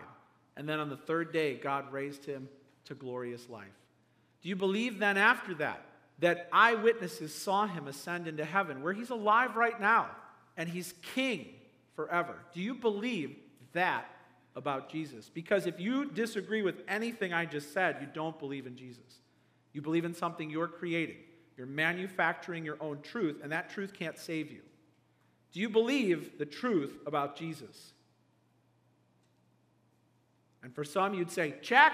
And 0.56 0.68
then 0.68 0.80
on 0.80 0.88
the 0.88 0.96
third 0.96 1.32
day, 1.32 1.54
God 1.54 1.92
raised 1.92 2.24
him 2.24 2.48
to 2.86 2.94
glorious 2.94 3.48
life. 3.48 3.66
Do 4.42 4.48
you 4.48 4.56
believe 4.56 4.98
then 4.98 5.16
after 5.16 5.54
that, 5.54 5.84
that 6.20 6.48
eyewitnesses 6.52 7.34
saw 7.34 7.66
him 7.66 7.88
ascend 7.88 8.26
into 8.26 8.44
heaven, 8.44 8.82
where 8.82 8.92
he's 8.92 9.10
alive 9.10 9.56
right 9.56 9.78
now 9.80 10.08
and 10.56 10.68
he's 10.68 10.94
king 11.14 11.48
forever? 11.94 12.36
Do 12.54 12.60
you 12.62 12.74
believe 12.74 13.36
that 13.72 14.06
about 14.54 14.88
Jesus? 14.88 15.28
Because 15.28 15.66
if 15.66 15.80
you 15.80 16.10
disagree 16.10 16.62
with 16.62 16.82
anything 16.88 17.32
I 17.32 17.44
just 17.44 17.74
said, 17.74 17.98
you 18.00 18.06
don't 18.14 18.38
believe 18.38 18.66
in 18.66 18.76
Jesus. 18.76 19.20
You 19.72 19.82
believe 19.82 20.04
in 20.06 20.14
something 20.14 20.48
you're 20.48 20.68
creating. 20.68 21.16
You're 21.56 21.66
manufacturing 21.66 22.64
your 22.64 22.76
own 22.80 23.00
truth, 23.02 23.40
and 23.42 23.50
that 23.52 23.70
truth 23.70 23.92
can't 23.94 24.18
save 24.18 24.50
you. 24.50 24.60
Do 25.52 25.60
you 25.60 25.68
believe 25.70 26.38
the 26.38 26.44
truth 26.44 26.98
about 27.06 27.36
Jesus? 27.36 27.92
And 30.62 30.74
for 30.74 30.84
some, 30.84 31.14
you'd 31.14 31.30
say, 31.30 31.54
check. 31.62 31.92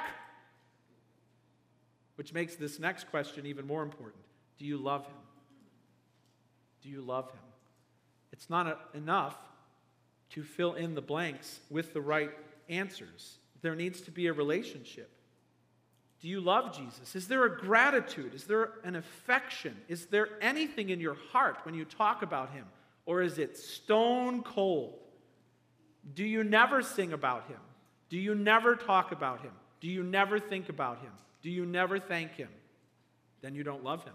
Which 2.17 2.33
makes 2.33 2.57
this 2.57 2.79
next 2.79 3.11
question 3.11 3.47
even 3.47 3.67
more 3.67 3.83
important. 3.83 4.23
Do 4.59 4.65
you 4.65 4.79
love 4.79 5.07
him? 5.07 5.15
Do 6.83 6.89
you 6.89 7.01
love 7.01 7.31
him? 7.31 7.41
It's 8.33 8.51
not 8.51 8.91
enough 8.95 9.37
to 10.31 10.43
fill 10.43 10.75
in 10.75 10.95
the 10.95 11.03
blanks 11.03 11.61
with 11.71 11.93
the 11.93 12.01
right 12.01 12.31
answers. 12.69 13.39
There 13.61 13.77
needs 13.77 14.01
to 14.03 14.11
be 14.11 14.27
a 14.27 14.33
relationship. 14.33 15.11
Do 16.23 16.29
you 16.29 16.41
love 16.41 16.77
Jesus? 16.77 17.17
Is 17.17 17.27
there 17.27 17.45
a 17.45 17.59
gratitude? 17.59 18.33
Is 18.33 18.45
there 18.45 18.71
an 18.85 18.95
affection? 18.95 19.77
Is 19.89 20.07
there 20.07 20.29
anything 20.41 20.91
in 20.91 21.01
your 21.01 21.17
heart 21.33 21.59
when 21.65 21.75
you 21.75 21.85
talk 21.85 22.23
about 22.23 22.53
him? 22.53 22.65
Or 23.07 23.23
is 23.23 23.39
it 23.39 23.59
stone 23.59 24.45
cold? 24.45 24.95
Do 26.15 26.25
you 26.25 26.45
never 26.45 26.81
sing 26.81 27.13
about 27.13 27.49
him? 27.49 27.59
Do 28.09 28.19
you 28.19 28.37
never 28.37 28.77
talk 28.77 29.11
about 29.11 29.41
him? 29.41 29.51
Do 29.81 29.89
you 29.89 30.05
never 30.05 30.39
think 30.39 30.69
about 30.69 31.01
him? 31.01 31.11
Do 31.43 31.51
you 31.51 31.67
never 31.67 31.99
thank 31.99 32.33
him? 32.33 32.51
Then 33.41 33.57
you 33.57 33.65
don't 33.65 33.83
love 33.83 34.05
him. 34.05 34.15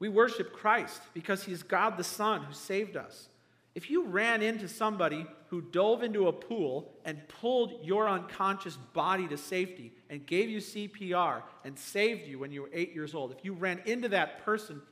We 0.00 0.08
worship 0.08 0.52
Christ 0.52 1.00
because 1.14 1.44
he's 1.44 1.62
God 1.62 1.96
the 1.96 2.02
Son 2.04 2.42
who 2.42 2.52
saved 2.52 2.96
us. 2.96 3.28
If 3.74 3.88
you 3.88 4.04
ran 4.04 4.42
into 4.42 4.68
somebody 4.68 5.26
who 5.48 5.62
dove 5.62 6.02
into 6.02 6.26
a 6.26 6.32
pool 6.32 6.92
and 7.04 7.26
pulled 7.28 7.84
your 7.84 8.08
unconscious 8.08 8.76
body 8.76 9.28
to 9.28 9.36
safety 9.36 9.92
and 10.08 10.26
gave 10.26 10.48
you 10.48 10.58
CPR 10.58 11.42
and 11.64 11.78
saved 11.78 12.26
you 12.26 12.38
when 12.38 12.50
you 12.50 12.62
were 12.62 12.70
eight 12.72 12.94
years 12.94 13.14
old, 13.14 13.30
if 13.30 13.44
you 13.44 13.52
ran 13.52 13.80
into 13.86 14.08
that 14.08 14.44
person, 14.44 14.82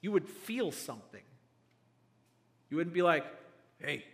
you 0.00 0.12
would 0.12 0.28
feel 0.28 0.70
something. 0.70 1.22
You 2.70 2.76
wouldn't 2.76 2.94
be 2.94 3.02
like, 3.02 3.24
hey. 3.78 4.04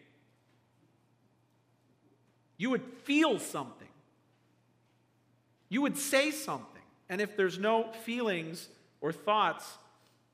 You 2.57 2.71
would 2.71 2.85
feel 3.05 3.39
something. 3.39 3.89
You 5.69 5.83
would 5.83 5.97
say 5.97 6.31
something. 6.31 6.67
And 7.09 7.21
if 7.21 7.37
there's 7.37 7.59
no 7.59 7.91
feelings 8.05 8.69
or 9.01 9.13
thoughts 9.13 9.79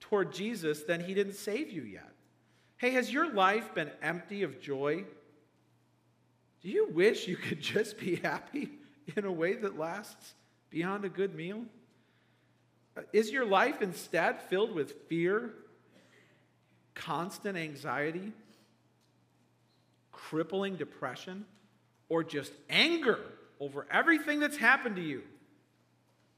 toward 0.01 0.33
Jesus, 0.33 0.83
then 0.83 1.01
he 1.01 1.15
didn't 1.15 1.35
save 1.35 1.71
you 1.71 1.83
yet. 1.83 2.16
Hey, 2.79 2.91
has 2.91 3.11
your 3.11 3.33
life 3.33 3.75
been 3.75 3.91
empty 4.03 4.43
of 4.43 4.61
joy? 4.61 5.05
Do 6.63 6.69
you 6.69 6.89
wish 6.91 7.27
you 7.27 7.37
could 7.49 7.61
just 7.61 7.99
be 7.99 8.17
happy 8.17 8.69
in 9.17 9.25
a 9.25 9.33
way 9.33 9.55
that 9.55 9.79
lasts 9.79 10.35
beyond 10.69 11.05
a 11.05 11.09
good 11.09 11.35
meal? 11.35 11.63
Uh, 12.97 13.03
is 13.13 13.31
your 13.31 13.47
life 13.47 13.81
instead 13.81 14.43
filled 14.43 14.75
with 14.75 14.93
fear, 15.09 15.55
constant 16.95 17.57
anxiety, 17.57 18.33
crippling 20.13 20.77
depression, 20.77 21.47
or 22.11 22.23
just 22.23 22.53
anger 22.69 23.21
over 23.59 23.87
everything 23.91 24.39
that's 24.39 24.57
happened 24.57 24.97
to 24.97 25.03
you? 25.03 25.23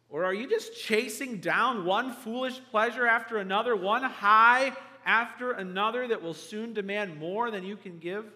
Or 0.09 0.24
are 0.24 0.34
you 0.34 0.49
just 0.49 0.76
chasing 0.76 1.39
down 1.39 1.84
one 1.84 2.12
foolish 2.12 2.61
pleasure 2.70 3.07
after 3.07 3.39
another, 3.39 3.74
one 3.74 4.03
high 4.03 4.72
after 5.09 5.52
another 5.52 6.06
that 6.06 6.22
will 6.22 6.34
soon 6.34 6.74
demand 6.74 7.18
more 7.18 7.50
than 7.50 7.64
you 7.64 7.76
can 7.76 7.98
give? 7.98 8.26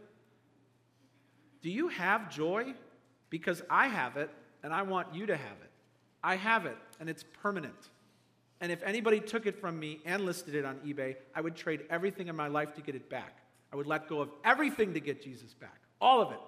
Do 1.61 1.71
you 1.71 1.89
have 1.89 2.31
joy? 2.31 2.73
Because 3.29 3.63
I 3.71 3.87
have 3.89 4.17
it, 4.17 4.31
and 4.63 4.73
I 4.73 4.83
want 4.83 5.15
you 5.15 5.27
to 5.27 5.37
have 5.37 5.57
it. 5.63 5.71
I 6.25 6.37
have 6.37 6.67
it, 6.67 6.77
and 6.99 7.09
it's 7.11 7.25
permanent. 7.43 7.91
And 8.61 8.73
if 8.73 8.83
anybody 8.83 9.21
took 9.21 9.47
it 9.47 9.61
from 9.61 9.79
me 9.79 10.01
and 10.07 10.25
listed 10.25 10.55
it 10.55 10.65
on 10.65 10.77
eBay, 10.77 11.17
I 11.35 11.43
would 11.43 11.57
trade 11.57 11.83
everything 11.91 12.29
in 12.29 12.37
my 12.37 12.49
life 12.49 12.75
to 12.75 12.81
get 12.81 12.95
it 12.95 13.11
back. 13.11 13.39
I 13.73 13.77
would 13.77 13.87
let 13.87 14.09
go 14.09 14.21
of 14.21 14.31
everything 14.45 14.95
to 14.95 15.01
get 15.01 15.23
Jesus 15.23 15.53
back. 15.53 15.79
All 16.01 16.23
of 16.23 16.33
it. 16.33 16.39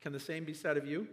Can 0.00 0.12
the 0.12 0.20
same 0.20 0.44
be 0.44 0.54
said 0.54 0.76
of 0.76 0.86
you? 0.86 1.06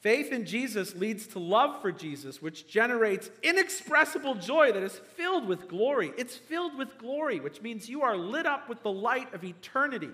Faith 0.00 0.30
in 0.30 0.44
Jesus 0.44 0.94
leads 0.94 1.26
to 1.28 1.40
love 1.40 1.82
for 1.82 1.90
Jesus, 1.90 2.40
which 2.40 2.68
generates 2.68 3.30
inexpressible 3.42 4.36
joy 4.36 4.70
that 4.70 4.82
is 4.82 5.00
filled 5.16 5.48
with 5.48 5.68
glory. 5.68 6.12
It's 6.16 6.36
filled 6.36 6.78
with 6.78 6.98
glory, 6.98 7.40
which 7.40 7.60
means 7.62 7.88
you 7.88 8.02
are 8.02 8.16
lit 8.16 8.46
up 8.46 8.68
with 8.68 8.82
the 8.84 8.92
light 8.92 9.34
of 9.34 9.42
eternity. 9.42 10.10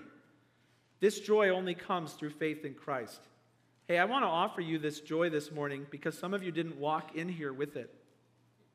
This 1.01 1.19
joy 1.19 1.49
only 1.49 1.75
comes 1.75 2.13
through 2.13 2.31
faith 2.31 2.65
in 2.65 2.73
Christ. 2.73 3.19
Hey, 3.87 3.99
I 3.99 4.05
want 4.05 4.23
to 4.23 4.27
offer 4.27 4.61
you 4.61 4.79
this 4.79 5.01
joy 5.01 5.29
this 5.29 5.51
morning 5.51 5.85
because 5.91 6.17
some 6.17 6.33
of 6.33 6.41
you 6.41 6.51
didn't 6.51 6.79
walk 6.79 7.15
in 7.15 7.29
here 7.29 7.53
with 7.53 7.75
it. 7.75 7.93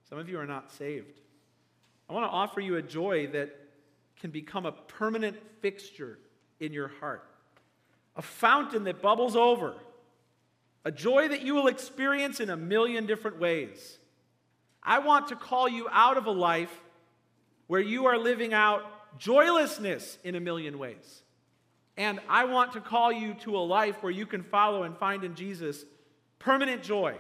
Some 0.09 0.19
of 0.19 0.29
you 0.29 0.39
are 0.39 0.47
not 0.47 0.71
saved. 0.71 1.21
I 2.09 2.13
want 2.13 2.25
to 2.25 2.31
offer 2.31 2.61
you 2.61 2.77
a 2.77 2.83
joy 2.83 3.27
that 3.29 3.51
can 4.21 4.31
become 4.31 4.65
a 4.65 4.73
permanent 4.73 5.37
fixture 5.61 6.19
in 6.61 6.73
your 6.73 6.89
heart, 7.01 7.25
a 8.15 8.23
fountain 8.23 8.85
that 8.85 9.03
bubbles 9.03 9.35
over 9.35 9.75
a 10.85 10.91
joy 10.91 11.29
that 11.29 11.43
you 11.43 11.55
will 11.55 11.67
experience 11.67 12.41
in 12.41 12.51
a 12.51 12.57
million 12.57 13.07
different 13.07 13.39
ways. 13.39 13.99
I 14.83 15.01
want 15.01 15.29
to 15.29 15.37
call 15.37 15.69
you 15.69 15.89
out 15.91 16.17
of 16.17 16.27
a 16.27 16.31
life 16.31 16.73
where 17.67 17.81
you 17.81 18.07
are 18.07 18.17
living 18.17 18.55
out 18.55 18.83
joylessness 19.19 20.19
in 20.25 20.35
a 20.35 20.41
million 20.41 20.79
ways. 20.79 21.23
And 21.97 22.19
I 22.29 22.45
want 22.45 22.73
to 22.73 22.81
call 22.81 23.13
you 23.13 23.35
to 23.41 23.57
a 23.57 23.61
life 23.61 24.03
where 24.03 24.13
you 24.13 24.25
can 24.25 24.43
follow 24.43 24.85
and 24.85 24.97
find 24.97 25.23
in 25.23 25.35
Jesus 25.35 25.85
permanent 26.39 26.83
joy, 26.83 27.15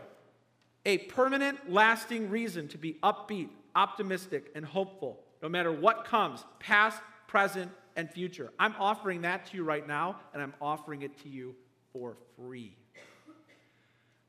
a 0.87 0.99
permanent, 0.99 1.71
lasting 1.71 2.31
reason 2.31 2.69
to 2.69 2.79
be 2.79 2.95
upbeat, 3.03 3.51
optimistic, 3.75 4.51
and 4.55 4.65
hopeful, 4.65 5.21
no 5.43 5.49
matter 5.49 5.71
what 5.71 6.07
comes, 6.07 6.45
past, 6.59 7.01
present, 7.27 7.71
and 7.97 8.11
future. 8.11 8.51
I'm 8.59 8.75
offering 8.79 9.23
that 9.23 9.47
to 9.47 9.57
you 9.59 9.65
right 9.65 9.87
now, 9.87 10.17
and 10.33 10.43
I'm 10.43 10.55
offering 10.63 11.03
it 11.03 11.19
to 11.25 11.29
you 11.29 11.55
for 11.93 12.17
free. 12.37 12.75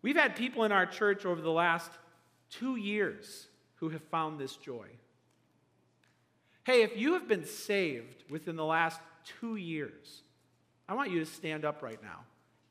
We've 0.01 0.15
had 0.15 0.35
people 0.35 0.63
in 0.63 0.71
our 0.71 0.85
church 0.85 1.25
over 1.25 1.41
the 1.41 1.51
last 1.51 1.91
two 2.49 2.75
years 2.75 3.47
who 3.75 3.89
have 3.89 4.03
found 4.05 4.39
this 4.39 4.55
joy. 4.55 4.87
Hey, 6.63 6.83
if 6.83 6.97
you 6.97 7.13
have 7.13 7.27
been 7.27 7.45
saved 7.45 8.23
within 8.29 8.55
the 8.55 8.65
last 8.65 8.99
two 9.39 9.55
years, 9.55 10.23
I 10.87 10.93
want 10.93 11.11
you 11.11 11.19
to 11.19 11.25
stand 11.25 11.65
up 11.65 11.81
right 11.81 12.01
now 12.01 12.19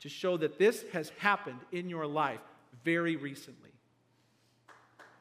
to 0.01 0.09
show 0.09 0.37
that 0.37 0.57
this 0.57 0.83
has 0.93 1.09
happened 1.17 1.59
in 1.71 1.89
your 1.89 2.07
life 2.07 2.39
very 2.83 3.15
recently. 3.15 3.69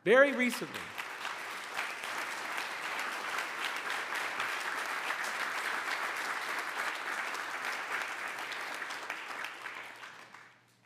Very 0.04 0.32
recently. 0.32 0.80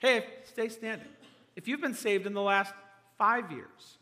Hey, 0.00 0.26
stay 0.54 0.68
standing. 0.68 1.08
If 1.56 1.66
you've 1.66 1.80
been 1.80 1.94
saved 1.94 2.26
in 2.26 2.32
the 2.32 2.40
last 2.40 2.72
five 3.18 3.50
years, 3.50 3.98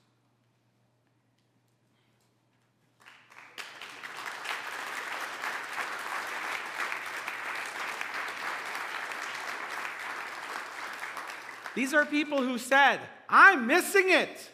These 11.74 11.94
are 11.94 12.04
people 12.04 12.42
who 12.42 12.58
said, 12.58 13.00
I'm 13.30 13.66
missing 13.66 14.10
it. 14.10 14.50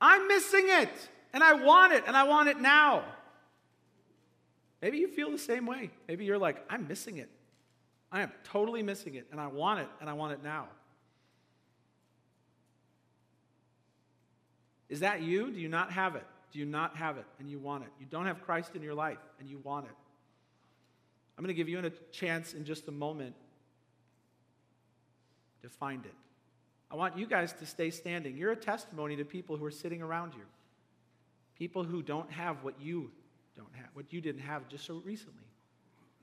I'm 0.00 0.26
missing 0.26 0.64
it. 0.66 0.90
And 1.32 1.40
I 1.40 1.52
want 1.52 1.92
it, 1.92 2.02
and 2.04 2.16
I 2.16 2.24
want 2.24 2.48
it 2.48 2.58
now. 2.58 3.04
Maybe 4.82 4.98
you 4.98 5.06
feel 5.06 5.30
the 5.30 5.38
same 5.38 5.66
way. 5.66 5.90
Maybe 6.08 6.24
you're 6.24 6.36
like, 6.36 6.64
I'm 6.68 6.88
missing 6.88 7.18
it. 7.18 7.28
I 8.10 8.22
am 8.22 8.32
totally 8.42 8.82
missing 8.82 9.14
it, 9.14 9.28
and 9.30 9.40
I 9.40 9.46
want 9.46 9.78
it, 9.78 9.88
and 10.00 10.10
I 10.10 10.14
want 10.14 10.32
it 10.32 10.42
now. 10.42 10.66
Is 14.88 15.00
that 15.00 15.22
you? 15.22 15.50
Do 15.50 15.60
you 15.60 15.68
not 15.68 15.92
have 15.92 16.16
it? 16.16 16.24
Do 16.52 16.58
you 16.58 16.64
not 16.64 16.96
have 16.96 17.18
it 17.18 17.26
and 17.38 17.50
you 17.50 17.58
want 17.58 17.84
it? 17.84 17.90
You 18.00 18.06
don't 18.06 18.26
have 18.26 18.42
Christ 18.42 18.74
in 18.74 18.82
your 18.82 18.94
life 18.94 19.18
and 19.38 19.48
you 19.48 19.58
want 19.58 19.86
it. 19.86 19.92
I'm 21.36 21.44
going 21.44 21.54
to 21.54 21.56
give 21.56 21.68
you 21.68 21.78
a 21.78 21.90
chance 22.10 22.54
in 22.54 22.64
just 22.64 22.88
a 22.88 22.90
moment 22.90 23.34
to 25.62 25.68
find 25.68 26.04
it. 26.04 26.14
I 26.90 26.96
want 26.96 27.18
you 27.18 27.26
guys 27.26 27.52
to 27.54 27.66
stay 27.66 27.90
standing. 27.90 28.36
You're 28.36 28.52
a 28.52 28.56
testimony 28.56 29.16
to 29.16 29.24
people 29.24 29.56
who 29.56 29.64
are 29.64 29.70
sitting 29.70 30.02
around 30.02 30.32
you. 30.34 30.44
People 31.56 31.84
who 31.84 32.02
don't 32.02 32.30
have 32.32 32.64
what 32.64 32.80
you 32.80 33.10
don't 33.56 33.74
have, 33.74 33.88
what 33.92 34.12
you 34.12 34.20
didn't 34.20 34.40
have 34.40 34.68
just 34.68 34.86
so 34.86 35.02
recently. 35.04 35.42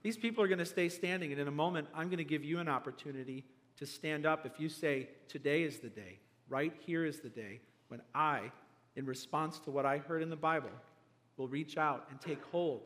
These 0.01 0.17
people 0.17 0.43
are 0.43 0.47
going 0.47 0.59
to 0.59 0.65
stay 0.65 0.87
standing, 0.89 1.31
and 1.31 1.41
in 1.41 1.47
a 1.47 1.51
moment, 1.51 1.87
I'm 1.93 2.07
going 2.07 2.19
to 2.19 2.23
give 2.23 2.43
you 2.43 2.59
an 2.59 2.69
opportunity 2.69 3.43
to 3.77 3.85
stand 3.85 4.25
up 4.25 4.45
if 4.45 4.59
you 4.59 4.69
say, 4.69 5.09
Today 5.27 5.63
is 5.63 5.79
the 5.79 5.89
day, 5.89 6.19
right 6.47 6.73
here 6.85 7.05
is 7.05 7.19
the 7.19 7.29
day 7.29 7.59
when 7.87 8.01
I, 8.13 8.51
in 8.95 9.05
response 9.05 9.59
to 9.59 9.71
what 9.71 9.85
I 9.85 9.97
heard 9.97 10.21
in 10.21 10.29
the 10.29 10.35
Bible, 10.35 10.69
will 11.37 11.47
reach 11.47 11.77
out 11.77 12.07
and 12.09 12.19
take 12.19 12.43
hold 12.45 12.81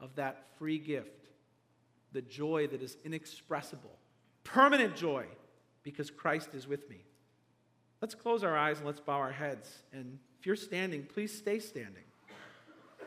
of 0.00 0.14
that 0.16 0.46
free 0.58 0.78
gift, 0.78 1.30
the 2.12 2.22
joy 2.22 2.66
that 2.68 2.82
is 2.82 2.96
inexpressible, 3.04 3.96
permanent 4.44 4.96
joy, 4.96 5.24
because 5.82 6.10
Christ 6.10 6.54
is 6.54 6.66
with 6.66 6.88
me. 6.88 6.98
Let's 8.00 8.14
close 8.14 8.44
our 8.44 8.56
eyes 8.56 8.78
and 8.78 8.86
let's 8.86 9.00
bow 9.00 9.18
our 9.18 9.32
heads. 9.32 9.70
And 9.92 10.18
if 10.38 10.46
you're 10.46 10.56
standing, 10.56 11.04
please 11.04 11.36
stay 11.36 11.58
standing. 11.58 12.04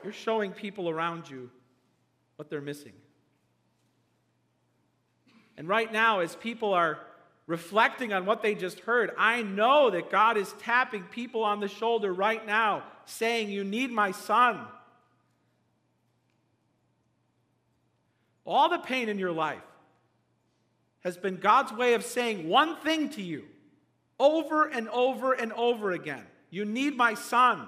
You're 0.03 0.13
showing 0.13 0.51
people 0.51 0.89
around 0.89 1.29
you 1.29 1.49
what 2.35 2.49
they're 2.49 2.59
missing. 2.59 2.93
And 5.57 5.67
right 5.67 5.91
now, 5.93 6.19
as 6.19 6.35
people 6.35 6.73
are 6.73 6.99
reflecting 7.51 8.13
on 8.13 8.25
what 8.25 8.41
they 8.41 8.55
just 8.55 8.79
heard, 8.79 9.11
I 9.17 9.43
know 9.43 9.89
that 9.89 10.09
God 10.09 10.37
is 10.37 10.53
tapping 10.53 11.03
people 11.03 11.43
on 11.43 11.59
the 11.59 11.67
shoulder 11.67 12.13
right 12.13 12.43
now, 12.47 12.83
saying, 13.05 13.49
You 13.49 13.65
need 13.65 13.91
my 13.91 14.11
son. 14.11 14.61
All 18.45 18.69
the 18.69 18.79
pain 18.79 19.09
in 19.09 19.19
your 19.19 19.33
life, 19.33 19.61
has 21.01 21.17
been 21.17 21.37
God's 21.37 21.73
way 21.73 21.93
of 21.93 22.05
saying 22.05 22.47
one 22.47 22.77
thing 22.77 23.09
to 23.09 23.21
you 23.21 23.43
over 24.19 24.67
and 24.67 24.87
over 24.89 25.33
and 25.33 25.51
over 25.53 25.91
again 25.91 26.23
You 26.49 26.63
need 26.63 26.95
my 26.95 27.15
son. 27.15 27.67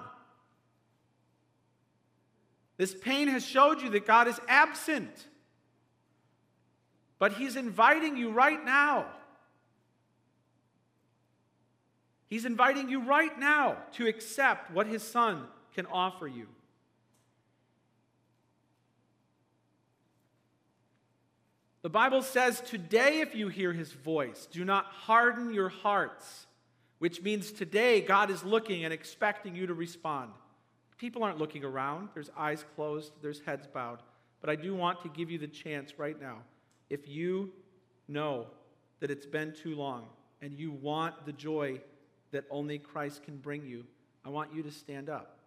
This 2.76 2.94
pain 2.94 3.28
has 3.28 3.44
showed 3.44 3.82
you 3.82 3.90
that 3.90 4.06
God 4.06 4.28
is 4.28 4.40
absent. 4.48 5.28
But 7.18 7.34
He's 7.34 7.54
inviting 7.54 8.16
you 8.16 8.30
right 8.30 8.64
now. 8.64 9.06
He's 12.28 12.44
inviting 12.44 12.88
you 12.88 13.00
right 13.00 13.38
now 13.38 13.78
to 13.92 14.06
accept 14.06 14.70
what 14.70 14.86
His 14.86 15.02
Son 15.02 15.44
can 15.74 15.86
offer 15.86 16.26
you. 16.26 16.46
The 21.84 21.90
Bible 21.90 22.22
says, 22.22 22.62
Today, 22.62 23.20
if 23.20 23.34
you 23.34 23.48
hear 23.48 23.70
his 23.70 23.92
voice, 23.92 24.48
do 24.50 24.64
not 24.64 24.86
harden 24.86 25.52
your 25.52 25.68
hearts, 25.68 26.46
which 26.98 27.20
means 27.20 27.52
today 27.52 28.00
God 28.00 28.30
is 28.30 28.42
looking 28.42 28.84
and 28.84 28.92
expecting 28.92 29.54
you 29.54 29.66
to 29.66 29.74
respond. 29.74 30.30
People 30.96 31.22
aren't 31.22 31.36
looking 31.36 31.62
around, 31.62 32.08
there's 32.14 32.30
eyes 32.38 32.64
closed, 32.74 33.12
there's 33.20 33.40
heads 33.40 33.66
bowed. 33.66 33.98
But 34.40 34.48
I 34.48 34.56
do 34.56 34.74
want 34.74 35.02
to 35.02 35.10
give 35.10 35.30
you 35.30 35.36
the 35.36 35.46
chance 35.46 35.98
right 35.98 36.18
now. 36.18 36.38
If 36.88 37.06
you 37.06 37.52
know 38.08 38.46
that 39.00 39.10
it's 39.10 39.26
been 39.26 39.52
too 39.52 39.74
long 39.74 40.06
and 40.40 40.54
you 40.54 40.72
want 40.72 41.26
the 41.26 41.32
joy 41.32 41.82
that 42.34 42.44
only 42.50 42.80
Christ 42.80 43.22
can 43.22 43.36
bring 43.36 43.64
you, 43.64 43.84
I 44.24 44.28
want 44.28 44.52
you 44.52 44.64
to 44.64 44.72
stand 44.72 45.08
up 45.08 45.38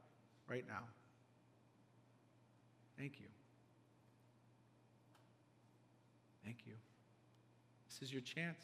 right 0.47 0.63
now. 0.67 0.83
Thank 2.97 3.19
you. 3.19 3.25
Thank 6.45 6.59
you. 6.65 6.73
This 7.89 8.07
is 8.07 8.13
your 8.13 8.21
chance. 8.21 8.61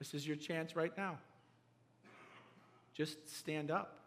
This 0.00 0.14
is 0.14 0.26
your 0.26 0.36
chance 0.36 0.74
right 0.74 0.92
now. 0.98 1.18
Just 2.92 3.36
stand 3.38 3.70
up. 3.70 4.00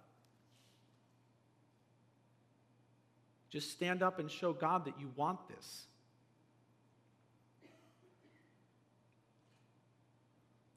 Just 3.50 3.72
stand 3.72 4.04
up 4.04 4.20
and 4.20 4.30
show 4.30 4.52
God 4.52 4.84
that 4.86 5.00
you 5.00 5.10
want 5.16 5.48
this. 5.48 5.88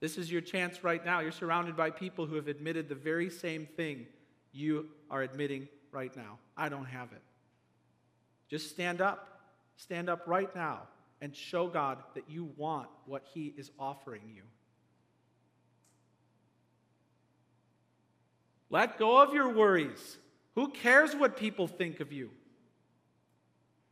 This 0.01 0.17
is 0.17 0.33
your 0.33 0.41
chance 0.41 0.83
right 0.83 1.05
now. 1.05 1.21
You're 1.21 1.31
surrounded 1.31 1.77
by 1.77 1.91
people 1.91 2.27
who 2.27 2.37
have 2.37 2.49
admitted 2.49 2.89
the 2.89 2.95
very 2.95 3.31
same 3.31 3.67
thing 3.67 4.07
you 4.53 4.87
are 5.11 5.23
admitting 5.23 5.69
right 5.93 6.15
now. 6.17 6.39
I 6.57 6.69
don't 6.69 6.87
have 6.87 7.13
it. 7.13 7.23
Just 8.49 8.71
stand 8.71 9.01
up. 9.01 9.27
Stand 9.77 10.09
up 10.09 10.23
right 10.27 10.55
now 10.55 10.81
and 11.21 11.35
show 11.35 11.67
God 11.67 11.99
that 12.15 12.25
you 12.29 12.51
want 12.57 12.89
what 13.07 13.25
He 13.33 13.55
is 13.57 13.71
offering 13.79 14.23
you. 14.35 14.43
Let 18.71 18.99
go 18.99 19.23
of 19.23 19.35
your 19.35 19.49
worries. 19.49 20.19
Who 20.55 20.69
cares 20.69 21.15
what 21.15 21.37
people 21.37 21.67
think 21.67 22.01
of 22.01 22.13
you? 22.13 22.31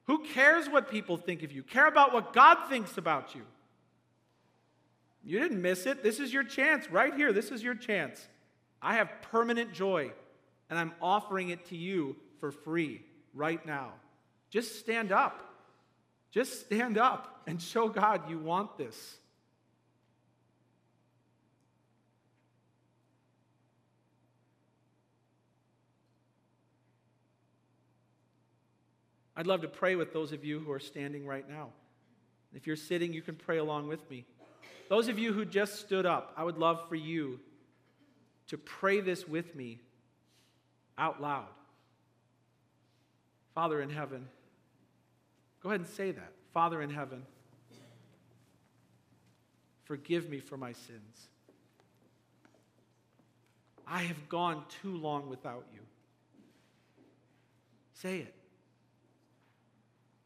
Who 0.05 0.25
cares 0.25 0.69
what 0.69 0.91
people 0.91 1.17
think 1.17 1.43
of 1.43 1.53
you? 1.53 1.63
Care 1.63 1.87
about 1.87 2.13
what 2.15 2.33
God 2.33 2.69
thinks 2.69 2.97
about 2.97 3.35
you. 3.35 3.43
You 5.29 5.39
didn't 5.39 5.61
miss 5.61 5.85
it. 5.85 6.03
This 6.03 6.21
is 6.21 6.33
your 6.33 6.43
chance 6.43 6.91
right 6.91 7.15
here. 7.15 7.35
This 7.35 7.51
is 7.51 7.63
your 7.63 7.75
chance. 7.75 8.27
I 8.81 8.95
have 8.95 9.11
permanent 9.31 9.75
joy, 9.75 10.11
and 10.71 10.79
I'm 10.79 10.93
offering 11.03 11.51
it 11.51 11.67
to 11.67 11.77
you 11.77 12.17
for 12.41 12.51
free 12.51 13.03
right 13.35 13.65
now. 13.67 13.93
Just 14.49 14.79
stand 14.81 15.13
up. 15.13 15.43
Just 16.31 16.61
stand 16.61 16.97
up 16.97 17.43
and 17.47 17.61
show 17.61 17.91
God 17.91 18.31
you 18.31 18.39
want 18.39 18.79
this. 18.79 19.19
I'd 29.37 29.47
love 29.47 29.61
to 29.61 29.69
pray 29.69 29.95
with 29.95 30.15
those 30.15 30.33
of 30.33 30.43
you 30.43 30.59
who 30.59 30.73
are 30.73 30.81
standing 30.81 31.27
right 31.27 31.47
now. 31.47 31.69
If 32.55 32.67
you're 32.67 32.77
sitting, 32.77 33.13
you 33.13 33.21
can 33.21 33.35
pray 33.35 33.59
along 33.59 33.89
with 33.89 34.09
me. 34.09 34.25
Those 34.89 35.09
of 35.09 35.19
you 35.19 35.33
who 35.33 35.45
just 35.45 35.81
stood 35.81 36.07
up, 36.07 36.33
I 36.37 36.45
would 36.45 36.59
love 36.59 36.89
for 36.89 36.95
you 36.97 37.41
to 38.49 38.57
pray 38.57 39.01
this 39.01 39.29
with 39.29 39.55
me 39.55 39.81
out 40.97 41.21
loud. 41.21 41.47
Father 43.55 43.81
in 43.83 43.91
heaven, 43.91 44.29
Go 45.63 45.71
ahead 45.71 45.81
and 45.81 45.89
say 45.89 46.11
that. 46.13 46.33
Father 46.53 46.81
in 46.83 46.91
heaven, 46.91 47.25
forgive 49.85 50.29
me 50.29 50.41
for 50.41 50.57
my 50.57 50.73
sins. 50.73 51.29
I 53.87 54.03
have 54.03 54.29
gone 54.29 54.65
too 54.83 54.97
long 54.97 55.29
without 55.29 55.65
you. 55.73 55.81
Say 57.95 58.19
it. 58.19 58.35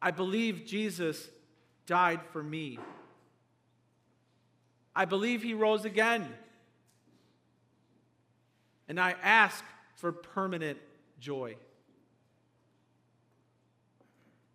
I 0.01 0.11
believe 0.11 0.65
Jesus 0.65 1.29
died 1.85 2.19
for 2.31 2.43
me. 2.43 2.77
I 4.95 5.05
believe 5.05 5.43
he 5.43 5.53
rose 5.53 5.85
again. 5.85 6.27
And 8.87 8.99
I 8.99 9.15
ask 9.23 9.63
for 9.95 10.11
permanent 10.11 10.77
joy. 11.19 11.55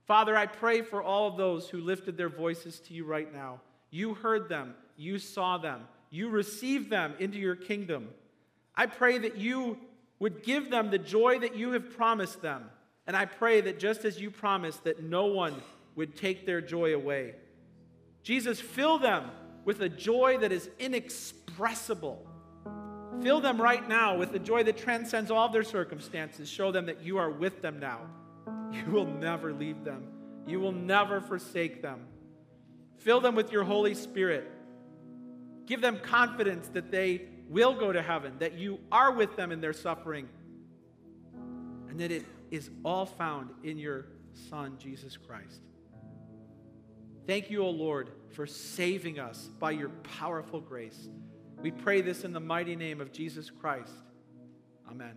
Father, 0.07 0.37
I 0.37 0.47
pray 0.47 0.83
for 0.83 1.03
all 1.03 1.29
of 1.29 1.37
those 1.37 1.69
who 1.69 1.81
lifted 1.81 2.17
their 2.17 2.29
voices 2.29 2.81
to 2.81 2.95
you 2.95 3.05
right 3.05 3.33
now. 3.33 3.61
You 3.91 4.15
heard 4.15 4.49
them, 4.49 4.75
you 4.97 5.19
saw 5.19 5.59
them, 5.59 5.87
you 6.11 6.29
received 6.29 6.91
them 6.91 7.15
into 7.19 7.39
your 7.39 7.57
kingdom. 7.57 8.09
I 8.75 8.87
pray 8.87 9.19
that 9.19 9.37
you 9.37 9.79
would 10.19 10.43
give 10.43 10.71
them 10.71 10.91
the 10.91 10.99
joy 10.99 11.39
that 11.41 11.57
you 11.57 11.73
have 11.73 11.97
promised 11.97 12.43
them. 12.43 12.71
And 13.07 13.17
I 13.17 13.25
pray 13.25 13.61
that 13.63 13.79
just 13.79 14.05
as 14.05 14.21
you 14.21 14.31
promised, 14.31 14.85
that 14.85 15.03
no 15.03 15.27
one 15.27 15.55
would 15.97 16.17
take 16.17 16.47
their 16.47 16.61
joy 16.61 16.95
away. 16.95 17.35
Jesus, 18.23 18.61
fill 18.61 18.99
them 18.99 19.31
with 19.69 19.83
a 19.83 19.89
joy 19.91 20.39
that 20.39 20.51
is 20.51 20.71
inexpressible. 20.79 22.27
Fill 23.21 23.43
them 23.43 23.61
right 23.61 23.87
now 23.87 24.17
with 24.17 24.33
the 24.33 24.39
joy 24.39 24.63
that 24.63 24.79
transcends 24.79 25.31
all 25.31 25.51
their 25.51 25.63
circumstances. 25.63 26.49
Show 26.49 26.73
them 26.73 26.87
that 26.87 27.03
you 27.03 27.19
are 27.19 27.29
with 27.29 27.61
them 27.61 27.79
now. 27.79 28.01
You 28.73 28.87
will 28.91 29.05
never 29.05 29.53
leave 29.53 29.85
them, 29.85 30.05
you 30.47 30.59
will 30.59 30.73
never 30.73 31.21
forsake 31.21 31.83
them. 31.83 32.07
Fill 32.97 33.21
them 33.21 33.35
with 33.35 33.53
your 33.53 33.63
Holy 33.63 33.93
Spirit. 33.93 34.51
Give 35.67 35.83
them 35.83 35.99
confidence 36.01 36.69
that 36.69 36.91
they 36.91 37.27
will 37.51 37.75
go 37.75 37.93
to 37.93 38.01
heaven, 38.01 38.37
that 38.39 38.55
you 38.55 38.79
are 38.91 39.13
with 39.13 39.37
them 39.37 39.53
in 39.53 39.61
their 39.61 39.75
suffering, 39.75 40.31
and 41.91 42.01
that 42.01 42.11
it 42.11 42.25
is 42.51 42.71
all 42.87 43.05
found 43.05 43.51
in 43.63 43.77
your 43.77 44.07
Son, 44.49 44.79
Jesus 44.79 45.19
Christ. 45.19 45.61
Thank 47.29 47.51
you, 47.51 47.63
O 47.63 47.69
Lord, 47.69 48.09
for 48.31 48.47
saving 48.47 49.19
us 49.19 49.51
by 49.59 49.73
your 49.73 49.91
powerful 50.19 50.63
grace. 50.63 51.11
We 51.61 51.71
pray 51.71 52.01
this 52.01 52.25
in 52.25 52.33
the 52.33 52.41
mighty 52.41 52.75
name 52.75 53.03
of 53.03 53.13
Jesus 53.13 53.51
Christ. 53.51 53.93
Amen. 54.91 55.13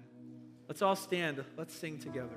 Let's 0.67 0.81
all 0.81 0.97
stand. 0.97 1.41
Let's 1.55 1.73
sing 1.73 1.99
together. 1.99 2.35